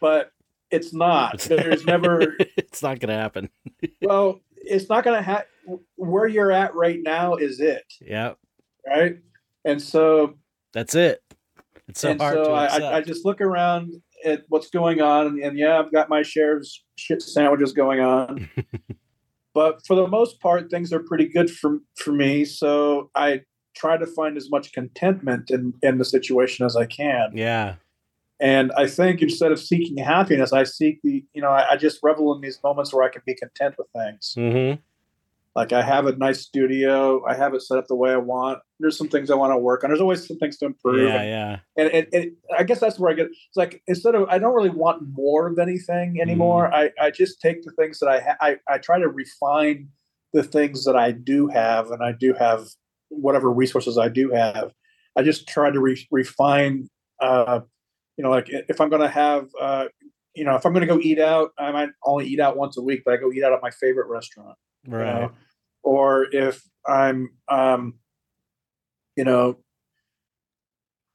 [0.00, 0.32] But
[0.70, 1.38] it's not.
[1.48, 2.36] There's never.
[2.58, 3.48] it's not gonna happen.
[4.02, 5.44] Well, it's not going to have.
[5.96, 8.32] Where you're at right now is it, Yeah,
[8.86, 9.16] right?
[9.64, 10.34] And so
[10.72, 11.22] that's it.
[11.88, 12.52] It's so and hard so.
[12.52, 13.94] I, I just look around
[14.24, 18.00] at what's going on, and, and yeah, I've got my share of shit sandwiches going
[18.00, 18.48] on.
[19.54, 22.44] but for the most part, things are pretty good for for me.
[22.44, 23.42] So I
[23.74, 27.30] try to find as much contentment in in the situation as I can.
[27.34, 27.74] yeah,
[28.40, 32.00] And I think instead of seeking happiness, I seek the you know I, I just
[32.02, 34.34] revel in these moments where I can be content with things.
[34.36, 34.80] mm-hmm.
[35.54, 38.58] Like I have a nice studio, I have it set up the way I want.
[38.80, 39.90] There's some things I want to work on.
[39.90, 41.08] There's always some things to improve.
[41.08, 43.26] yeah, and yeah, and, and, and I guess that's where I get.
[43.26, 46.70] It's like instead of I don't really want more of anything anymore.
[46.70, 46.74] Mm.
[46.74, 49.88] I I just take the things that I ha- I I try to refine
[50.32, 52.66] the things that I do have, and I do have
[53.10, 54.72] whatever resources I do have.
[55.16, 56.88] I just try to re- refine.
[57.20, 57.60] Uh,
[58.16, 59.48] you know, like if I'm going to have.
[59.60, 59.86] Uh,
[60.36, 62.76] you know, if I'm going to go eat out, I might only eat out once
[62.76, 65.22] a week, but I go eat out at my favorite restaurant you right.
[65.22, 65.32] know?
[65.84, 67.94] Or if i'm um
[69.16, 69.56] you know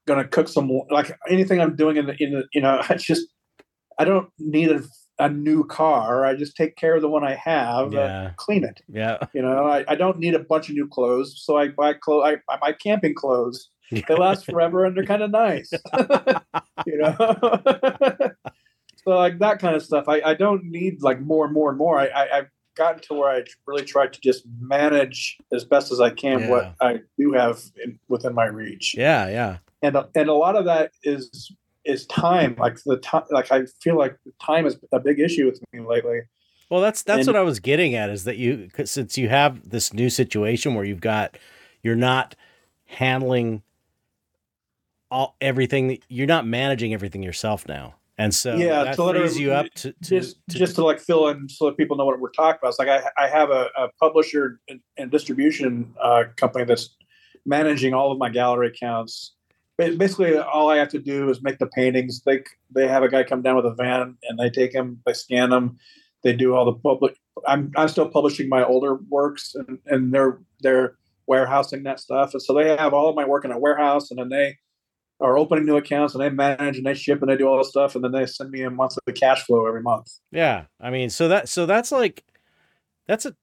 [0.06, 3.26] gonna cook some like anything i'm doing in the in the you know i just
[3.98, 4.82] i don't need a,
[5.18, 6.24] a new car.
[6.24, 8.30] I just take care of the one i have Yeah.
[8.36, 8.80] clean it.
[8.88, 11.92] Yeah, you know I, I don't need a bunch of new clothes so i buy
[11.92, 13.68] clothes I, I buy camping clothes.
[14.08, 15.70] They last forever and they're kind of nice.
[16.86, 17.14] You know?
[19.04, 20.08] So like that kind of stuff.
[20.08, 21.98] I, I don't need like more and more and more.
[21.98, 22.42] I, I
[22.80, 26.50] gotten to where i really try to just manage as best as i can Yeah.
[26.50, 29.52] what i do have in, within my reach yeah, yeah.
[29.82, 31.22] and and a lot of that is
[31.84, 34.14] is time like the time like i feel like
[34.50, 36.20] time is a big issue with me lately
[36.70, 39.28] Well, that's that's And- what I was getting at is that you 'cause since you
[39.28, 41.36] have this new situation where you've got
[41.82, 42.36] you're not
[42.86, 43.62] handling
[45.10, 47.94] all everything you're not managing everything yourself now.
[48.20, 51.00] And so Yeah, that to frees you up to, to just to- just to like
[51.00, 52.68] fill in so that people know what we're talking about.
[52.68, 56.94] It's like I I have a, a publisher and, and distribution uh, company that's
[57.46, 59.34] managing all of my gallery accounts.
[59.78, 62.20] Basically, all I have to do is make the paintings.
[62.26, 62.42] They
[62.74, 65.48] they have a guy come down with a van and they take them, they scan
[65.48, 65.78] them,
[66.22, 67.16] they do all the public.
[67.46, 72.34] I'm I'm still publishing my older works and, and they're they're warehousing that stuff.
[72.34, 74.58] And so they have all of my work in a warehouse and then they
[75.20, 77.68] are opening new accounts and they manage and they ship and they do all this
[77.68, 80.10] stuff and then they send me a monthly cash flow every month.
[80.30, 80.64] Yeah.
[80.80, 82.24] I mean, so that so that's like
[83.06, 83.34] that's a,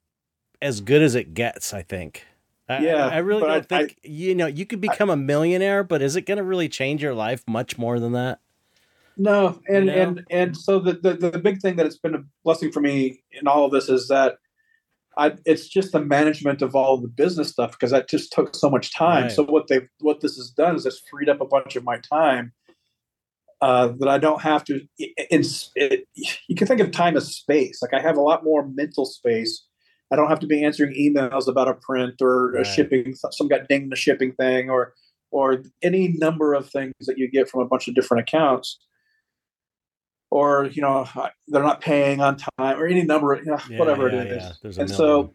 [0.61, 2.25] as good as it gets, I think.
[2.69, 5.84] I, Yeah, I, I really don't I- think you know, you could become a millionaire,
[5.84, 8.39] but is it going to really change your life much more than that?
[9.15, 10.01] No, and You know?
[10.01, 13.23] and and so the, the the big thing that it's been a blessing for me
[13.32, 14.38] in all of this is that
[15.18, 18.70] I it's just the management of all the business stuff because that just took so
[18.70, 19.24] much time.
[19.24, 19.32] Right.
[19.32, 21.97] So what they what this has done is it's freed up a bunch of my
[21.97, 22.53] time
[23.61, 24.82] uh, that I don't have to.
[24.97, 27.82] It's it, you can think of time as space.
[27.82, 29.65] Like I have a lot more mental space.
[30.11, 33.13] I don't have to be answering emails about a print or a shipping.
[33.32, 34.93] Some got dinged the shipping thing or
[35.32, 38.80] or any number of things that you get from a bunch of different accounts
[40.30, 41.07] or you know
[41.47, 44.32] they're not paying on time or any number of you know, Yeah, whatever yeah, it
[44.32, 44.82] is yeah.
[44.82, 45.34] And so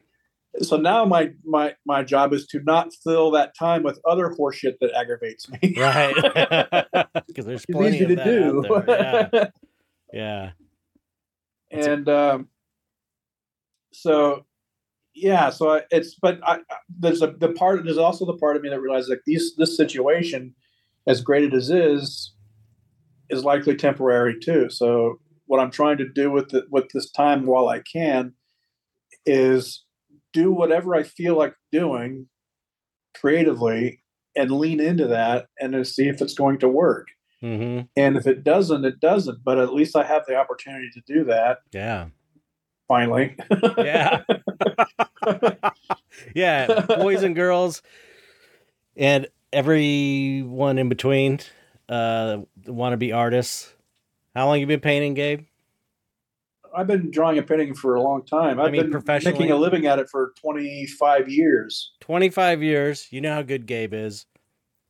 [0.61, 4.75] so now my my my job is to not fill that time with other horseshit
[4.81, 6.15] that aggravates me right.
[7.35, 8.83] Cuz there's plenty easy to do.
[8.89, 9.45] Yeah.
[10.13, 10.51] Yeah.
[11.71, 12.49] It's a- and um
[13.95, 14.45] so
[15.15, 18.57] yeah so I, it's but I, I- there's a the part there's also the part
[18.57, 20.55] of me that realizes like these this situation
[21.07, 22.35] as great as it is
[23.33, 27.45] is likely temporary too so what I'm trying to do with the, with this time
[27.47, 28.33] while I can
[29.27, 29.85] is
[30.33, 32.27] do whatever I feel like doing
[33.15, 34.01] creatively
[34.35, 37.09] and lean into that and to see if it's going to work.
[37.43, 37.83] Mm-hmm.
[37.97, 39.45] And if it doesn't, it doesn't.
[39.45, 42.07] But at least I have the opportunity to do that Yeah.
[42.89, 43.37] finally.
[43.77, 44.23] Yeah.
[46.35, 46.81] yeah.
[46.87, 47.83] Boys and girls
[48.97, 51.41] and everyone in between
[51.89, 53.73] uh want to be artists.
[54.35, 55.47] How long you been painting, Gabe?
[56.75, 58.59] I've been drawing and painting for a long time.
[58.59, 61.93] I've mean, been making a living at it for 25 years.
[62.01, 63.09] 25 years.
[63.11, 64.27] You know how good Gabe is.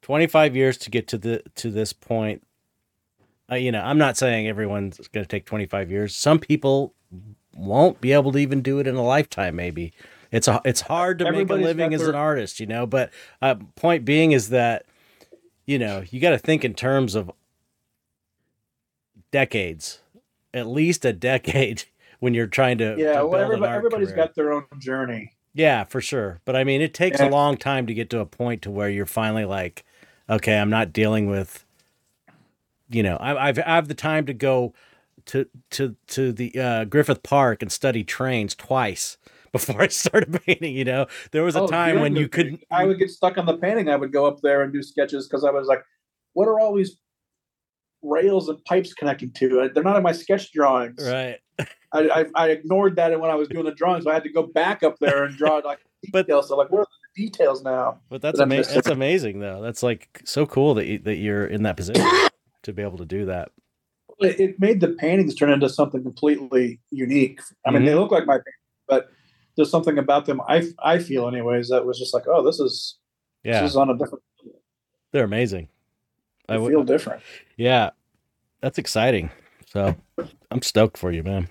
[0.02, 2.46] 25 years to get to the to this point.
[3.50, 6.14] Uh, you know, I'm not saying everyone's going to take 25 years.
[6.14, 6.94] Some people
[7.54, 9.92] won't be able to even do it in a lifetime maybe.
[10.30, 12.86] It's a, it's hard to Everybody's make a living as their- an artist, you know,
[12.86, 13.10] but
[13.42, 14.86] uh, point being is that
[15.66, 17.30] you know, you got to think in terms of
[19.30, 20.00] decades.
[20.54, 21.84] At least a decade
[22.20, 24.16] when you're trying to Yeah, to well, everybody, everybody's career.
[24.26, 25.32] got their own journey.
[25.54, 26.40] Yeah, for sure.
[26.44, 28.88] But I mean, it takes a long time to get to a point to where
[28.88, 29.84] you're finally like,
[30.28, 31.66] okay, I'm not dealing with,
[32.88, 34.72] you know, I, I've I have the time to go
[35.26, 39.18] to to to the uh, Griffith Park and study trains twice
[39.52, 40.74] before I started painting.
[40.76, 42.62] You know, there was a Oh, time when you couldn't.
[42.70, 43.88] I would get stuck on the painting.
[43.88, 45.82] I would go up there and do sketches because I was like,
[46.32, 46.96] what are all these
[48.02, 49.70] rails and pipes connecting to?
[49.72, 50.98] They're not in my sketch drawings.
[51.06, 51.38] Right.
[51.92, 54.06] I, I, I ignored that when I was doing the drawings.
[54.06, 55.78] I had to go back up there and draw like
[56.12, 56.48] But- details.
[56.48, 58.00] so like, what are the details now?
[58.08, 59.60] But that's But I'm ama- just- that's amazing though.
[59.62, 62.06] That's like so cool that you, that you're in that position
[62.62, 63.50] to be able to do that.
[64.18, 67.40] It, it made the paintings turn into something completely unique.
[67.66, 67.86] I mean, Mm-hmm.
[67.86, 68.56] they look like my paintings,
[68.88, 69.10] but
[69.56, 70.40] there's something about them.
[70.48, 72.98] I I feel anyways that was just like, oh, this is
[73.44, 74.22] Yeah, this is on a different.
[75.12, 75.68] they're amazing.
[76.48, 77.22] I I would- feel different.
[77.56, 77.90] Yeah,
[78.60, 79.30] that's exciting.
[79.66, 79.96] So
[80.50, 81.48] I'm stoked for you, man.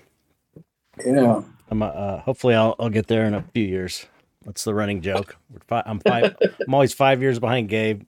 [1.04, 1.42] Yeah.
[1.70, 4.06] I'm uh, uh, hopefully I'll I'll get there in a few years.
[4.44, 5.36] That's the running joke.
[5.50, 6.36] We're fi- I'm five.
[6.66, 8.02] I'm always five years behind Gabe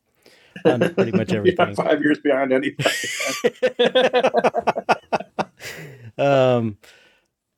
[0.65, 1.75] on pretty much everything.
[1.75, 2.91] five years behind anybody.
[6.19, 6.77] um.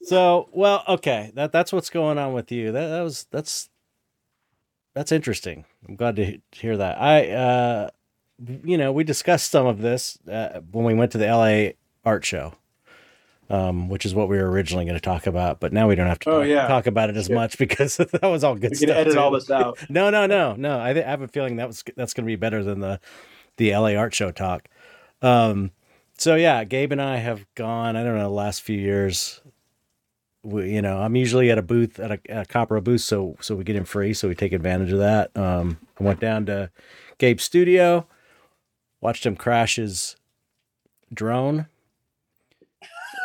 [0.06, 1.30] So well, okay.
[1.34, 2.72] That that's what's going on with you.
[2.72, 3.68] That that was that's
[4.94, 5.64] that's interesting.
[5.88, 7.00] I'm glad to hear that.
[7.00, 7.90] I uh,
[8.64, 11.70] you know, we discussed some of this uh, when we went to the LA
[12.04, 12.54] art show.
[13.48, 16.08] Um, which is what we were originally going to talk about, but now we don't
[16.08, 16.66] have to Oh, talk, yeah.
[16.66, 17.36] talk about it as Yeah.
[17.36, 18.88] much because that was all good we stuff.
[18.88, 19.20] can edit too.
[19.20, 19.78] all this out.
[19.88, 20.80] No, no, no, no.
[20.80, 22.98] I, th- I have a feeling that was that's going to be better than the
[23.56, 24.66] the LA art show talk.
[25.22, 25.70] Um,
[26.18, 27.94] so yeah, Gabe and I have gone.
[27.94, 29.40] I don't know the last few years.
[30.46, 33.36] We, you know, I'm usually at a booth at a, at a Copro booth, so
[33.40, 35.36] so we get in free, so we take advantage of that.
[35.36, 36.70] Um, I went down to
[37.18, 38.06] Gabe's studio,
[39.00, 40.16] watched him crash his
[41.12, 41.66] drone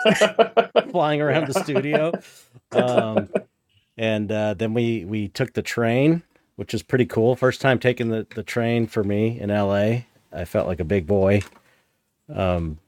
[0.91, 2.11] flying around the studio.
[2.71, 3.29] Um,
[3.97, 6.23] and uh, then we we took the train,
[6.55, 7.35] which is pretty cool.
[7.35, 10.03] First time taking the, the train for me in LA.
[10.33, 11.41] I felt like a big boy.
[12.33, 12.79] Um,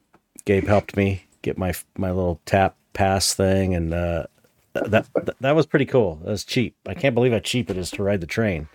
[0.44, 4.24] Gabe helped me get my my little tap pass thing, and uh,
[4.72, 6.16] that, that that was pretty cool.
[6.24, 6.74] That was cheap.
[6.86, 8.68] I can't believe how cheap it is to ride the train.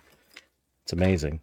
[0.84, 1.40] It's amazing.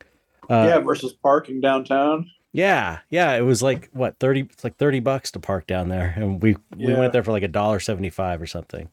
[0.49, 2.31] Uh, yeah, versus parking downtown.
[2.53, 3.33] yeah, yeah.
[3.35, 4.41] It was like what thirty?
[4.41, 6.99] It's like thirty bucks to park down there, and we we Yeah.
[6.99, 8.89] went there for like a dollar seventy five or something.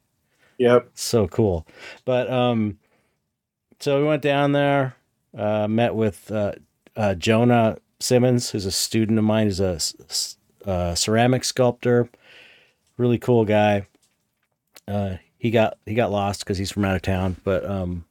[0.58, 0.90] Yep.
[0.94, 1.66] So cool.
[2.04, 2.78] But um,
[3.80, 4.96] so we went down there,
[5.36, 6.52] uh, met with uh,
[6.96, 9.46] uh, Jonah Simmons, who's a student of mine.
[9.46, 9.78] He's a,
[10.64, 12.08] uh, ceramic sculptor,
[12.96, 13.86] really cool guy.
[14.86, 17.36] Uh, he got he got lost because he's from out of town.
[17.44, 18.04] But um,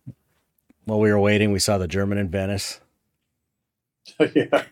[0.86, 2.80] while we were waiting, we saw the German in Venice
[4.36, 4.64] yeah.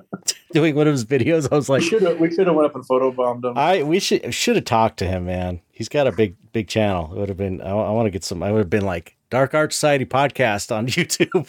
[0.52, 1.50] doing one of his videos.
[1.50, 3.56] I was We like, should have we should have went up and photobombed him.
[3.58, 5.60] I we should should have talked to him, man.
[5.70, 7.12] He's got a big big channel.
[7.12, 7.60] It would have been.
[7.60, 8.42] I, want to get some.
[8.42, 11.48] I would have been like Dark Art Society podcast on YouTube.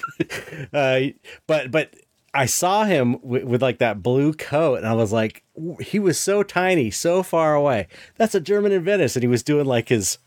[0.73, 1.13] uh,
[1.47, 1.93] but but
[2.33, 5.43] I saw him with, with like that blue coat, and I was like,
[5.81, 7.87] he was so tiny, so far away.
[8.17, 10.19] That's a German in Venice, and he was doing like his,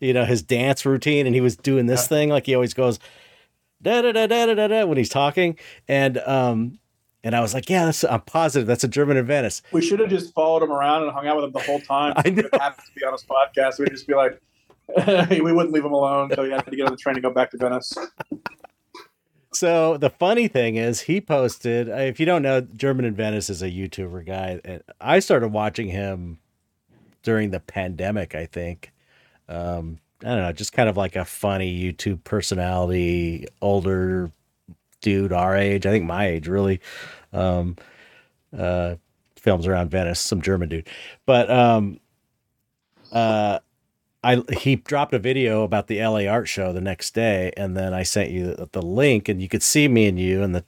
[0.00, 2.98] you know, his dance routine, and he was doing this thing like he always goes.
[3.80, 5.58] Da, da, da, da, da, da, da, when he's talking
[5.88, 6.78] and um
[7.24, 9.60] and I was like, yeah, that's I'm positive that's a German in Venice.
[9.72, 12.12] we should have just followed him around and hung out with him the whole time.
[12.16, 13.80] I would have to be on his podcast.
[13.80, 14.40] We'd just be like,
[15.30, 17.30] we wouldn't leave him alone so he had to get on the train to go
[17.30, 17.92] back to Venice.
[19.54, 21.88] So the funny thing is, he posted.
[21.88, 25.48] uh, If you don't know, German in Venice is a YouTuber guy, and I started
[25.48, 26.38] watching him
[27.22, 28.34] during the pandemic.
[28.34, 28.92] I think.
[29.48, 34.30] Um, I don't know, just kind of like a funny YouTube personality, older
[35.00, 35.84] dude our age.
[35.84, 36.80] I think my age, really.
[37.32, 37.76] Um,
[38.56, 38.96] uh,
[39.36, 40.88] films around Venice, some German dude,
[41.26, 41.98] but um,
[43.10, 43.58] uh,
[44.24, 47.92] I he dropped a video about the LA art show the next day, and then
[47.92, 50.64] I sent you the, the link, and you could see me and you, and the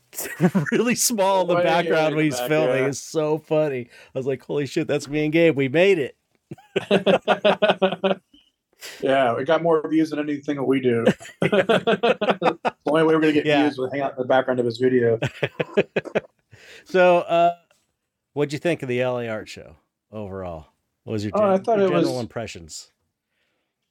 [0.72, 2.76] really small in the background when he's back, filming.
[2.82, 2.86] yeah.
[2.88, 3.88] It's so funny.
[4.14, 5.56] I was like, "Holy shit, that's me and Gabe.
[5.56, 6.16] We made it."
[9.00, 11.04] yeah, we got more views than anything that we do.
[11.40, 13.62] the only way we're gonna get Yeah.
[13.62, 15.18] views was hang out in the background of his video.
[16.86, 17.50] So, uh,
[18.34, 19.76] what'd you think of the LA art show
[20.12, 20.66] overall?
[21.04, 22.90] What was your, Oh, I gen- thought your it general was- impressions?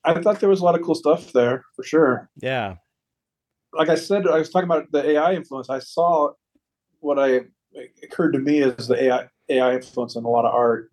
[0.05, 2.29] I thought there was a lot of cool stuff there for sure.
[2.41, 2.75] Yeah.
[3.73, 5.69] Like I said, I was talking about the AI influence.
[5.69, 6.31] I saw
[6.99, 7.41] what I
[8.03, 10.91] occurred to me as the AI AI influence in a lot of art.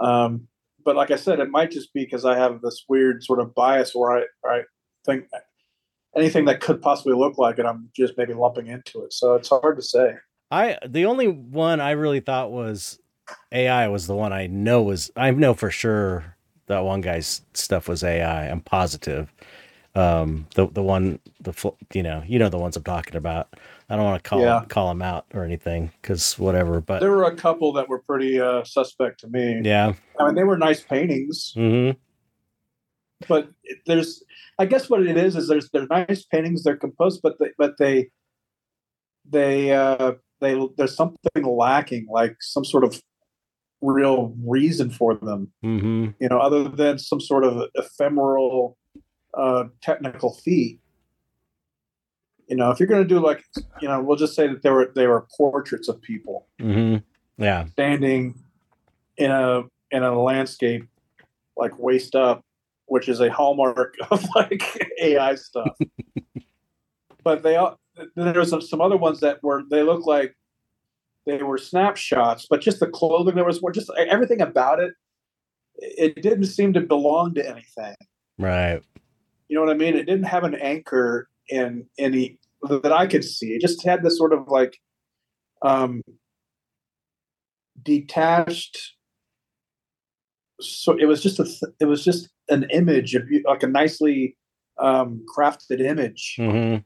[0.00, 0.48] Um,
[0.84, 3.54] but like I said, it might just be because I have this weird sort of
[3.54, 4.62] bias where I, I
[5.04, 5.26] think
[6.16, 9.12] anything that could possibly look like it, I'm just maybe lumping into it.
[9.12, 10.14] So it's hard to say.
[10.50, 12.98] I the only one I really thought was
[13.52, 16.36] AI was the one I know was I know for sure
[16.70, 18.48] that one guy's stuff was AI.
[18.48, 19.32] I'm positive.
[19.96, 21.52] Um, the the one the
[21.92, 23.48] you know you know the ones I'm talking about.
[23.88, 24.64] I don't want to call Yeah.
[24.68, 26.80] call him out or anything because whatever.
[26.80, 29.62] But There were a couple that were pretty uh, suspect to me.
[29.64, 31.90] yeah, I mean, they were nice paintings, hmm
[33.28, 33.50] but
[33.84, 34.22] there's,
[34.58, 36.62] I guess, what it is is there's they're nice paintings.
[36.62, 38.10] They're composed, but they but they
[39.28, 43.02] they uh, they there's something lacking, like some sort of
[43.82, 45.52] real reason for them.
[45.62, 48.76] hmm You know, other than some sort of ephemeral
[49.34, 50.80] uh, technical feat.
[52.48, 53.44] You know, if you're going to do like,
[53.80, 56.46] you know, we'll just say that they were they were portraits of people.
[56.60, 56.96] hmm
[57.38, 58.34] yeah, standing
[59.16, 60.86] in a in a landscape
[61.56, 62.44] like waist up,
[62.86, 64.62] which is a hallmark of like
[65.00, 65.76] AI stuff.
[67.24, 70.34] but they all then there was some, some other ones that were they look like
[71.26, 74.92] they were snapshots, but just the clothing there was more just everything about it.
[75.76, 77.94] It didn't seem to belong to anything.
[78.38, 78.82] right.
[79.48, 79.96] You know what I mean?
[79.96, 83.48] It didn't have an anchor in any that I could see.
[83.48, 84.78] It just had this sort of like
[85.62, 86.02] um,
[87.82, 88.94] detached.
[90.60, 91.44] So it was just a.
[91.44, 94.36] th- It was just an image of like a nicely
[94.78, 96.76] um, crafted image, hmm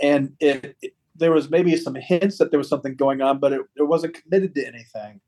[0.00, 3.52] and it, it- There was maybe some hints that there was something going on, but
[3.52, 5.20] it, it wasn't committed to anything.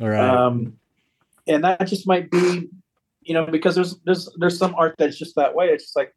[0.00, 0.28] All right.
[0.28, 0.78] um,
[1.48, 2.68] and that just might be
[3.22, 6.14] you know because there's there's there's some art that's just that way it's just like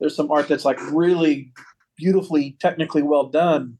[0.00, 1.52] there's some art that's like really
[1.96, 3.78] beautifully technically well done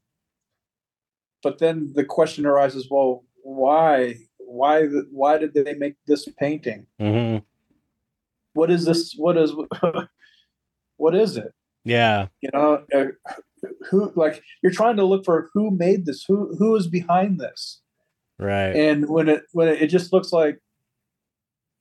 [1.43, 7.37] but then the question arises well why why why did they make this painting hmm
[8.53, 9.53] what is this what is
[10.97, 11.53] what is it
[11.83, 12.27] Yeah.
[12.41, 13.05] you know uh,
[13.89, 17.81] who like you're trying to look for who made this who who is behind this.
[18.39, 18.75] Right.
[18.75, 20.59] and when it when it, it just looks like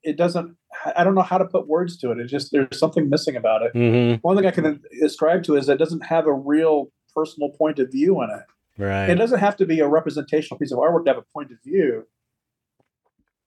[0.02, 0.56] it doesn't
[0.96, 2.18] i don't know how to put words to it.
[2.18, 3.72] It just there's something missing about it.
[3.72, 7.50] Hmm one thing i can ascribe to is that it doesn't have a real personal
[7.50, 8.82] point of view in it.
[8.82, 9.08] Right.
[9.08, 11.58] it doesn't have to be a representational piece of artwork to have a point of
[11.64, 12.06] view.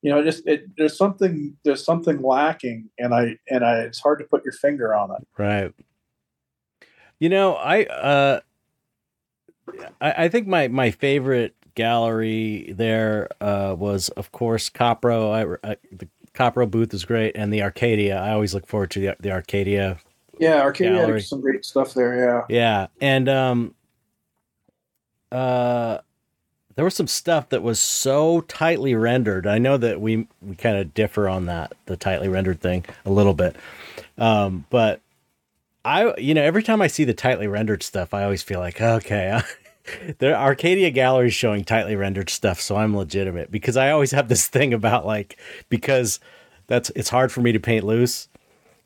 [0.02, 4.20] You know just it, there's something there's something lacking and i and i it's hard
[4.20, 5.28] to put your finger on it.
[5.38, 5.74] Right.
[7.20, 8.40] You know, I uh
[10.02, 15.60] I, I think my my favorite gallery there uh was of course Copro.
[15.64, 18.18] I, I the Copro booth is great and the Arcadia.
[18.20, 20.00] I always look forward to the the Arcadia.
[20.40, 21.14] yeah arcadia Gallery.
[21.20, 22.88] had some great stuff there yeah Yeah.
[23.02, 23.76] And um
[25.32, 26.00] uh
[26.76, 29.46] there was some stuff that was so tightly rendered.
[29.46, 33.10] I know that we we kind of differ on that, the tightly rendered thing a
[33.12, 33.58] little bit.
[34.18, 35.02] Um, but
[35.86, 38.82] I, you know, every time I see the tightly rendered stuff, I always feel like,
[38.82, 39.42] okay,
[40.20, 44.28] the Arcadia gallery is showing tightly rendered stuff, so I'm legitimate because I always have
[44.28, 45.38] this thing about like
[45.70, 46.20] because
[46.68, 48.28] that's it's hard for me to paint loose,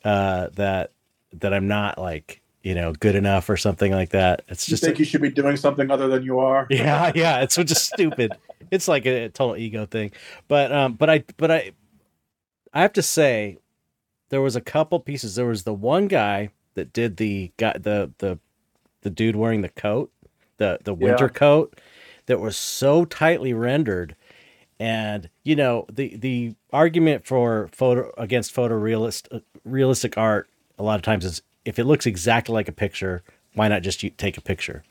[0.04, 0.92] uh, that
[1.34, 4.44] that I'm not like you know good enough or something like that.
[4.48, 7.42] It's just you think you should be doing something other than you are yeah, yeah.
[7.42, 8.34] It's just stupid.
[8.72, 10.12] It's like a total ego thing.
[10.48, 11.72] But um, but I but I
[12.74, 13.58] I have to say,
[14.30, 15.36] there was a couple pieces.
[15.36, 18.40] There was the one guy that did the guy the the
[19.02, 20.12] the dude wearing the coat,
[20.58, 21.34] the the winter Yeah.
[21.34, 21.80] coat,
[22.26, 24.16] that was so tightly rendered.
[24.80, 30.96] And you know the the argument for photo against photorealist uh, realistic art a lot
[30.96, 34.42] of times is if it looks exactly like a picture, why not just take a
[34.42, 34.84] picture?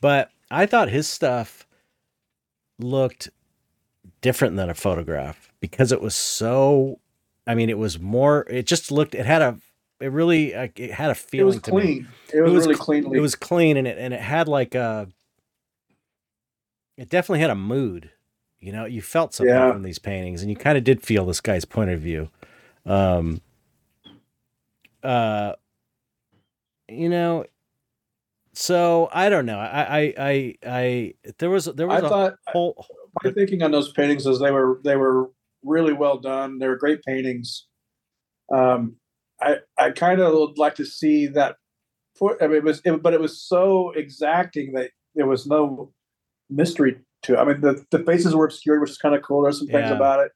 [0.00, 1.66] But I thought his stuff
[2.78, 3.30] looked
[4.20, 6.98] different than a photograph because it was so.
[7.46, 8.46] I mean, it was more.
[8.50, 9.14] It just looked.
[9.14, 9.58] It had a.
[10.00, 10.52] It really.
[10.52, 11.42] It had a feeling.
[11.42, 11.80] it was to me.
[11.80, 14.48] clean it was, was really cl- cleanly It was clean and it and it had
[14.48, 15.08] like a.
[16.96, 18.10] It definitely had a mood.
[18.60, 19.72] You know, you felt something Yeah.
[19.72, 22.28] from these paintings, and you kind of did feel this guy's point of view.
[22.84, 23.40] Um,
[25.02, 25.52] uh,
[26.88, 27.44] you know,
[28.52, 29.58] so I don't know.
[29.58, 32.86] I, I, I, I there was there I was a thought whole.
[33.22, 35.30] my thinking on those paintings is they were they were
[35.62, 36.58] really well done.
[36.58, 37.66] They were great paintings.
[38.52, 38.96] Um,
[39.40, 41.56] I I kind of would like to see that.
[42.18, 45.92] For, I mean, it was, it, but it was so exacting that there was no
[46.50, 47.36] mystery to it.
[47.38, 49.42] I mean, the the faces were obscured, which is kind of cool.
[49.42, 49.96] There's some things Yeah.
[49.96, 50.32] about it,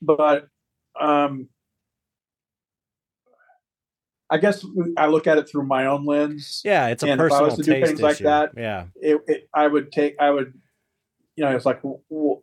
[0.00, 0.48] but
[1.00, 1.48] um,
[4.30, 4.64] I guess
[4.96, 6.62] I look at it through my own lens.
[6.64, 9.48] Yeah, it's a And if I was to do things like that, yeah, it, it,
[9.54, 10.54] I would take, I would,
[11.36, 12.42] you know, it's like, w- w-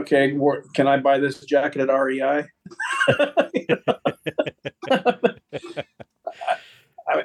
[0.00, 2.44] okay, where, can I buy this jacket at REI?
[7.08, 7.24] I,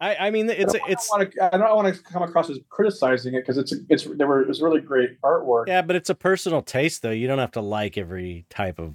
[0.00, 2.48] I, I mean, it's I it's don't want to, I don't want to come across
[2.50, 5.68] as criticizing it because it's, it's, there were, really great artwork.
[5.68, 7.10] yeah, but it's a personal taste, though.
[7.10, 8.94] You don't have to like every type of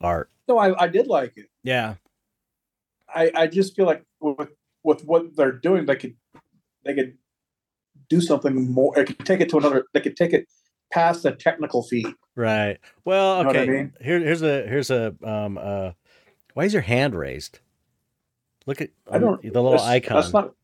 [0.00, 0.30] art.
[0.48, 1.46] No, I, I did like it.
[1.64, 1.94] Yeah,
[3.12, 4.50] I, I just feel like with,
[4.84, 6.14] with what they're doing, they could,
[6.84, 7.16] they could
[8.08, 8.92] do something more.
[8.94, 10.46] They could take it to another, they could take it
[10.92, 12.06] past the technical feat.
[12.34, 12.78] right.
[13.04, 13.66] Well, You know I okay.
[13.70, 13.92] mean?
[14.00, 15.92] Here, here's a here's a um uh.
[16.54, 17.58] Why is your hand raised?
[18.66, 20.16] Look at I don't, the little that's- icon.
[20.20, 20.54] That's not,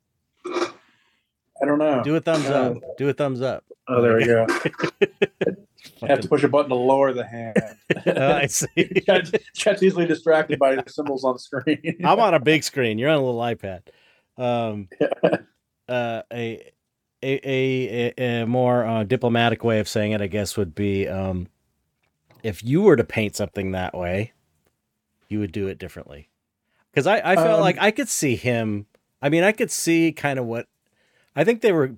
[1.62, 2.02] I don't know.
[2.02, 2.96] Do a thumbs Uh, up.
[2.98, 3.64] Do a thumbs up.
[3.88, 4.46] Oh, there we go.
[6.02, 7.56] I have to push a button to lower the hand.
[8.06, 8.66] Oh, I see.
[9.06, 11.96] Chet's, Chet's easily distracted by the symbols on the screen.
[12.04, 12.98] I'm on a big screen.
[12.98, 13.82] You're on a little iPad.
[14.38, 14.88] Um,
[15.88, 16.72] uh, a,
[17.22, 21.48] a a a more uh, diplomatic way of saying it, I guess, would be um,
[22.42, 24.32] if you were to paint something that way,
[25.28, 26.28] you would do it differently.
[26.90, 28.86] Because I, I felt Um, like I could see him.
[29.22, 30.66] I mean, I could see kind of what
[31.36, 31.92] I think they were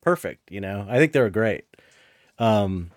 [0.00, 0.50] perfect.
[0.50, 1.64] You know, I think they were great.
[2.38, 2.90] Um,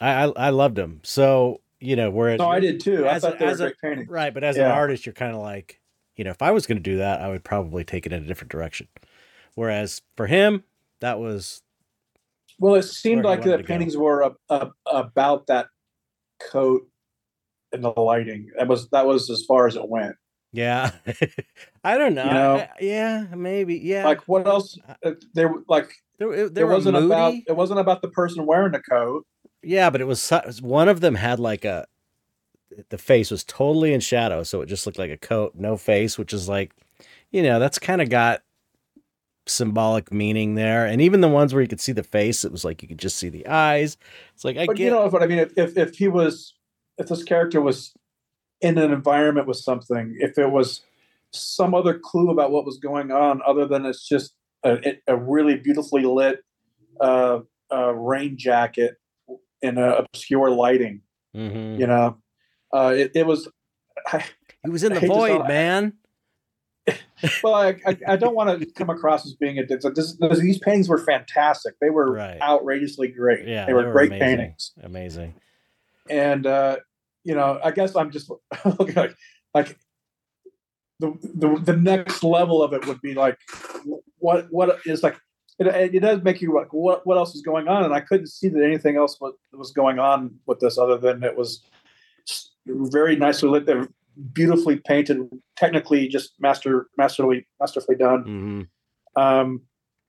[0.00, 1.00] I I, I loved them.
[1.02, 3.06] So you know, whereas no, I did too.
[3.06, 4.08] I As a- thought they were a- great paintings.
[4.10, 5.80] Right, but as an artist, you're kind of like,
[6.14, 8.22] you know, if I was going to do that, I would probably take it in
[8.22, 8.86] a different direction.
[9.54, 10.62] Whereas for him,
[11.00, 11.62] that was
[12.58, 13.66] Well, it seemed like the to go.
[13.66, 15.66] paintings were a, about that
[16.50, 16.82] coat
[17.72, 18.50] and the lighting.
[18.58, 20.16] That was that was as far as it went.
[20.52, 20.90] yeah.
[21.84, 22.24] I don't know.
[22.24, 22.54] You know?
[22.56, 23.76] I- yeah, maybe.
[23.78, 24.04] Yeah.
[24.04, 24.78] Like what else?
[25.04, 27.06] Uh, They were like there, there wasn't moody.
[27.06, 29.26] about it wasn't about the person wearing the coat.
[29.62, 30.30] Yeah, but it was
[30.62, 31.86] one of them had like a
[32.88, 36.16] the face was totally in shadow, so it just looked like a coat, no face,
[36.16, 36.72] which is like,
[37.30, 38.42] you know, that's kind of got
[39.46, 40.86] symbolic meaning there.
[40.86, 42.98] And even the ones where you could see the face, it was like you could
[42.98, 43.96] just see the eyes.
[44.34, 45.38] It's like I but get you know what I mean?
[45.38, 46.54] If, if if he was
[46.98, 47.92] if this character was
[48.60, 50.82] in an environment with something, if it was
[51.32, 54.34] some other clue about what was going on, other than it's just
[54.64, 56.40] a, a really beautifully lit
[57.00, 57.40] uh,
[57.72, 58.96] uh, rain jacket
[59.62, 61.02] in a obscure lighting,
[61.34, 61.78] Mhm.
[61.78, 62.18] you know,
[62.74, 63.48] uh, it, it was.
[64.06, 64.24] I,
[64.64, 65.94] He was in the void, man.
[67.42, 69.66] Well, I, I, I don't want to come across as being a.
[69.66, 71.74] This, this, these paintings were fantastic.
[71.80, 72.40] They were Right.
[72.40, 73.46] outrageously great.
[73.46, 74.36] Yeah, they were, they were great amazing.
[74.38, 74.72] paintings.
[74.82, 75.34] Amazing.
[76.08, 76.76] and uh,
[77.24, 78.30] you know, I guess I'm just
[78.64, 79.14] looking like
[79.54, 79.78] like
[80.98, 83.36] the, the the next level of it would be like
[84.18, 85.16] what what is like
[85.58, 88.28] it, it does make you like what what else is going on, and I couldn't
[88.28, 91.62] see that anything else was, was going on with this other than it was
[92.66, 93.66] very nicely lit,
[94.32, 98.62] beautifully painted, technically just master masterly masterfully done, hmm
[99.20, 99.62] um,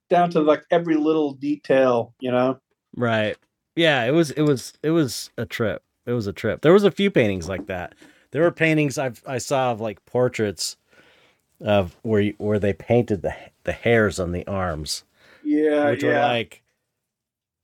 [0.10, 2.60] down to like every little detail, you know.
[2.96, 3.38] Right.
[3.76, 5.82] Yeah, it was it was it was a trip.
[6.06, 6.62] It was a trip.
[6.62, 7.96] There was a few paintings like that.
[8.32, 10.78] There were paintings I've I saw of like portraits
[11.62, 13.34] of where you- where they painted the
[13.64, 15.04] the hairs on the arms,
[15.44, 16.26] Yeah, which were yeah.
[16.26, 16.64] like,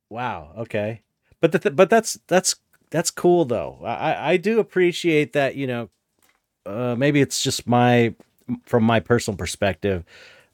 [0.09, 1.01] wow, okay.
[1.41, 2.55] But the th- but that's that's
[2.89, 3.79] that's cool though.
[3.83, 5.55] I I- I do appreciate that.
[5.55, 5.89] You know,
[6.67, 8.13] uh, maybe it's just my
[8.65, 10.03] from my personal perspective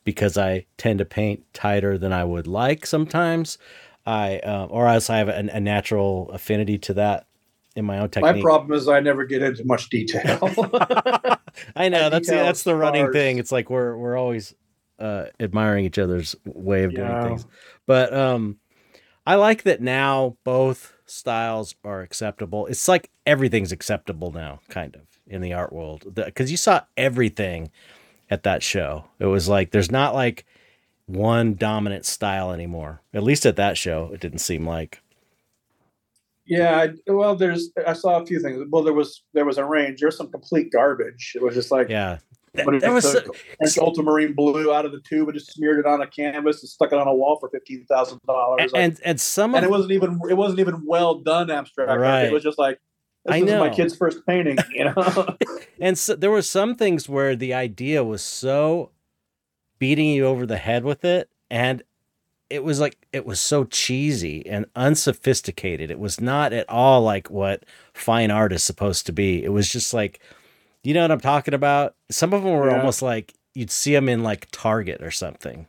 [0.03, 3.57] because I tend to paint tighter than I would like sometimes.
[4.05, 7.28] I uh, or else I have a, a natural affinity to that
[7.76, 8.36] in my own technique.
[8.36, 10.39] My problem is I never get into much detail.
[11.76, 13.14] I know that's detail that's the running sparse.
[13.14, 13.38] thing.
[13.38, 14.53] It's like we're we're always
[14.99, 17.45] uh, admiring each other's way of doing things.
[17.86, 18.57] But um,
[19.26, 22.68] I like that now both styles are acceptable.
[22.68, 27.72] It's like everything's acceptable now, kind of in the art world, because you saw everything
[28.30, 29.06] at that show.
[29.20, 30.46] It was like there's not like
[31.06, 33.02] one dominant style anymore.
[33.14, 35.02] At least at that show, it didn't seem like.
[36.46, 38.66] yeah, I, well, there's I saw a few things.
[38.70, 40.00] Well, there was there was a range.
[40.02, 41.34] There's some complete garbage.
[41.36, 42.18] It was just like Yeah,
[42.54, 43.24] That, that was so-
[43.60, 46.70] and ultramarine blue out of the tube and just smeared it on a canvas and
[46.70, 48.72] stuck it on a wall for fifteen thousand dollars.
[48.76, 51.98] and and some and of it wasn't even it wasn't even well done abstract.
[52.00, 52.26] Right.
[52.26, 52.80] It was just like
[53.26, 54.58] this I is my kid's first painting.
[54.72, 55.38] You know.
[55.80, 58.92] and so, there were some things where the idea was so
[59.80, 61.84] beating you over the head with it and
[62.50, 67.30] it was like it was so cheesy and unsophisticated it was not at all like
[67.30, 70.22] what fine art is supposed to be it was just like
[70.84, 72.78] you know what i'm talking about some of them were Yeah.
[72.78, 75.68] almost like you'd see them in like target or something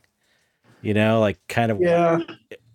[0.81, 2.19] you know like kind of yeah.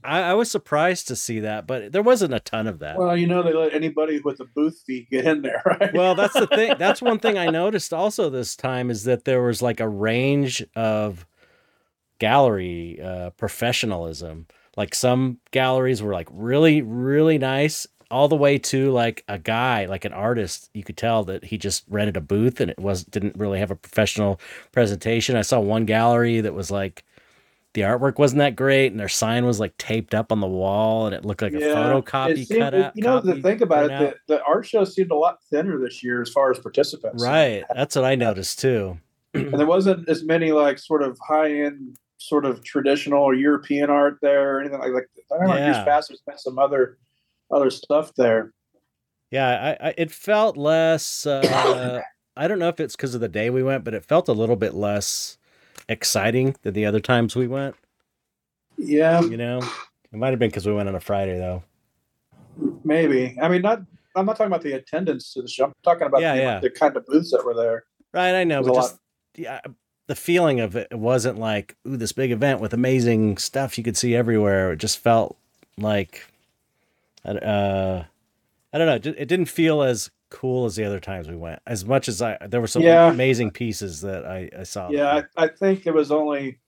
[0.02, 2.96] I, I was surprised to see that but there wasn't a ton of that.
[2.96, 5.92] Well, you know they let anybody with a booth fee get in there, right?
[5.94, 9.42] well that's the thing that's one thing i noticed also this time is that there
[9.42, 11.26] was like a range of
[12.20, 14.46] gallery uh, professionalism.
[14.76, 19.86] Like some galleries were like really really nice all the way to like a guy
[19.86, 23.04] like an artist you could tell that he just rented a booth and it was
[23.04, 24.40] didn't really have a professional
[24.70, 25.34] presentation.
[25.34, 27.04] I saw one gallery that was like
[27.74, 31.06] the artwork wasn't that great and their sign was like taped up on the wall
[31.06, 33.84] and it looked like a Yeah, photocopy seemed- cut out You know, the think about
[33.90, 37.22] it, the, the art show seemed a lot thinner this year as far as participants.
[37.24, 37.64] Right.
[37.74, 38.98] That's what I noticed too.
[39.34, 43.88] and there wasn't as many like sort of high end, sort of traditional or European
[43.88, 45.08] art there or anything like like.
[45.32, 45.54] I don't know.
[45.56, 45.66] Yeah.
[45.72, 46.98] Years past, there's been some other
[47.52, 48.52] other stuff there.
[49.30, 51.24] Yeah, I, I it felt less.
[51.24, 52.02] Uh,
[52.36, 54.32] I don't know if it's because of the day we went, but it felt a
[54.32, 55.38] little bit less
[55.90, 57.74] exciting than the other times we went.
[58.78, 61.62] Yeah, You know, it might have been because we went on a Friday though.
[62.84, 63.36] maybe.
[63.40, 63.82] I mean, not.
[64.16, 65.66] I'm not talking about the attendance to the show.
[65.66, 66.60] I'm talking about Yeah, the, yeah.
[66.60, 67.84] the kind of booths that were there.
[68.12, 68.96] Right, I know, but just
[69.36, 69.60] yeah,
[70.08, 73.84] the feeling of it, it wasn't like ooh this big event with amazing stuff you
[73.84, 74.72] could see everywhere.
[74.72, 75.36] It just felt
[75.78, 76.26] like,
[77.24, 78.02] uh,
[78.72, 79.12] I don't know.
[79.12, 81.60] It didn't feel as cool as the other times we went.
[81.66, 83.10] As much as I, there were some Yeah.
[83.10, 84.88] amazing pieces that I, I saw.
[84.90, 86.58] Yeah, I, I think there was only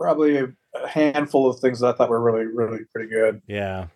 [0.00, 3.42] probably a, a handful of things that I thought were really, really pretty good.
[3.46, 3.86] Yeah.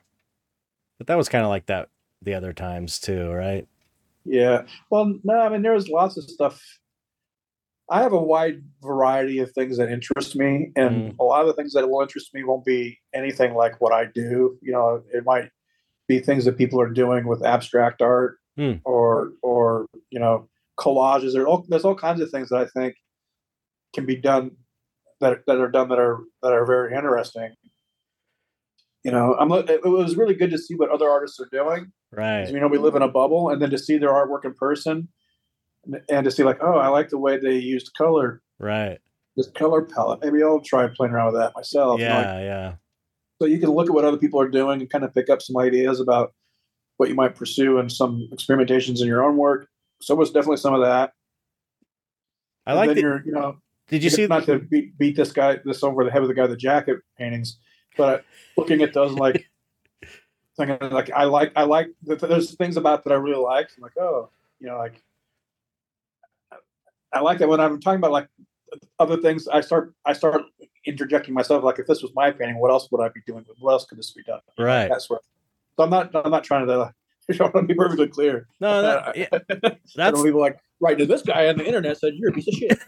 [0.99, 1.89] But that was kind of like that
[2.23, 3.67] the other times too, right?
[4.25, 4.63] Yeah.
[4.91, 6.63] Well, no, I mean, there was lots of stuff.
[7.91, 11.19] I have a wide variety of things that interest me, and Mm.
[11.19, 14.05] a lot of the things that will interest me won't be anything like what I
[14.05, 14.59] do.
[14.61, 15.49] You know, it might
[16.09, 18.81] be things that people are doing with abstract art, Mm.
[18.85, 20.49] or or you know,
[20.79, 21.33] collages.
[21.33, 22.97] There, all, there's all kinds of things that I think
[23.95, 24.53] can be done
[25.21, 27.55] that that are done that are that are very interesting.
[29.05, 29.53] You know, I'm.
[29.53, 31.93] It was really good to see what other artists are doing.
[32.11, 32.49] Right.
[32.51, 35.09] You know, we live in a bubble, and then to see their artwork in person,
[36.09, 38.99] and- to see like, oh, I like the way they used color, Right.
[39.37, 40.21] this color palette.
[40.23, 42.01] Maybe I'll try playing around with that myself.
[42.01, 42.75] you know, like- Yeah, yeah.
[43.41, 45.41] So you can look at what other people are doing and kind of pick up
[45.41, 46.35] some ideas about
[46.97, 49.69] what you might pursue and some experimentations in your own work.
[50.01, 51.13] So it was definitely some of that.
[52.67, 53.57] I like the, you're, you know,
[53.89, 56.35] Did you see not to beat, beat this guy this over the head with the
[56.35, 57.59] guy the jacket paintings,
[57.97, 58.25] but
[58.57, 59.47] looking at those like
[60.57, 63.71] thinking like I like I like there's things about that I really like.
[63.77, 64.29] I'm like oh
[64.61, 65.03] you know like
[67.13, 68.29] I like that when I'm talking about like
[68.99, 69.49] other things.
[69.49, 70.43] I start I start
[70.85, 73.45] interjecting myself like if this was my painting, what else would I be doing?
[73.59, 74.41] What else could this be done?
[74.59, 74.89] Right.
[74.89, 75.23] That's what.
[75.77, 76.93] So I'm not I'm not trying to.
[77.31, 78.49] I want to be perfectly clear.
[78.59, 82.15] No, that, uh, yeah, that's people like right to this guy on the internet said
[82.15, 82.79] you're a piece of shit.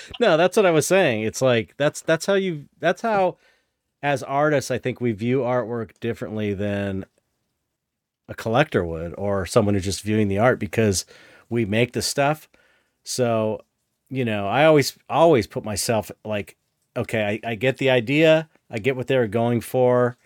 [0.20, 1.22] no, that's what I was saying.
[1.22, 3.36] It's like that's that's how you that's how
[4.02, 7.04] as artists I think we view artwork differently than
[8.28, 11.04] a collector would or someone who's just viewing the art because
[11.48, 12.48] we make the stuff.
[13.04, 13.62] So,
[14.08, 16.56] you know, I always always put myself like,
[16.96, 20.16] okay, I, I get the idea, I get what they were going for.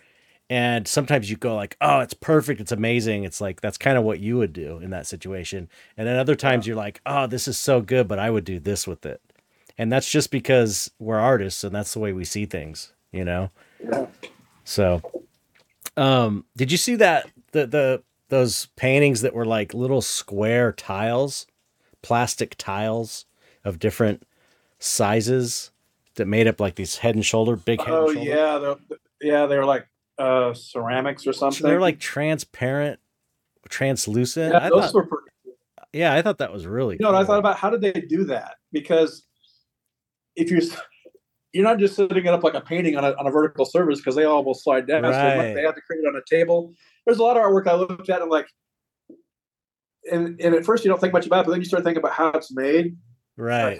[0.49, 3.23] And sometimes you go like, oh, it's perfect, it's amazing.
[3.23, 5.69] It's like that's kind of what you would do in that situation.
[5.95, 8.59] And then other times you're like, oh, this is so good, but I would do
[8.59, 9.21] this with it.
[9.77, 13.49] And that's just because we're artists and that's the way we see things, you know?
[13.81, 14.07] Yeah.
[14.65, 15.01] So,
[15.95, 21.47] um, did you see that the the those paintings that were like little square tiles,
[22.01, 23.25] plastic tiles
[23.63, 24.23] of different
[24.79, 25.70] sizes
[26.15, 28.75] that made up like these head and shoulder, big head Oh yeah, they're,
[29.21, 29.87] yeah, they were like
[30.17, 31.65] uh ceramics or something.
[31.65, 32.99] They're like transparent,
[33.69, 34.53] translucent.
[34.53, 35.05] yeah, I those thought, were.
[35.05, 35.25] pretty-
[35.93, 36.95] yeah, I thought that was really.
[36.99, 37.57] You know I thought about?
[37.57, 38.55] How did they do that?
[38.71, 39.25] Because
[40.37, 40.61] if you're
[41.53, 43.99] you're not just setting it up like a painting on a, on a vertical surface
[43.99, 45.03] because they all will slide down.
[45.03, 45.53] So they, Right.
[45.53, 46.73] they have to create it on a table.
[47.05, 48.47] There's a lot of artwork I looked at and like,
[50.09, 51.99] and and at first you don't think much about it, but then you start thinking
[52.01, 52.95] about how it's made.
[53.37, 53.79] right.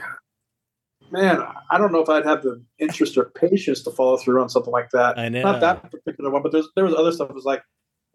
[1.11, 4.49] Man, I don't know if I'd have the interest or patience to follow through on
[4.49, 5.19] something like that.
[5.19, 5.41] I know.
[5.41, 7.29] Not that particular one, but there's there was other stuff.
[7.29, 7.61] It was like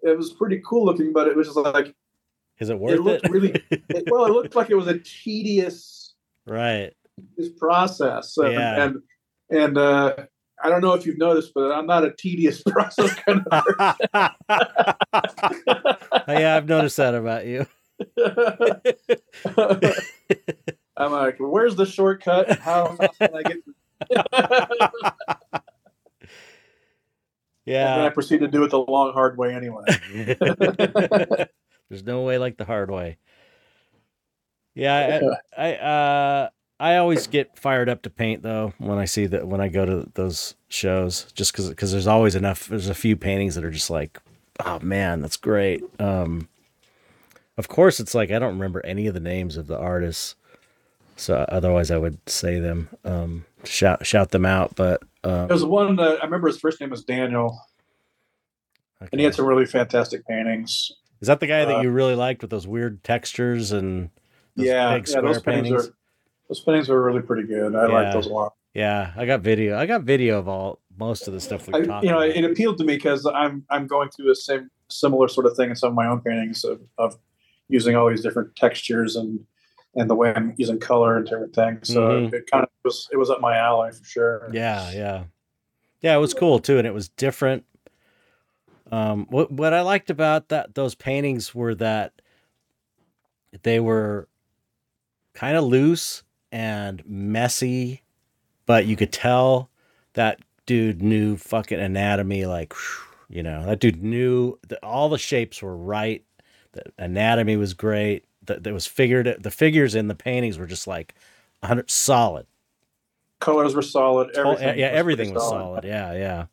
[0.02, 1.94] it was pretty cool looking, but it was just like
[2.58, 3.30] Is it worth it looked it?
[3.30, 4.24] really it, well.
[4.26, 6.14] It looked like it was a tedious
[6.46, 6.92] right.
[7.36, 8.84] this process, and Yeah.
[8.84, 9.02] and,
[9.50, 10.14] and uh,
[10.62, 14.08] I don't know if you've noticed, but I'm not a tedious process kind of person.
[16.28, 17.66] yeah, I've noticed that about you.
[21.20, 22.58] Like, where's the shortcut?
[22.58, 23.58] How can I get?
[27.66, 29.84] And then I proceed to do it the long, hard way anyway.
[31.88, 33.18] There's no way like the hard way.
[34.74, 35.20] Yeah,
[35.56, 36.48] I, I uh
[36.78, 39.86] I always get fired up to paint though when I see that when I go
[39.86, 43.70] to those shows just cuz cuz there's always enough there's a few paintings that are
[43.70, 44.20] just like
[44.64, 45.82] oh man, that's great.
[45.98, 46.48] Um
[47.56, 50.34] of course it's like I don't remember any of the names of the artists.
[51.16, 55.96] So otherwise I would say them um shout shout them out but um There's one
[55.96, 57.60] that I remember his first name was Daniel,
[59.00, 60.92] and he had some really fantastic paintings.
[61.20, 64.10] Is that the guy that uh, you really liked with those weird textures and
[64.56, 65.88] those yeah, big yeah, square those paintings, paintings?
[65.88, 65.94] are
[66.48, 67.74] those paintings were really pretty good.
[67.74, 67.92] I Yeah.
[67.92, 68.52] like those a lot.
[68.74, 69.78] Yeah, I got video.
[69.78, 72.36] I got video of all most of the stuff we I, talked you know, about.
[72.36, 75.70] it appealed to me because I'm I'm going through the same similar sort of thing
[75.70, 77.16] in some of my own paintings of, of
[77.68, 79.40] using all these different textures and
[79.96, 81.92] and the way I'm using color and different things.
[81.92, 82.32] So Mhm.
[82.32, 84.50] it kind of was it was up my alley for sure.
[84.52, 85.24] yeah, yeah,
[86.00, 86.14] yeah.
[86.16, 87.64] It was cool too, and it was different.
[88.92, 92.12] Um, what what I liked about that those paintings were that
[93.62, 94.28] they were
[95.34, 96.22] kind of loose
[96.52, 98.02] and messy,
[98.66, 99.70] but you could tell
[100.12, 102.46] that dude knew fucking anatomy.
[102.46, 102.74] Like,
[103.28, 106.24] you know, that dude knew that all the shapes were right.
[106.72, 108.24] The anatomy was great.
[108.46, 109.36] That that was figured.
[109.40, 111.14] The figures in the paintings were just like,
[111.62, 112.46] hundred solid.
[113.40, 114.30] Colors were solid.
[114.34, 115.84] Everything yeah, was everything was solid.
[115.84, 116.46] Yeah, yeah.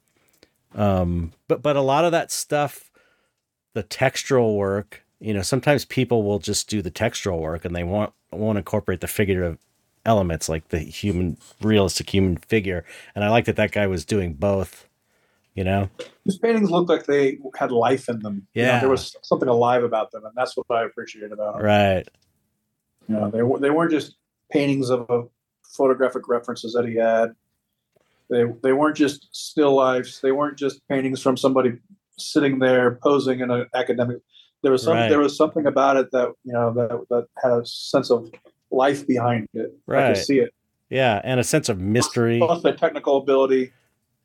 [0.76, 2.92] Um, but but a lot of that stuff,
[3.74, 7.84] the textural work, you know, sometimes people will just do the textural work and they
[7.84, 9.58] won't won't incorporate the figurative
[10.06, 12.84] elements like the human realistic human figure.
[13.16, 14.88] And I like that that guy was doing both.
[15.56, 15.90] You know,
[16.26, 18.48] His paintings looked like they had life in them.
[18.56, 18.80] You know, Yeah.
[18.80, 21.64] there was something alive about them, and that's what I appreciate about them.
[21.64, 22.08] right?
[23.08, 24.16] You know, they they weren't just
[24.52, 25.30] paintings of,
[25.78, 27.34] photographic references that he had.
[28.30, 30.20] They they weren't just still lifes.
[30.22, 31.74] They weren't just paintings from somebody
[32.18, 34.18] sitting there posing in an academic.
[34.62, 35.10] There was some Right.
[35.10, 38.30] there was something about it that you know that that had a sense of
[38.72, 39.74] life behind it.
[39.88, 40.16] I Right.
[40.16, 40.54] could see it.
[40.90, 42.38] Yeah, and a sense of mystery.
[42.40, 43.74] Plus the technical ability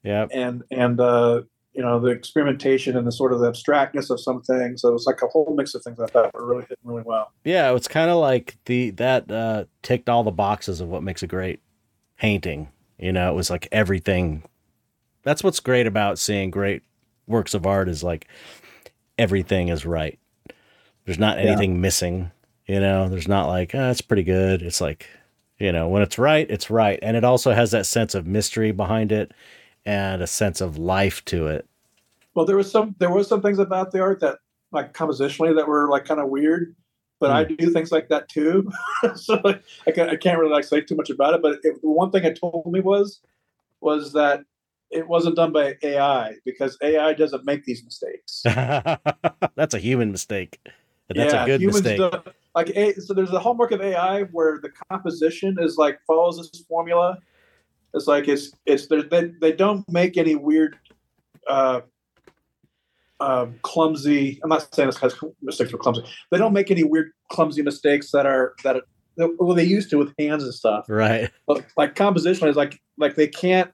[0.05, 0.31] Yep.
[0.33, 1.43] and and uh,
[1.73, 4.81] you know the experimentation and the sort of the abstractness of some things.
[4.83, 7.03] So it was like a whole mix of things I thought were really hitting really
[7.05, 7.33] well.
[7.45, 11.23] Yeah, it's kind of like the that uh ticked all the boxes of what makes
[11.23, 11.61] a great
[12.17, 12.69] painting.
[12.99, 14.43] You know, it was like everything.
[15.23, 16.83] That's what's great about seeing great
[17.27, 18.27] works of art is like
[19.19, 20.19] everything is right.
[21.05, 21.45] There's not Yeah.
[21.45, 22.31] anything missing.
[22.67, 24.63] You know, there's not like, oh, it's pretty good.
[24.63, 25.07] It's like,
[25.59, 26.99] you know, when it's right, it's right.
[27.03, 29.33] And it also has that sense of mystery behind it
[29.89, 31.67] and a sense of life to it.
[32.35, 34.39] Well, there was some there was some things about the art that
[34.71, 36.77] like compositionally that were like kind of weird,
[37.21, 37.55] but I hmm.
[37.55, 38.71] do things like that too.
[39.15, 41.43] so like, I can't I can't really like say too much about it.
[41.43, 43.21] But it, one thing it told me was
[43.81, 44.45] was that
[44.91, 48.43] it wasn't done by AI because AI doesn't make these mistakes.
[49.55, 50.61] That's a human mistake.
[51.09, 51.99] And that's yeah, a good mistake.
[51.99, 52.69] don't- like
[53.01, 57.19] so there's a hallmark of AI where the composition is like follows this formula.
[57.95, 60.79] It's like it's it's they they, don't make any weird
[61.49, 61.81] uh,
[63.21, 64.39] uh, clumsy.
[64.43, 66.03] I'm not saying this has mistakes were clumsy.
[66.31, 68.83] They don't make any weird clumsy mistakes that are that are,
[69.39, 70.85] well they used to with hands and stuff.
[70.89, 71.31] Right.
[71.47, 73.71] But like composition is like like they can't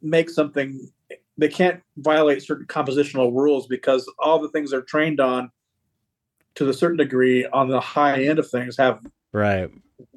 [0.00, 0.88] make something
[1.36, 5.50] they can't violate certain compositional rules because all the things they're trained on
[6.54, 9.00] to a certain degree on the high end of things have
[9.32, 9.68] Right.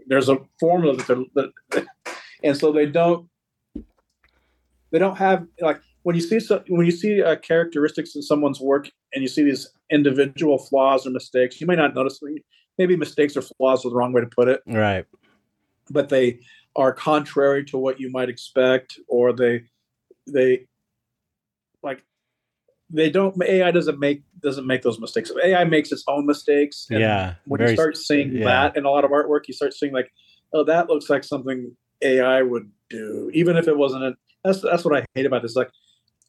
[0.05, 1.87] there's a formula that they're that,
[2.43, 3.27] and so they don't
[4.91, 8.59] they don't have like when you see so, when you see uh, characteristics in someone's
[8.59, 12.19] work and you see these individual flaws or mistakes you may not notice
[12.77, 15.05] maybe mistakes or flaws is the wrong way to put it Right.
[15.89, 16.39] but they
[16.75, 19.63] are contrary to what you might expect or they
[20.27, 20.67] they
[21.83, 22.03] like
[22.89, 26.99] they don't ai doesn't make doesn't make those mistakes ai makes its own mistakes and
[26.99, 27.35] Yeah.
[27.45, 28.45] when very- you start seeing yeah.
[28.45, 30.11] that in a lot of artwork you start seeing like
[30.53, 34.13] oh that looks like something ai would do even if it wasn't a,
[34.43, 35.69] that's that's what i hate about this like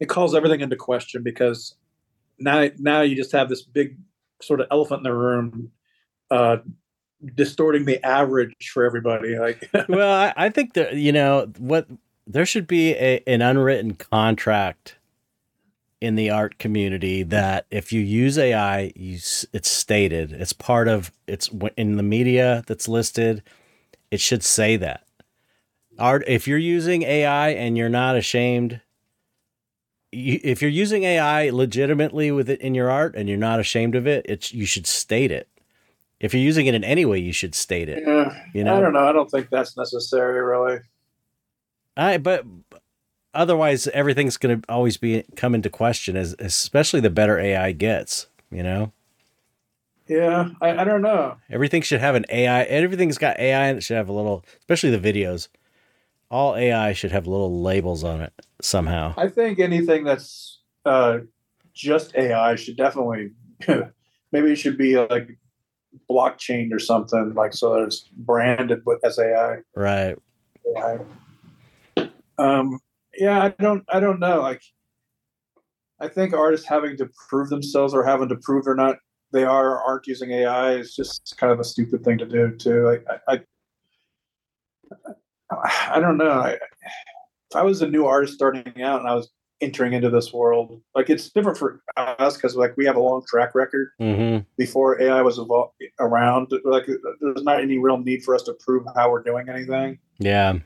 [0.00, 1.74] it calls everything into question because
[2.38, 3.96] now now you just have this big
[4.40, 5.70] sort of elephant in the room
[6.30, 6.58] uh
[7.34, 11.88] distorting the average for everybody like well, I, I think that you know what
[12.26, 14.96] there should be a, an unwritten contract
[16.00, 19.14] in the art community that if you use AI, you
[19.52, 23.42] it's stated it's part of it's in the media that's listed.
[24.10, 25.04] It should say that
[25.98, 26.24] art.
[26.26, 28.80] If you're using AI and you're not ashamed,
[30.12, 33.94] you, if you're using AI legitimately with it in your art and you're not ashamed
[33.94, 35.48] of it, it's you should state it.
[36.20, 38.02] If you're using it in any way, you should state it.
[38.04, 39.06] Yeah, You know, I don't know.
[39.06, 40.80] I don't think that's necessary, really.
[41.96, 42.44] I but
[43.34, 48.26] otherwise everything's going to always be come into question as especially the better AI gets,
[48.50, 48.92] you know?
[50.08, 51.36] Yeah, I, I don't know.
[51.50, 52.62] Everything should have an AI.
[52.62, 55.48] Everything's got AI and it should have a little especially the videos.
[56.30, 59.14] All AI should have little labels on it somehow.
[59.16, 61.18] I think anything that's uh,
[61.74, 63.30] just AI should definitely
[64.32, 65.38] maybe it should be like
[66.10, 69.58] blockchain or something like so that it's branded with as AI.
[69.74, 70.16] Right.
[70.76, 70.98] AI.
[72.38, 72.78] Um,
[73.16, 74.40] yeah, I don't I don't know.
[74.40, 74.62] Like
[76.00, 78.96] I think artists having to prove themselves or having to prove they're not
[79.32, 82.54] they are or aren't using AI is just kind of a stupid thing to do
[82.56, 82.84] too.
[82.84, 83.40] Like I I,
[85.90, 86.30] I don't know.
[86.30, 89.30] I, if I was a new artist starting out and I was
[89.60, 93.24] entering into this world, like it's different for us because like we have a long
[93.28, 94.44] track record Mhm.
[94.56, 96.52] before AI was evol- around.
[96.64, 96.86] Like
[97.20, 100.58] there's not any real need for us to prove how we're doing anything Yeah.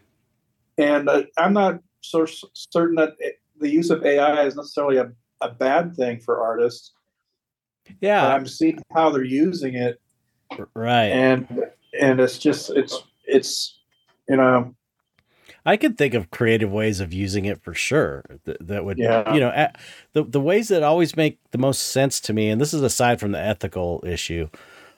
[0.76, 5.10] and uh, I'm not so certain that it, the use of AI is necessarily a,
[5.40, 6.92] a bad thing for artists.
[7.86, 8.26] But Yeah.
[8.34, 10.00] I'm seeing how they're using it,
[10.74, 11.06] Right.
[11.12, 11.46] and
[11.98, 13.78] and it's just it's it's
[14.28, 14.74] you know
[15.64, 18.24] I could think of creative ways of using it for sure.
[18.44, 19.32] That, that would, Yeah.
[19.32, 19.72] you know, a-
[20.12, 23.20] the the ways that always make the most sense to me, and this is aside
[23.20, 24.48] from the ethical issue,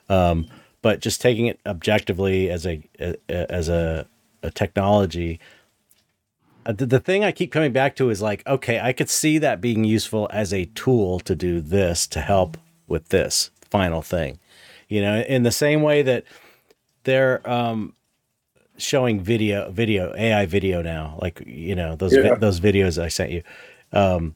[0.09, 0.46] um,
[0.80, 2.82] but just taking it objectively as a,
[3.28, 4.06] as a,
[4.42, 5.38] a technology.
[6.66, 9.38] uh, The, the thing I keep coming back to is like, okay, I could see
[9.38, 12.56] that being useful as a tool to do this to help
[12.86, 14.38] with this final thing,
[14.88, 16.24] you know, in the same way that
[17.05, 17.94] they're um,
[18.76, 23.30] showing video video AI video now, like you know those vi- those videos I sent
[23.30, 23.42] you.
[23.92, 24.34] Um,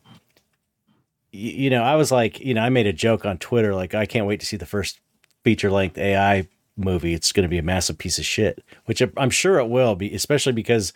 [1.32, 3.94] y- you know, I was like, you know, I made a joke on Twitter, like
[3.94, 5.00] I can't wait to see the first
[5.44, 6.46] feature length AI
[6.76, 7.14] movie.
[7.14, 10.14] It's going to be a massive piece of shit, which I'm sure it will be,
[10.14, 10.92] especially because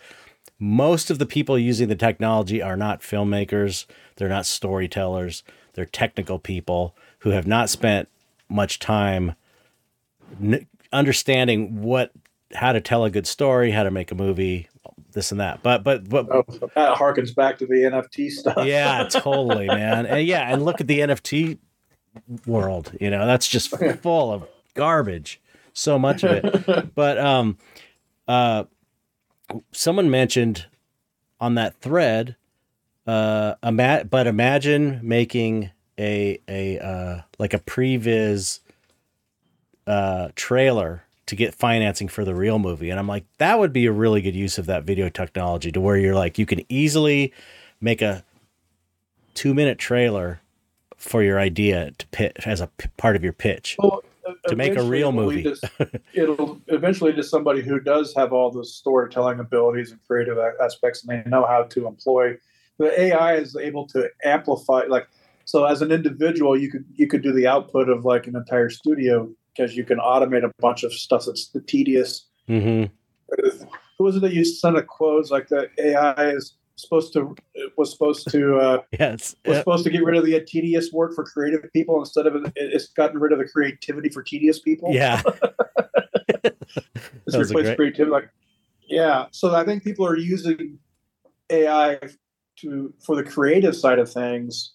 [0.59, 5.43] most of the people using the technology are not filmmakers, they're not storytellers,
[5.73, 8.07] they're technical people who have not spent
[8.47, 9.33] much time
[10.41, 12.11] n- understanding what
[12.53, 14.69] how to tell a good story, how to make a movie,
[15.13, 15.63] this and that.
[15.63, 16.43] But but but oh,
[16.75, 18.65] that harkens back to the NFT stuff.
[18.65, 20.05] yeah, totally, man.
[20.05, 21.57] And yeah, and look at the NFT
[22.45, 22.91] world.
[22.99, 25.41] You know, that's just full of garbage.
[25.73, 26.95] So much of it.
[26.95, 27.57] But um,
[28.27, 28.65] uh,
[29.71, 30.67] someone mentioned
[31.39, 32.35] on that thread,
[33.07, 38.61] uh, ima- but imagine making a a uh like a previs
[39.85, 43.85] uh trailer to get financing for the real movie and i'm like that would be
[43.85, 47.31] a really good use of that video technology to where you're like you can easily
[47.81, 48.23] make a
[49.33, 50.41] two minute trailer
[50.97, 54.03] for your idea to pit as a p- part of your pitch Well,
[54.47, 55.43] To make a real it'll movie.
[55.43, 61.03] to- it'll eventually to somebody who does have all the storytelling abilities and creative aspects,
[61.03, 62.37] and they know how to employ.
[62.79, 65.07] The AI is able to amplify, like
[65.43, 65.65] so.
[65.65, 69.29] As an individual, you could you could do the output of like an entire studio
[69.55, 72.27] because you can automate a bunch of stuff that's tedious.
[72.49, 72.85] mm-hmm.
[73.97, 77.35] Who was it that you sent a quote like the AI is supposed to
[77.77, 81.13] was supposed to uh, yes was yeah, supposed to get rid of the tedious work
[81.13, 84.93] for creative people instead of it, it's gotten rid of the creativity for tedious people.
[84.93, 85.21] yeah.
[86.43, 86.55] it's That
[87.25, 88.11] was a replaced great- creativity.
[88.11, 88.29] Like,
[88.87, 89.27] yeah.
[89.31, 90.77] So I think people are using
[91.49, 91.99] AI
[92.57, 94.73] to for the creative side of things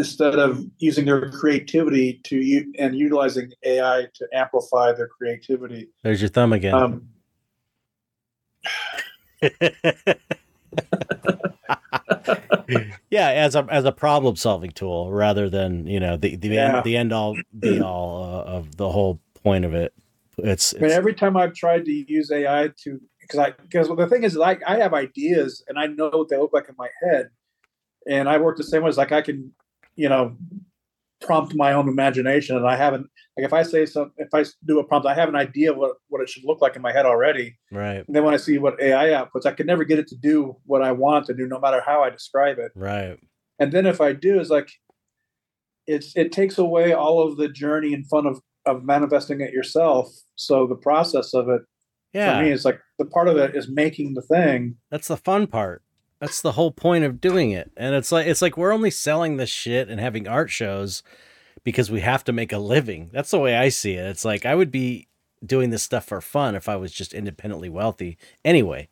[0.00, 5.88] instead of using their creativity to u- and utilizing AI to amplify their creativity.
[6.02, 7.08] there's your thumb again Um,
[13.10, 16.76] yeah, as a as a problem solving tool rather than you know the the Yeah.
[16.76, 19.92] end, the end all be all uh, of the whole point of it.
[20.38, 24.06] It's, I mean, every time I've tried to use AI to, because I, because the
[24.06, 26.88] thing is, like, I have ideas and I know what they look like in my
[27.02, 27.28] head,
[28.08, 28.88] and I work the same way.
[28.88, 29.52] It's like I can,
[29.96, 30.36] you know,
[31.20, 33.06] prompt my own imagination, and I haven't.
[33.36, 35.78] Like, if I say something, if I do a prompt, I have an idea of
[35.78, 37.56] what what it should look like in my head already.
[37.70, 40.16] right, And then when I see what AI outputs, I can never get it to
[40.16, 42.72] do what I want to do, no matter how I describe it.
[42.74, 43.18] right,
[43.58, 44.70] And then if I do, it's like
[45.86, 50.08] it's it takes away all of the journey and fun of of manifesting it yourself.
[50.36, 51.62] So the process of it
[52.12, 52.38] yeah.
[52.38, 54.76] for me is like the part of it is making the thing.
[54.90, 55.82] that's the fun part.
[56.20, 57.70] That's the whole point of doing it.
[57.76, 61.02] And it's like it's like we're only selling this shit and having art shows
[61.64, 63.10] because we have to make a living.
[63.12, 64.06] That's the way I see it.
[64.06, 65.08] It's like I would be
[65.44, 68.18] doing this stuff for fun if I was just independently wealthy.
[68.44, 68.88] Anyway,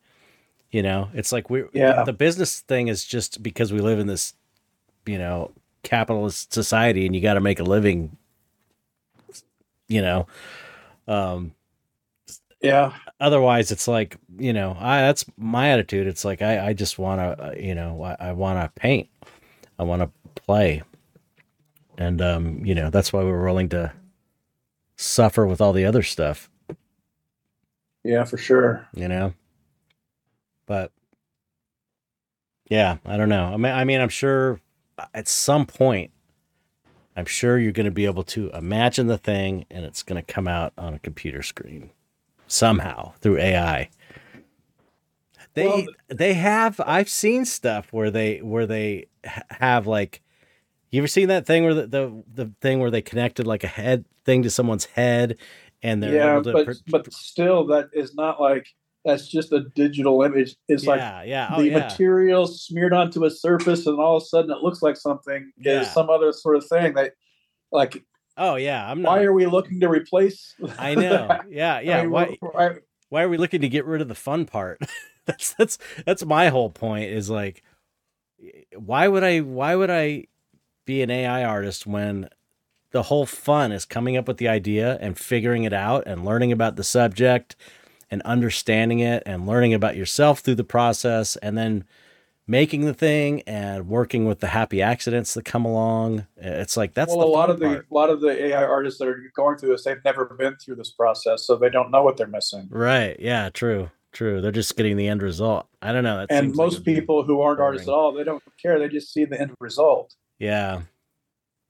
[0.71, 2.03] you know, it's like we Yeah.
[2.03, 4.33] the business thing is just because we live in this,
[5.05, 5.51] you know,
[5.83, 8.17] capitalist society and you got to make a living,
[9.87, 10.25] you know.
[11.07, 11.53] Um
[12.61, 12.93] Yeah.
[13.21, 16.07] otherwise it's like you know i that's my attitude.
[16.07, 19.07] It's like i i just want to you know i, I want to paint.
[19.77, 20.11] I want to
[20.41, 20.83] play.
[21.97, 23.93] And um you know that's why we're willing to
[24.97, 26.49] suffer with all the other stuff.
[28.03, 28.87] Yeah, for sure.
[28.93, 29.33] you know?
[30.65, 30.91] But
[32.69, 33.45] yeah i don't know.
[33.45, 34.59] I mean i mean i'm sure
[35.13, 36.11] at some point
[37.15, 40.33] i'm sure you're going to be able to imagine the thing and it's going to
[40.33, 41.89] come out on a computer screen
[42.49, 43.89] somehow through ai
[45.53, 50.21] they Well, they have i've seen stuff where they where they have like
[50.91, 53.67] you ever seen that thing where the, the the thing where they connected like a
[53.67, 55.37] head thing to someone's head
[55.81, 58.67] and they're yeah, but pr- but still, that is not like
[59.05, 60.55] that's just a digital image.
[60.67, 64.23] It's like yeah yeah oh the yeah material smeared onto a surface, and all of
[64.23, 65.51] a sudden it looks like something.
[65.57, 65.81] Yeah.
[65.81, 67.13] Is some other sort of thing that,
[67.71, 68.03] like,
[68.39, 70.55] oh yeah i'm not why are we looking to replace?
[70.79, 71.39] I know.
[71.49, 71.99] Yeah, yeah.
[71.99, 72.75] I mean, why why-
[73.09, 74.79] why are we looking to get rid of the fun part?
[75.25, 77.61] that's that's that's my whole point is like
[78.75, 80.25] why would I why would I
[80.85, 82.29] be an AI artist when
[82.91, 86.51] the whole fun is coming up with the idea and figuring it out and learning
[86.51, 87.55] about the subject
[88.09, 91.83] and understanding it and learning about yourself through the process and then
[92.49, 96.25] making the thing and working with the happy accidents that come along.
[96.35, 97.85] It's like that's well, the a lot of the part.
[97.89, 100.75] a lot of the AI artists that are going through this, they've never been through
[100.75, 102.67] this process, so they don't know what they're missing.
[102.71, 103.15] Right.
[103.19, 103.91] Yeah, true.
[104.11, 104.41] True.
[104.41, 105.67] They're just getting the end result.
[105.83, 106.17] I don't know.
[106.17, 108.79] That and seems like most people who aren't artists at all, they don't care.
[108.79, 110.15] They just see the end result.
[110.39, 110.81] Yeah.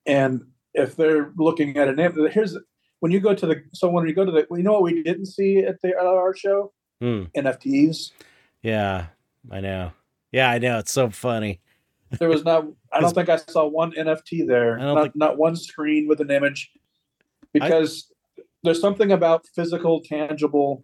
[0.05, 0.43] And
[0.73, 1.97] if they're looking at an
[2.31, 2.57] here's
[3.01, 5.03] when you go to the so when you go to the you know what we
[5.03, 7.23] didn't see at the our show Hmm.
[7.35, 8.11] NFTs.
[8.61, 9.07] Yeah.
[9.51, 9.91] I know.
[10.31, 10.79] Yeah, I know.
[10.79, 11.61] It's so funny.
[12.19, 12.65] There was not.
[12.91, 14.79] I don't think I saw one NFT there.
[14.79, 16.71] I Not, think- not one screen with an image,
[17.53, 18.11] because
[18.63, 20.83] there's something about physical, tangible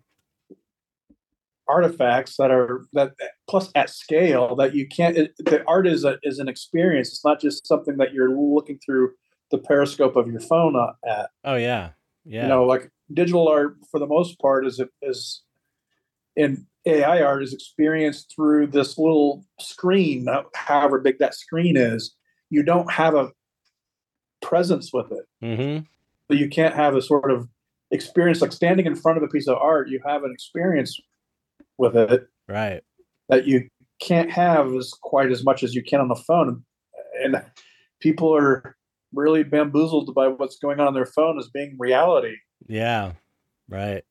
[1.67, 3.13] artifacts that are that
[3.47, 5.17] plus at scale that you can't.
[5.17, 7.09] It, the art is a is an experience.
[7.09, 9.13] It's not just something that you're looking through
[9.51, 11.29] the periscope of your phone uh, at.
[11.43, 11.91] Oh yeah.
[12.23, 12.43] Yeah.
[12.43, 15.43] You know, like digital art for the most part is is
[16.35, 22.15] in AI art is experienced through this little screen, uh, however big that screen is.
[22.49, 23.31] You don't have a
[24.41, 25.25] presence with it.
[25.43, 25.83] mm-hmm.
[26.27, 27.47] But you can't have a sort of
[27.91, 29.89] experience like standing in front of a piece of art.
[29.89, 30.99] You have an experience
[31.77, 32.81] with it Right.
[33.29, 36.63] that you can't have as quite as much as you can on the phone.
[37.23, 37.43] And
[37.99, 38.75] people are
[39.13, 42.35] really bamboozled by what's going on on their phone as being reality.
[42.67, 43.13] Yeah.
[43.69, 44.03] Right.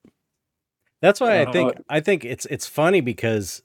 [1.04, 1.74] That's why I I think.
[1.90, 3.62] I think it's it's funny because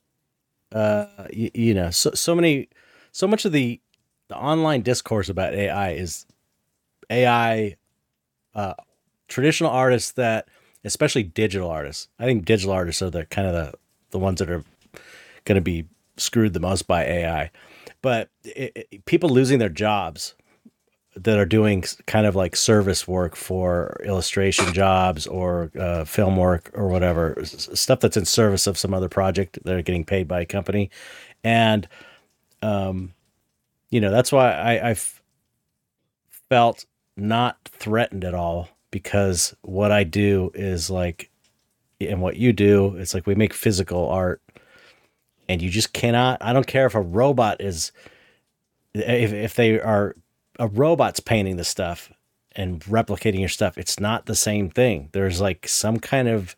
[0.74, 2.68] uh you, you know, so so many
[3.14, 3.80] so much of the
[4.28, 6.26] the online discourse about AI is
[7.10, 7.78] AI
[8.54, 8.74] uh
[9.30, 10.50] traditional artists that
[10.84, 12.10] especially digital artists.
[12.20, 13.74] I think digital artists are the kind of the
[14.12, 14.66] the ones that are
[15.46, 15.86] going to be
[16.18, 17.52] screwed the most by AI.
[18.02, 20.36] But it, it- people losing their jobs
[21.24, 26.72] that are doing kind of like service work for illustration jobs or uh, film work
[26.74, 30.42] or whatever stuff that's in service of some other project that are getting paid by
[30.42, 30.90] a company,
[31.44, 31.88] and
[32.62, 33.14] um,
[33.90, 35.22] you know that's why I, I've
[36.50, 36.86] felt
[37.16, 41.30] not threatened at all because what I do is like,
[42.02, 44.42] and what you do, it's like we make physical art,
[45.48, 46.38] and you just cannot.
[46.42, 47.92] I don't care if a robot is,
[48.94, 50.16] if if they are
[50.60, 52.12] a robot's painting the stuff
[52.56, 55.10] and replicating your stuff, it's not the same thing.
[55.14, 56.56] There's like some kind of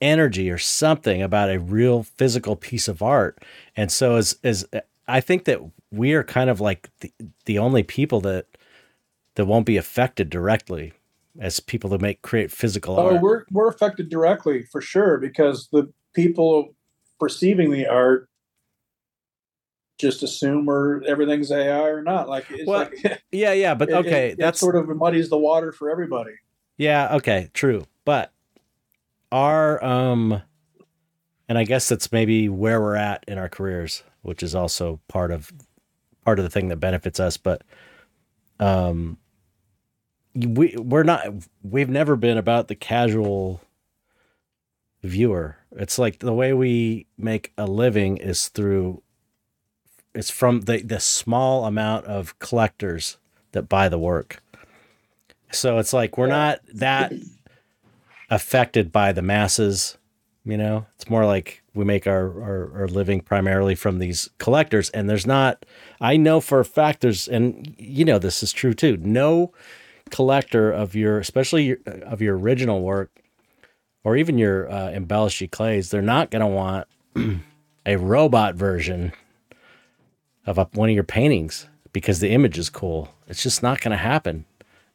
[0.00, 3.42] energy or something about a real physical piece of art.
[3.76, 4.64] And so as as
[5.08, 7.12] I think that we are kind of like the,
[7.46, 8.46] the only people that
[9.34, 10.92] that won't be affected directly
[11.40, 13.22] as people that make create physical Oh, art.
[13.22, 16.74] we're we're affected directly for sure because the people
[17.18, 18.27] perceiving the art
[19.98, 22.28] just assume or everything's AI or not.
[22.28, 25.38] Like it's Well, like Yeah, yeah, but okay, it, it that's sort of muddies the
[25.38, 26.32] water for everybody.
[26.76, 27.84] Yeah, okay, true.
[28.04, 28.32] But
[29.30, 30.40] our um
[31.48, 35.30] and I guess that's maybe where we're at in our careers, which is also part
[35.30, 35.52] of
[36.24, 37.62] part of the thing that benefits us, but
[38.60, 39.18] um
[40.34, 41.26] we we're not
[41.62, 43.60] we've never been about the casual
[45.02, 45.56] viewer.
[45.72, 49.02] It's like the way we make a living is through
[50.18, 53.18] it's from the the small amount of collectors
[53.52, 54.42] that buy the work.
[55.52, 57.12] So it's like we're not that
[58.28, 59.96] affected by the masses,
[60.44, 60.86] you know.
[60.96, 65.24] It's more like we make our, our, our living primarily from these collectors, and there's
[65.24, 65.64] not.
[66.00, 68.96] I know for a fact there's, and you know this is true too.
[68.96, 69.52] No
[70.10, 73.22] collector of your, especially your, of your original work,
[74.02, 76.88] or even your uh, embellished giclées, they're not going to want
[77.86, 79.12] a robot version
[80.48, 83.14] of a, one of your paintings because the image is cool.
[83.28, 84.44] It's just not going to happen.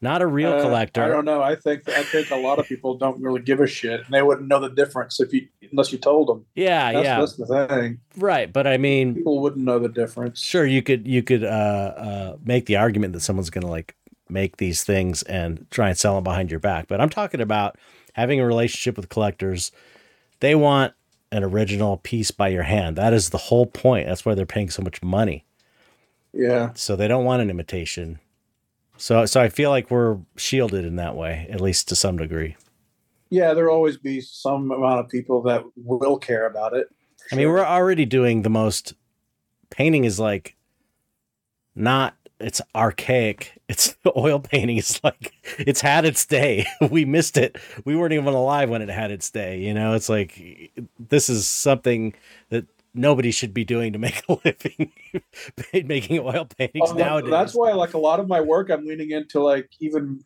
[0.00, 1.02] Not a real Uh, collector.
[1.02, 1.40] I don't know.
[1.42, 4.20] I think I think a lot of people don't really give a shit, and they
[4.20, 6.44] wouldn't know the difference if you unless you told them.
[6.54, 8.00] yeah, That's, yeah, that's the thing.
[8.16, 8.52] right.
[8.52, 10.40] But I mean, People wouldn't know the difference.
[10.42, 13.94] sure, you could you could uh, uh, make the argument that someone's going to like
[14.28, 16.86] make these things and try and sell them behind your back.
[16.86, 17.78] But I'm talking about
[18.12, 19.72] having a relationship with collectors.
[20.40, 20.92] They want
[21.34, 22.96] an original piece by your hand.
[22.96, 24.06] That is the whole point.
[24.06, 25.44] That's why they're paying so much money.
[26.32, 28.18] Yeah, so they don't want an imitation.
[28.96, 32.56] So so I feel like we're shielded in that way, at least to some degree.
[33.30, 33.54] yeah.
[33.54, 36.86] There'll always be some amount of people that will care about it.
[37.32, 38.94] I mean, we're already doing the most
[39.70, 40.56] painting is like
[41.74, 43.60] not it's archaic.
[43.68, 46.66] It's oil painting is like it's had its day.
[46.90, 47.56] we missed it.
[47.84, 49.94] We weren't even alive when it had its day, you know?
[49.94, 52.14] It's like this is something
[52.50, 54.92] that nobody should be doing to make a living
[55.86, 57.30] making oil paintings Oh, nowadays.
[57.30, 60.24] That's why, like a lot of my work, I'm leaning into like even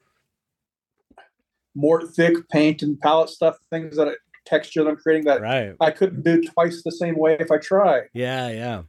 [1.74, 4.08] more thick paint and palette stuff, things that
[4.44, 5.74] texture that I'm creating that right.
[5.80, 8.02] I couldn't do twice the same way if I try.
[8.14, 8.82] Yeah, yeah.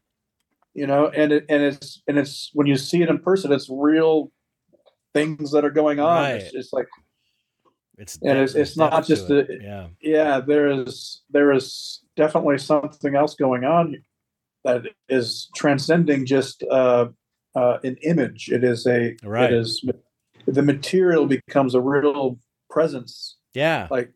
[0.80, 3.68] You know, and it and it's and it's when you see it in person, it's
[3.70, 4.32] real
[5.14, 6.32] things that are going on.
[6.32, 6.54] It's Right.
[6.54, 6.88] just like
[7.98, 9.48] It's And it's- it's not just it.
[9.50, 9.88] the- yeah.
[10.00, 13.98] yeah, there is there is definitely something else going on
[14.64, 17.10] that is transcending just uh,
[17.56, 18.50] uh, an image.
[18.50, 19.52] It is a Right.
[19.52, 19.84] it is
[20.48, 22.40] the material becomes a real
[22.70, 23.36] presence.
[23.54, 23.90] Yeah.
[23.92, 24.14] Like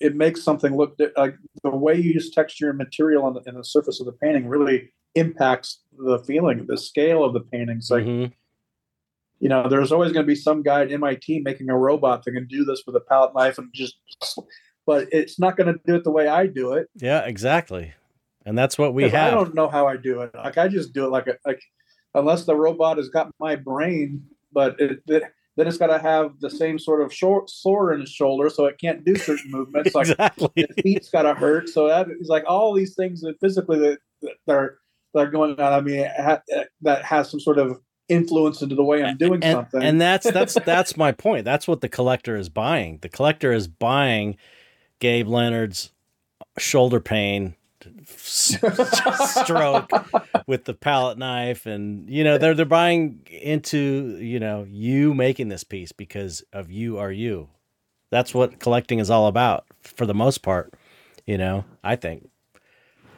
[0.00, 3.54] it makes something look like the way you use texture and material on the, in
[3.54, 7.80] the surface of the painting really impacts the feeling, the scale of the painting.
[7.90, 8.32] Like Mhm.
[9.38, 12.32] you know, there's always going to be some guy at MIT making a robot that
[12.32, 13.96] can do this with a palette knife and just,
[14.86, 16.88] but it's not going to do it the way I do it.
[16.96, 17.92] Yeah, exactly.
[18.46, 19.32] And that's what we have.
[19.32, 20.30] I don't know how I do it.
[20.34, 21.60] Like I just do it like a, like,
[22.14, 24.22] unless the robot has got my brain,
[24.52, 25.24] but it, it
[25.56, 28.66] then it's got to have the same sort of short sore in its shoulder, so
[28.66, 29.94] it can't do certain movements.
[29.94, 30.50] Like exactly.
[30.54, 33.98] its feet's got to hurt, so that is like all these things that physically that
[34.22, 34.78] that are
[35.16, 35.72] that are going on.
[35.72, 36.42] I mean, ha-
[36.82, 39.82] that has some sort of influence into the way I'm doing and, something.
[39.82, 41.44] and that's that's that's my point.
[41.44, 42.98] That's what the collector is buying.
[43.02, 44.36] The collector is buying
[45.00, 45.92] Gabe Leonard's
[46.58, 47.56] shoulder pain
[48.08, 49.90] stroke
[50.46, 55.48] with the palette knife and you know they're they're buying into you know you making
[55.48, 57.48] this piece because of you are you
[58.10, 60.74] that's what collecting is all about for the most part
[61.26, 62.28] you know i think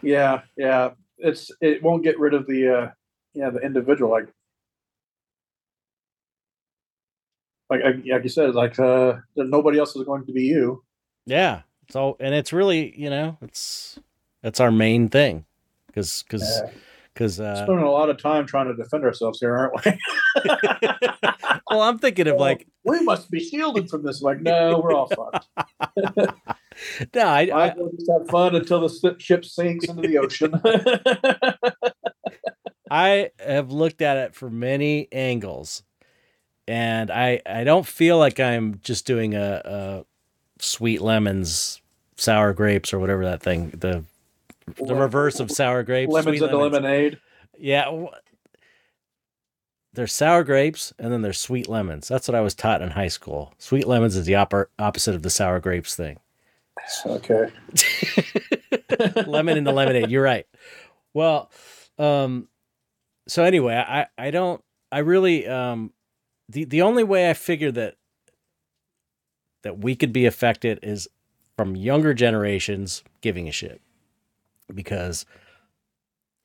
[0.02, 0.90] Yeah, yeah.
[1.18, 2.90] It's it won't get rid of the uh
[3.34, 4.28] yeah, the individual like
[7.70, 10.82] like like you said, like uh nobody else is going to be you.
[11.26, 13.98] yeah so and it's really you know it's
[14.42, 15.44] that's our main thing
[15.86, 16.62] because because
[17.14, 19.98] because uh Spending a lot of time trying to defend ourselves here, aren't we?
[21.70, 24.22] well i'm thinking of like we must be shielded from this.
[24.22, 25.46] Like, no, we're all fucked.
[27.14, 30.60] no i, I as just have fun until the ship sinks into the ocean.
[32.90, 35.82] I have looked at it from many angles,
[36.66, 40.04] and I I don't feel like I'm just doing a, a
[40.62, 41.80] sweet lemons,
[42.16, 44.04] sour grapes, or whatever that thing the
[44.76, 46.12] the reverse of sour grapes.
[46.12, 47.18] lemons into lemonade.
[47.58, 48.06] Yeah,
[49.92, 52.08] there's sour grapes, and then there's sweet lemons.
[52.08, 53.52] That's what I was taught in high school.
[53.58, 56.18] Sweet lemons is the opposite of the sour grapes thing.
[57.06, 57.50] Okay.
[59.26, 60.10] lemon in the lemonade.
[60.10, 60.46] You're right.
[61.14, 61.50] Well,
[61.98, 62.48] um,
[63.26, 65.92] so anyway, I I don't I really um
[66.48, 67.96] the the only way I figure that
[69.62, 71.08] that we could be affected is
[71.56, 73.80] from younger generations giving a shit
[74.72, 75.26] because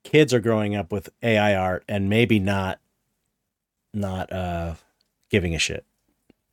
[0.03, 2.80] kids are growing up with AI art and maybe not
[3.93, 4.76] not uh
[5.30, 5.85] giving a shit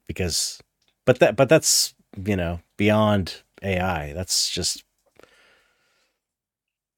[0.07, 0.61] because
[1.05, 1.95] but that but that's
[2.25, 4.85] you know beyond AI that's just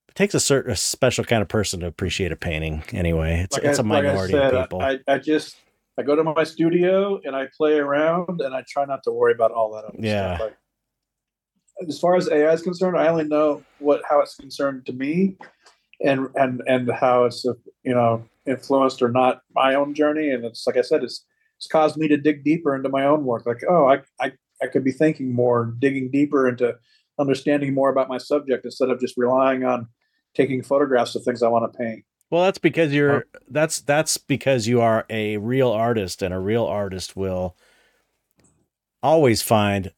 [0.09, 3.57] it takes a certain a special kind of person to appreciate a painting anyway it's
[3.57, 5.57] Like it's I- a like I minority said, of people I, I just
[5.99, 9.33] I go to my studio and I play around and I try not to worry
[9.33, 10.37] about all that other Yeah.
[10.37, 10.41] stuff.
[10.49, 10.57] Like,
[11.89, 15.37] as far as AI is concerned, I only know what how it's concerned to me,
[16.03, 20.31] and and and how it's you know influenced or not my own journey.
[20.31, 21.27] And it's like I said, it's
[21.59, 23.45] it's caused me to dig deeper into my own work.
[23.47, 24.33] Like, oh, I I
[24.63, 26.77] I could be thinking more, digging deeper into
[27.19, 29.89] understanding more about my subject instead of just relying on
[30.35, 32.05] taking photographs of things I want to paint.
[32.31, 33.41] Well, that's because you're uh-huh.
[33.51, 37.57] that's that's because you are a real artist and a real artist will
[39.03, 39.93] always find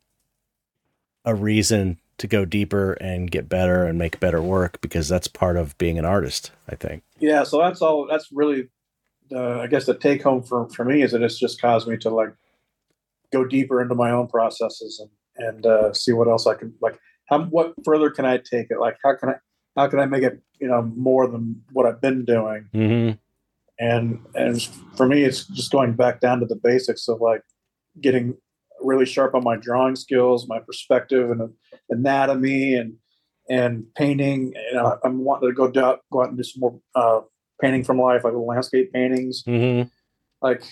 [1.24, 5.57] a reason to go deeper and get better and make better work because that's part
[5.57, 7.03] of being an artist, I think.
[7.19, 8.69] Yeah, so that's all that's really
[9.31, 11.97] the I guess the take home for for me is that it's just caused me
[11.99, 12.35] to like
[13.36, 15.11] go deeper into my own processes and
[15.47, 16.97] and uh, see what else I can like
[17.31, 19.36] how what further can I take it like how can I
[19.77, 21.43] how can I make it you know more than
[21.77, 23.11] what I've been doing Mm-hmm.
[23.90, 24.06] and
[24.43, 24.62] and
[24.97, 27.43] for me it's just going back down to the basics of like
[28.01, 28.27] getting
[28.90, 31.40] really sharp on my drawing skills my perspective and
[31.97, 32.90] anatomy and
[33.48, 37.20] and painting and i'm wanting to go down, go out and do some more uh,
[37.61, 39.89] painting from life like landscape paintings Mm-hmm.
[40.47, 40.62] like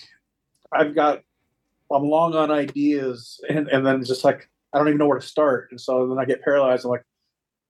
[0.78, 1.22] i've got
[1.93, 5.19] i'm long on ideas and, and then it's just like i don't even know where
[5.19, 7.05] to start and so then i get paralyzed i'm like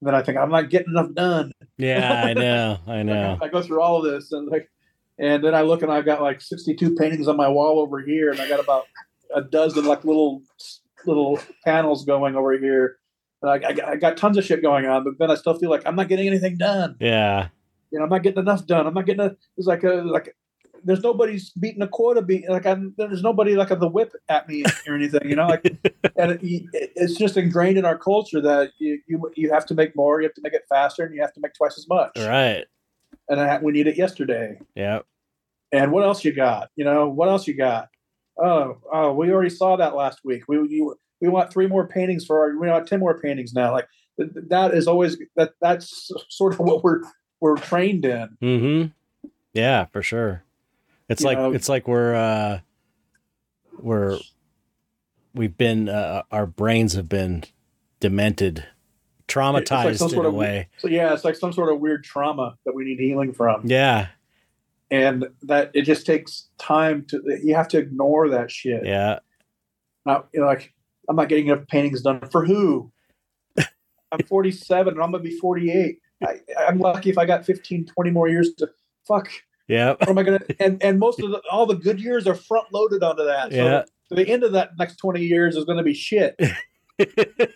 [0.00, 2.78] then i think i'm not getting enough done Yeah, I know.
[2.86, 3.38] I know.
[3.40, 4.68] I go through all of this and like,
[5.18, 8.30] and then I look and I've got like 62 paintings on my wall over here,
[8.30, 8.84] and I got about
[9.34, 10.42] a dozen like little
[11.06, 12.96] little panels going over here.
[13.42, 15.58] And I, I, got, I got tons of shit going on, but then I still
[15.58, 16.96] feel like I'm not getting anything done.
[17.00, 17.48] Yeah.
[17.90, 18.86] You know, I'm not getting enough done.
[18.86, 19.36] I'm not getting a.
[19.56, 20.34] It's like a like.
[20.84, 24.64] There's nobody's beating a quota beat like I'm, there's nobody like the whip at me
[24.86, 25.46] or anything, you know.
[25.46, 25.64] Like,
[26.16, 26.40] and it,
[26.72, 30.26] it's just ingrained in our culture that you, you you have to make more, you
[30.26, 32.12] have to make it faster, and you have to make twice as much.
[32.16, 32.64] Right.
[33.28, 35.00] And I, we need it yesterday Yeah.
[35.72, 36.70] and what else you got?
[36.76, 37.88] You know, what else you got?
[38.36, 40.44] Oh, oh, we already saw that last week.
[40.48, 42.58] We you, we want three more paintings for our.
[42.58, 43.72] We want ten more paintings now.
[43.72, 43.86] Like
[44.18, 45.52] th- th- that is always that.
[45.60, 47.02] That's sort of what we're
[47.40, 48.36] we're trained in.
[48.42, 49.28] Mm-hmm.
[49.52, 50.42] Yeah, for sure.
[51.08, 52.60] It's You like know- it's like we're uh
[53.78, 54.18] we're
[55.34, 57.44] we've been uh, our brains have been
[58.00, 58.66] demented,
[59.28, 60.68] traumatized some in a of- way.
[60.78, 64.08] So yeah, it's like some sort of weird trauma that we need healing from, Yeah.
[64.90, 67.22] and that it just takes time to.
[67.42, 68.84] You have to ignore that shit.
[68.84, 69.18] Yeah.
[70.06, 70.72] Not you know, like
[71.08, 72.92] I'm not getting enough paintings done for who.
[74.12, 75.98] I'm 47 and I'm gonna be 48.
[76.24, 78.68] I, I'm lucky if I got 15, 20 more years to
[79.08, 79.28] fuck.
[79.68, 80.00] Yep.
[80.00, 80.40] What am I gonna?
[80.60, 83.52] And and most of the all the good years are front loaded onto that.
[83.52, 83.82] So Yeah.
[84.10, 86.38] the end of that next 20 years is gonna be shit.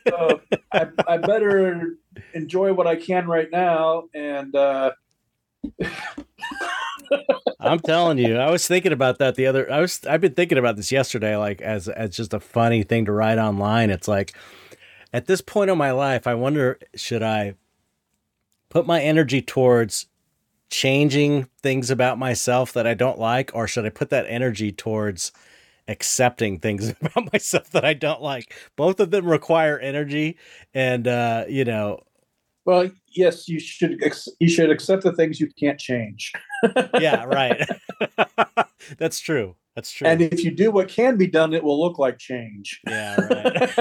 [0.08, 0.40] So
[0.72, 1.96] I, I better
[2.34, 4.04] enjoy what I can right now.
[4.14, 4.92] And uh,
[7.60, 9.70] I'm telling you, I was thinking about that the other.
[9.70, 13.04] I was I've been thinking about this yesterday, like as as just a funny thing
[13.04, 13.90] to write online.
[13.90, 14.34] It's like
[15.12, 17.54] at this point in my life, I wonder should I
[18.68, 20.06] put my energy towards
[20.70, 25.32] changing things about myself that I don't like, or should I put that energy towards
[25.88, 28.54] accepting things about myself that I don't like?
[28.76, 30.36] Both of them require energy,
[30.74, 32.00] and uh, you know,
[32.66, 36.32] well, yes, you should ex- you should accept the things you can't change.
[37.00, 37.64] yeah, right.
[38.98, 39.54] That's true.
[39.76, 40.08] That's true.
[40.08, 42.80] And if you do what can be done, it will look like change.
[42.88, 43.78] yeah, right.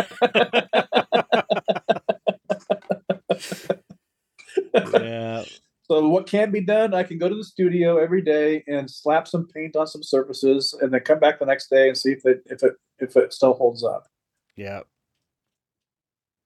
[4.93, 5.43] yeah.
[5.87, 6.95] So what can be done?
[6.95, 10.75] I can go to the studio every day and slap some paint on some surfaces,
[10.81, 13.33] and then come back the next day and see if it if it if it
[13.33, 14.07] still holds up.
[14.55, 14.81] Yeah.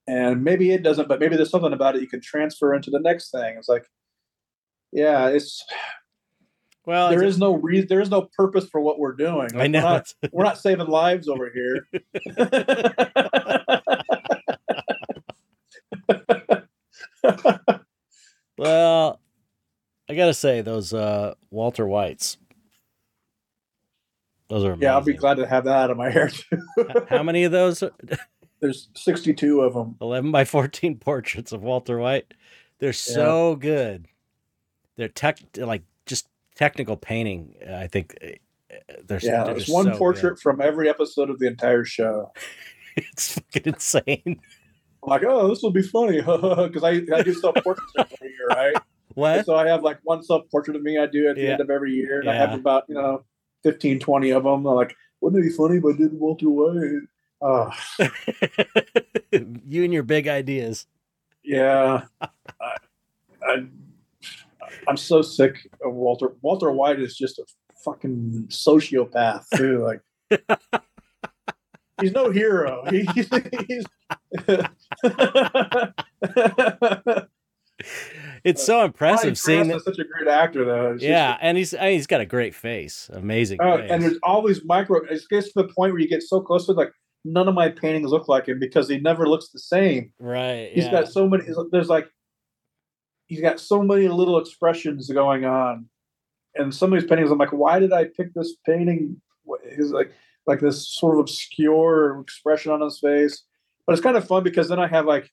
[0.08, 3.00] And maybe it doesn't, but maybe there's something about it you can transfer into the
[3.00, 3.56] next thing.
[3.58, 3.86] It's like,
[4.92, 5.64] yeah, it's
[6.86, 9.56] Well, there is no reason, there is no purpose for what we're doing.
[9.56, 9.84] I know.
[9.84, 11.88] We're not, we're not saving lives over here.
[18.58, 19.20] well,
[20.10, 22.38] I gotta say those uh, Walter Whites.
[24.48, 26.62] Those are yeah, I'll be glad to have that out of my hair too.
[27.10, 27.84] How many of those?
[28.62, 29.96] There's 62 of them.
[30.02, 32.34] Eleven by fourteen portraits of Walter White.
[32.80, 34.08] They're so good.
[34.98, 37.56] They're tech like just technical painting.
[37.72, 39.98] I think uh, there's Yeah, there's one so good.
[39.98, 42.32] portrait from every episode of the entire show.
[42.96, 44.42] It's fucking insane.
[45.04, 48.48] I'm like, oh, this will be funny because I, I do self portraits every year,
[48.50, 48.76] right?
[49.20, 49.46] What?
[49.46, 51.50] So I have like one self portrait of me I do at the Yeah.
[51.52, 53.24] end of every year, and I have about you know
[53.64, 54.52] 15, 20 of them.
[54.54, 57.02] I'm like, wouldn't it be funny if I did Walter White?
[57.42, 57.72] Oh,
[59.68, 60.88] you and your big ideas.
[61.44, 62.04] yeah.
[62.22, 62.28] I,
[63.44, 63.56] I,
[64.88, 66.34] I'm so sick of Walter.
[66.42, 67.46] Walter White is just a
[67.84, 69.86] fucking sociopath too.
[69.86, 70.02] Like.
[72.02, 72.86] He's no hero.
[72.90, 73.28] He- he's
[78.44, 79.82] it's uh, so impressive seeing that.
[79.82, 80.92] Such a great actor, though.
[80.94, 83.90] It's just- Yeah, and he's I mean, he's got a great face, amazing Oh, face.
[83.92, 85.04] and there's always micro.
[85.06, 86.92] It gets to the point where you get so close to like
[87.26, 90.12] none of my paintings look like him because he never looks the same.
[90.20, 90.92] right, He's yeah.
[90.92, 91.44] got so many.
[91.72, 92.08] There's like
[93.28, 95.88] he's got so many little expressions going on,
[96.56, 99.22] and some of these paintings, I'm like, why did I pick this painting?
[99.76, 100.12] He's like
[100.48, 103.44] like this sort of obscure expression on his face,
[103.86, 105.30] but it's kind of fun because then I have like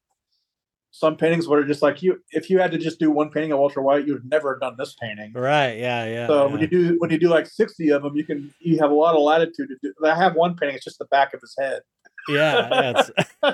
[0.96, 3.58] some paintings where just like you, if you had to just do one painting of
[3.58, 5.30] Walter White, you'd never have done this painting.
[5.34, 6.26] right, yeah, yeah.
[6.26, 6.52] So yeah.
[6.52, 8.94] when you do when you do like sixty of them, you can you have a
[8.94, 9.92] lot of latitude to do.
[10.06, 11.82] I have one painting; it's just the back of his head.
[12.30, 13.02] yeah,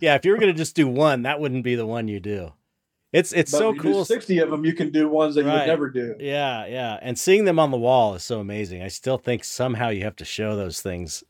[0.00, 0.14] yeah.
[0.14, 2.52] If you were gonna just do one, that wouldn't be the one you do.
[3.12, 4.04] It's it's But so when you do cool.
[4.04, 6.14] Sixty of them, you can do ones that you would never do.
[6.20, 7.00] Yeah, yeah.
[7.02, 8.82] And seeing them on the wall is so amazing.
[8.82, 11.24] I still think somehow you have to show those things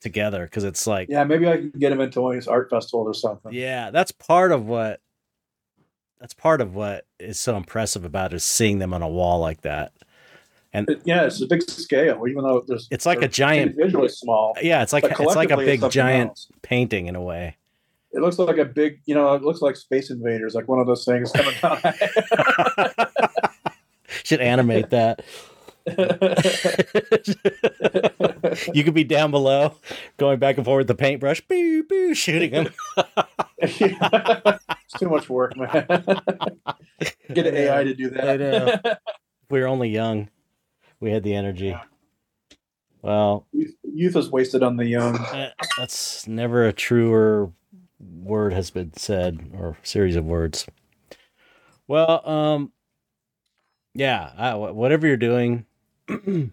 [0.00, 1.24] together because it's like, yeah.
[1.24, 3.52] Maybe I can get him into one of these art festivals or something.
[3.52, 5.00] Yeah, that's part of what
[6.18, 9.40] that's part of what is so impressive about it is seeing them on a wall
[9.40, 9.92] like that.
[10.72, 14.54] It- yeah, it's a big scale, even though there's It's like a giant individually small.
[14.62, 16.48] yeah, it's like it's like a big giant else.
[16.62, 17.56] painting in a way.
[18.12, 20.86] It looks like a big, you know, it looks like Space Invaders, like one of
[20.86, 21.80] those things coming down.
[24.24, 25.24] Should animate that.
[28.74, 29.74] you could be down below,
[30.16, 32.68] going back and forth with the paintbrush, boo, boo, shooting them.
[33.58, 34.64] it's
[34.98, 35.70] too much work, man.
[37.32, 38.28] Get an AI to do that.
[38.28, 38.76] I know.
[39.50, 40.28] we were only young.
[41.00, 41.76] We had the energy.
[43.02, 45.18] Well, youth, youth is wasted on the young.
[45.32, 47.50] eh, that's never a truer
[47.98, 50.66] word has been said or series of words.
[51.86, 52.72] Well, um,
[53.94, 55.66] yeah, I, whatever you're doing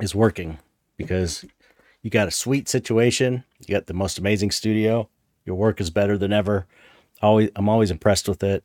[0.00, 0.58] is working
[0.96, 1.44] because
[2.02, 3.44] you got a sweet situation.
[3.66, 5.08] You got the most amazing studio.
[5.44, 6.66] Your work is better than ever.
[7.22, 8.64] Always, I'm always impressed with it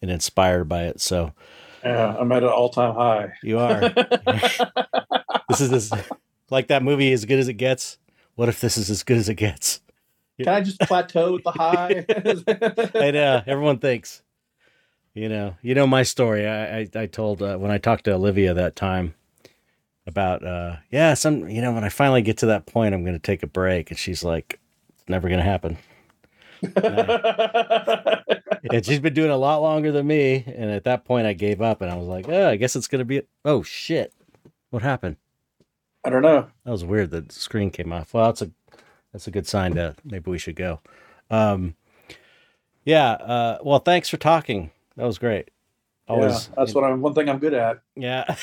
[0.00, 1.00] and inspired by it.
[1.00, 1.32] So
[1.84, 3.32] Yeah, I'm at an all-time high.
[3.42, 3.80] you are.
[5.48, 5.92] this is this
[6.50, 7.98] like that movie as good as it gets.
[8.34, 9.80] What if this is as good as it gets?
[10.38, 12.04] Can I just plateau at the high?
[13.06, 14.22] I know everyone thinks.
[15.12, 16.46] You know, you know my story.
[16.46, 19.14] I I, I told uh, when I talked to Olivia that time
[20.06, 23.20] about uh yeah some you know when I finally get to that point I'm to
[23.20, 24.58] take a break and she's like
[24.94, 25.78] it's never to happen.
[28.72, 31.62] And she's been doing a lot longer than me and at that point I gave
[31.62, 34.12] up and I was like, "Oh, I guess it's to be Oh shit.
[34.68, 35.16] What happened?"
[36.04, 36.46] I don't know.
[36.64, 37.10] That was weird.
[37.10, 38.14] The screen came off.
[38.14, 38.50] Well, that's a
[39.12, 40.80] that's a good sign that maybe we should go.
[41.30, 41.74] Um,
[42.84, 43.12] yeah.
[43.12, 44.70] Uh, well, thanks for talking.
[44.96, 45.50] That was great.
[46.10, 46.48] Always.
[46.48, 47.00] yeah, that's what I'm.
[47.00, 47.80] One thing I'm good at.
[47.96, 48.24] Yeah.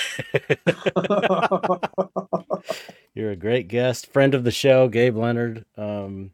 [3.14, 5.66] You're a great guest, friend of the show, Gabe Leonard.
[5.76, 6.32] Um,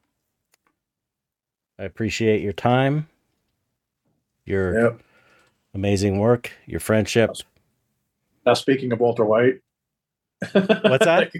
[1.79, 3.07] I appreciate your time,
[4.45, 5.01] your yep.
[5.73, 7.31] amazing work, your friendship.
[8.45, 9.61] Now speaking of Walter White,
[10.51, 11.31] What's that?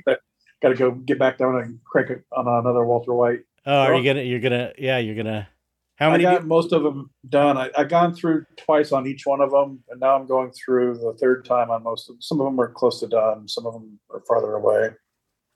[0.62, 3.42] Got to go get back down and crank on another Walter White.
[3.66, 4.22] Oh, are you gonna?
[4.24, 4.72] You're gonna?
[4.78, 5.48] Yeah, you're gonna.
[5.96, 6.24] How I many?
[6.24, 7.58] got do- most of them done.
[7.58, 10.96] I, I gone through twice on each one of them, and now I'm going through
[10.98, 12.22] the third time on most of them.
[12.22, 13.48] Some of them are close to done.
[13.48, 14.90] Some of them are farther away.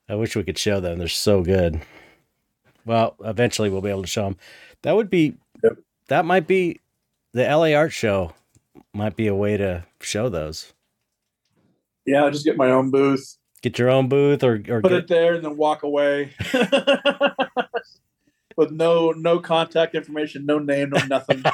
[0.10, 1.00] I wish we could show them.
[1.00, 1.82] They're so good.
[2.86, 4.38] Well, eventually we'll be able to show them.
[4.84, 5.36] That would be.
[5.64, 5.80] Yep.
[6.08, 6.80] That might be
[7.34, 8.34] the LA Art Show.
[8.94, 10.72] Might be a way to show those.
[12.06, 15.00] Yeah, I just get my own booth, Get your own booth or or put get,
[15.00, 16.32] it there, and then walk away
[18.58, 21.44] with no no contact information, no name, no nothing.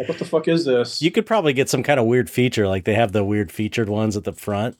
[0.00, 1.02] Like, what the fuck is this?
[1.02, 3.88] you could probably get some kind of weird feature, like they have the weird featured
[3.88, 4.76] ones at the front.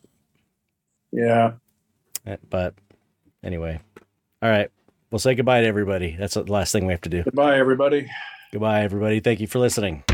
[1.10, 1.54] yeah.
[2.24, 2.74] Eh, But
[3.42, 3.80] anyway,
[4.40, 4.70] all right.
[5.10, 6.14] We'll say goodbye to everybody.
[6.16, 7.24] That's the last thing we have to do.
[7.24, 8.08] Goodbye, everybody.
[8.52, 9.18] Goodbye, everybody.
[9.18, 10.04] Thank you for listening.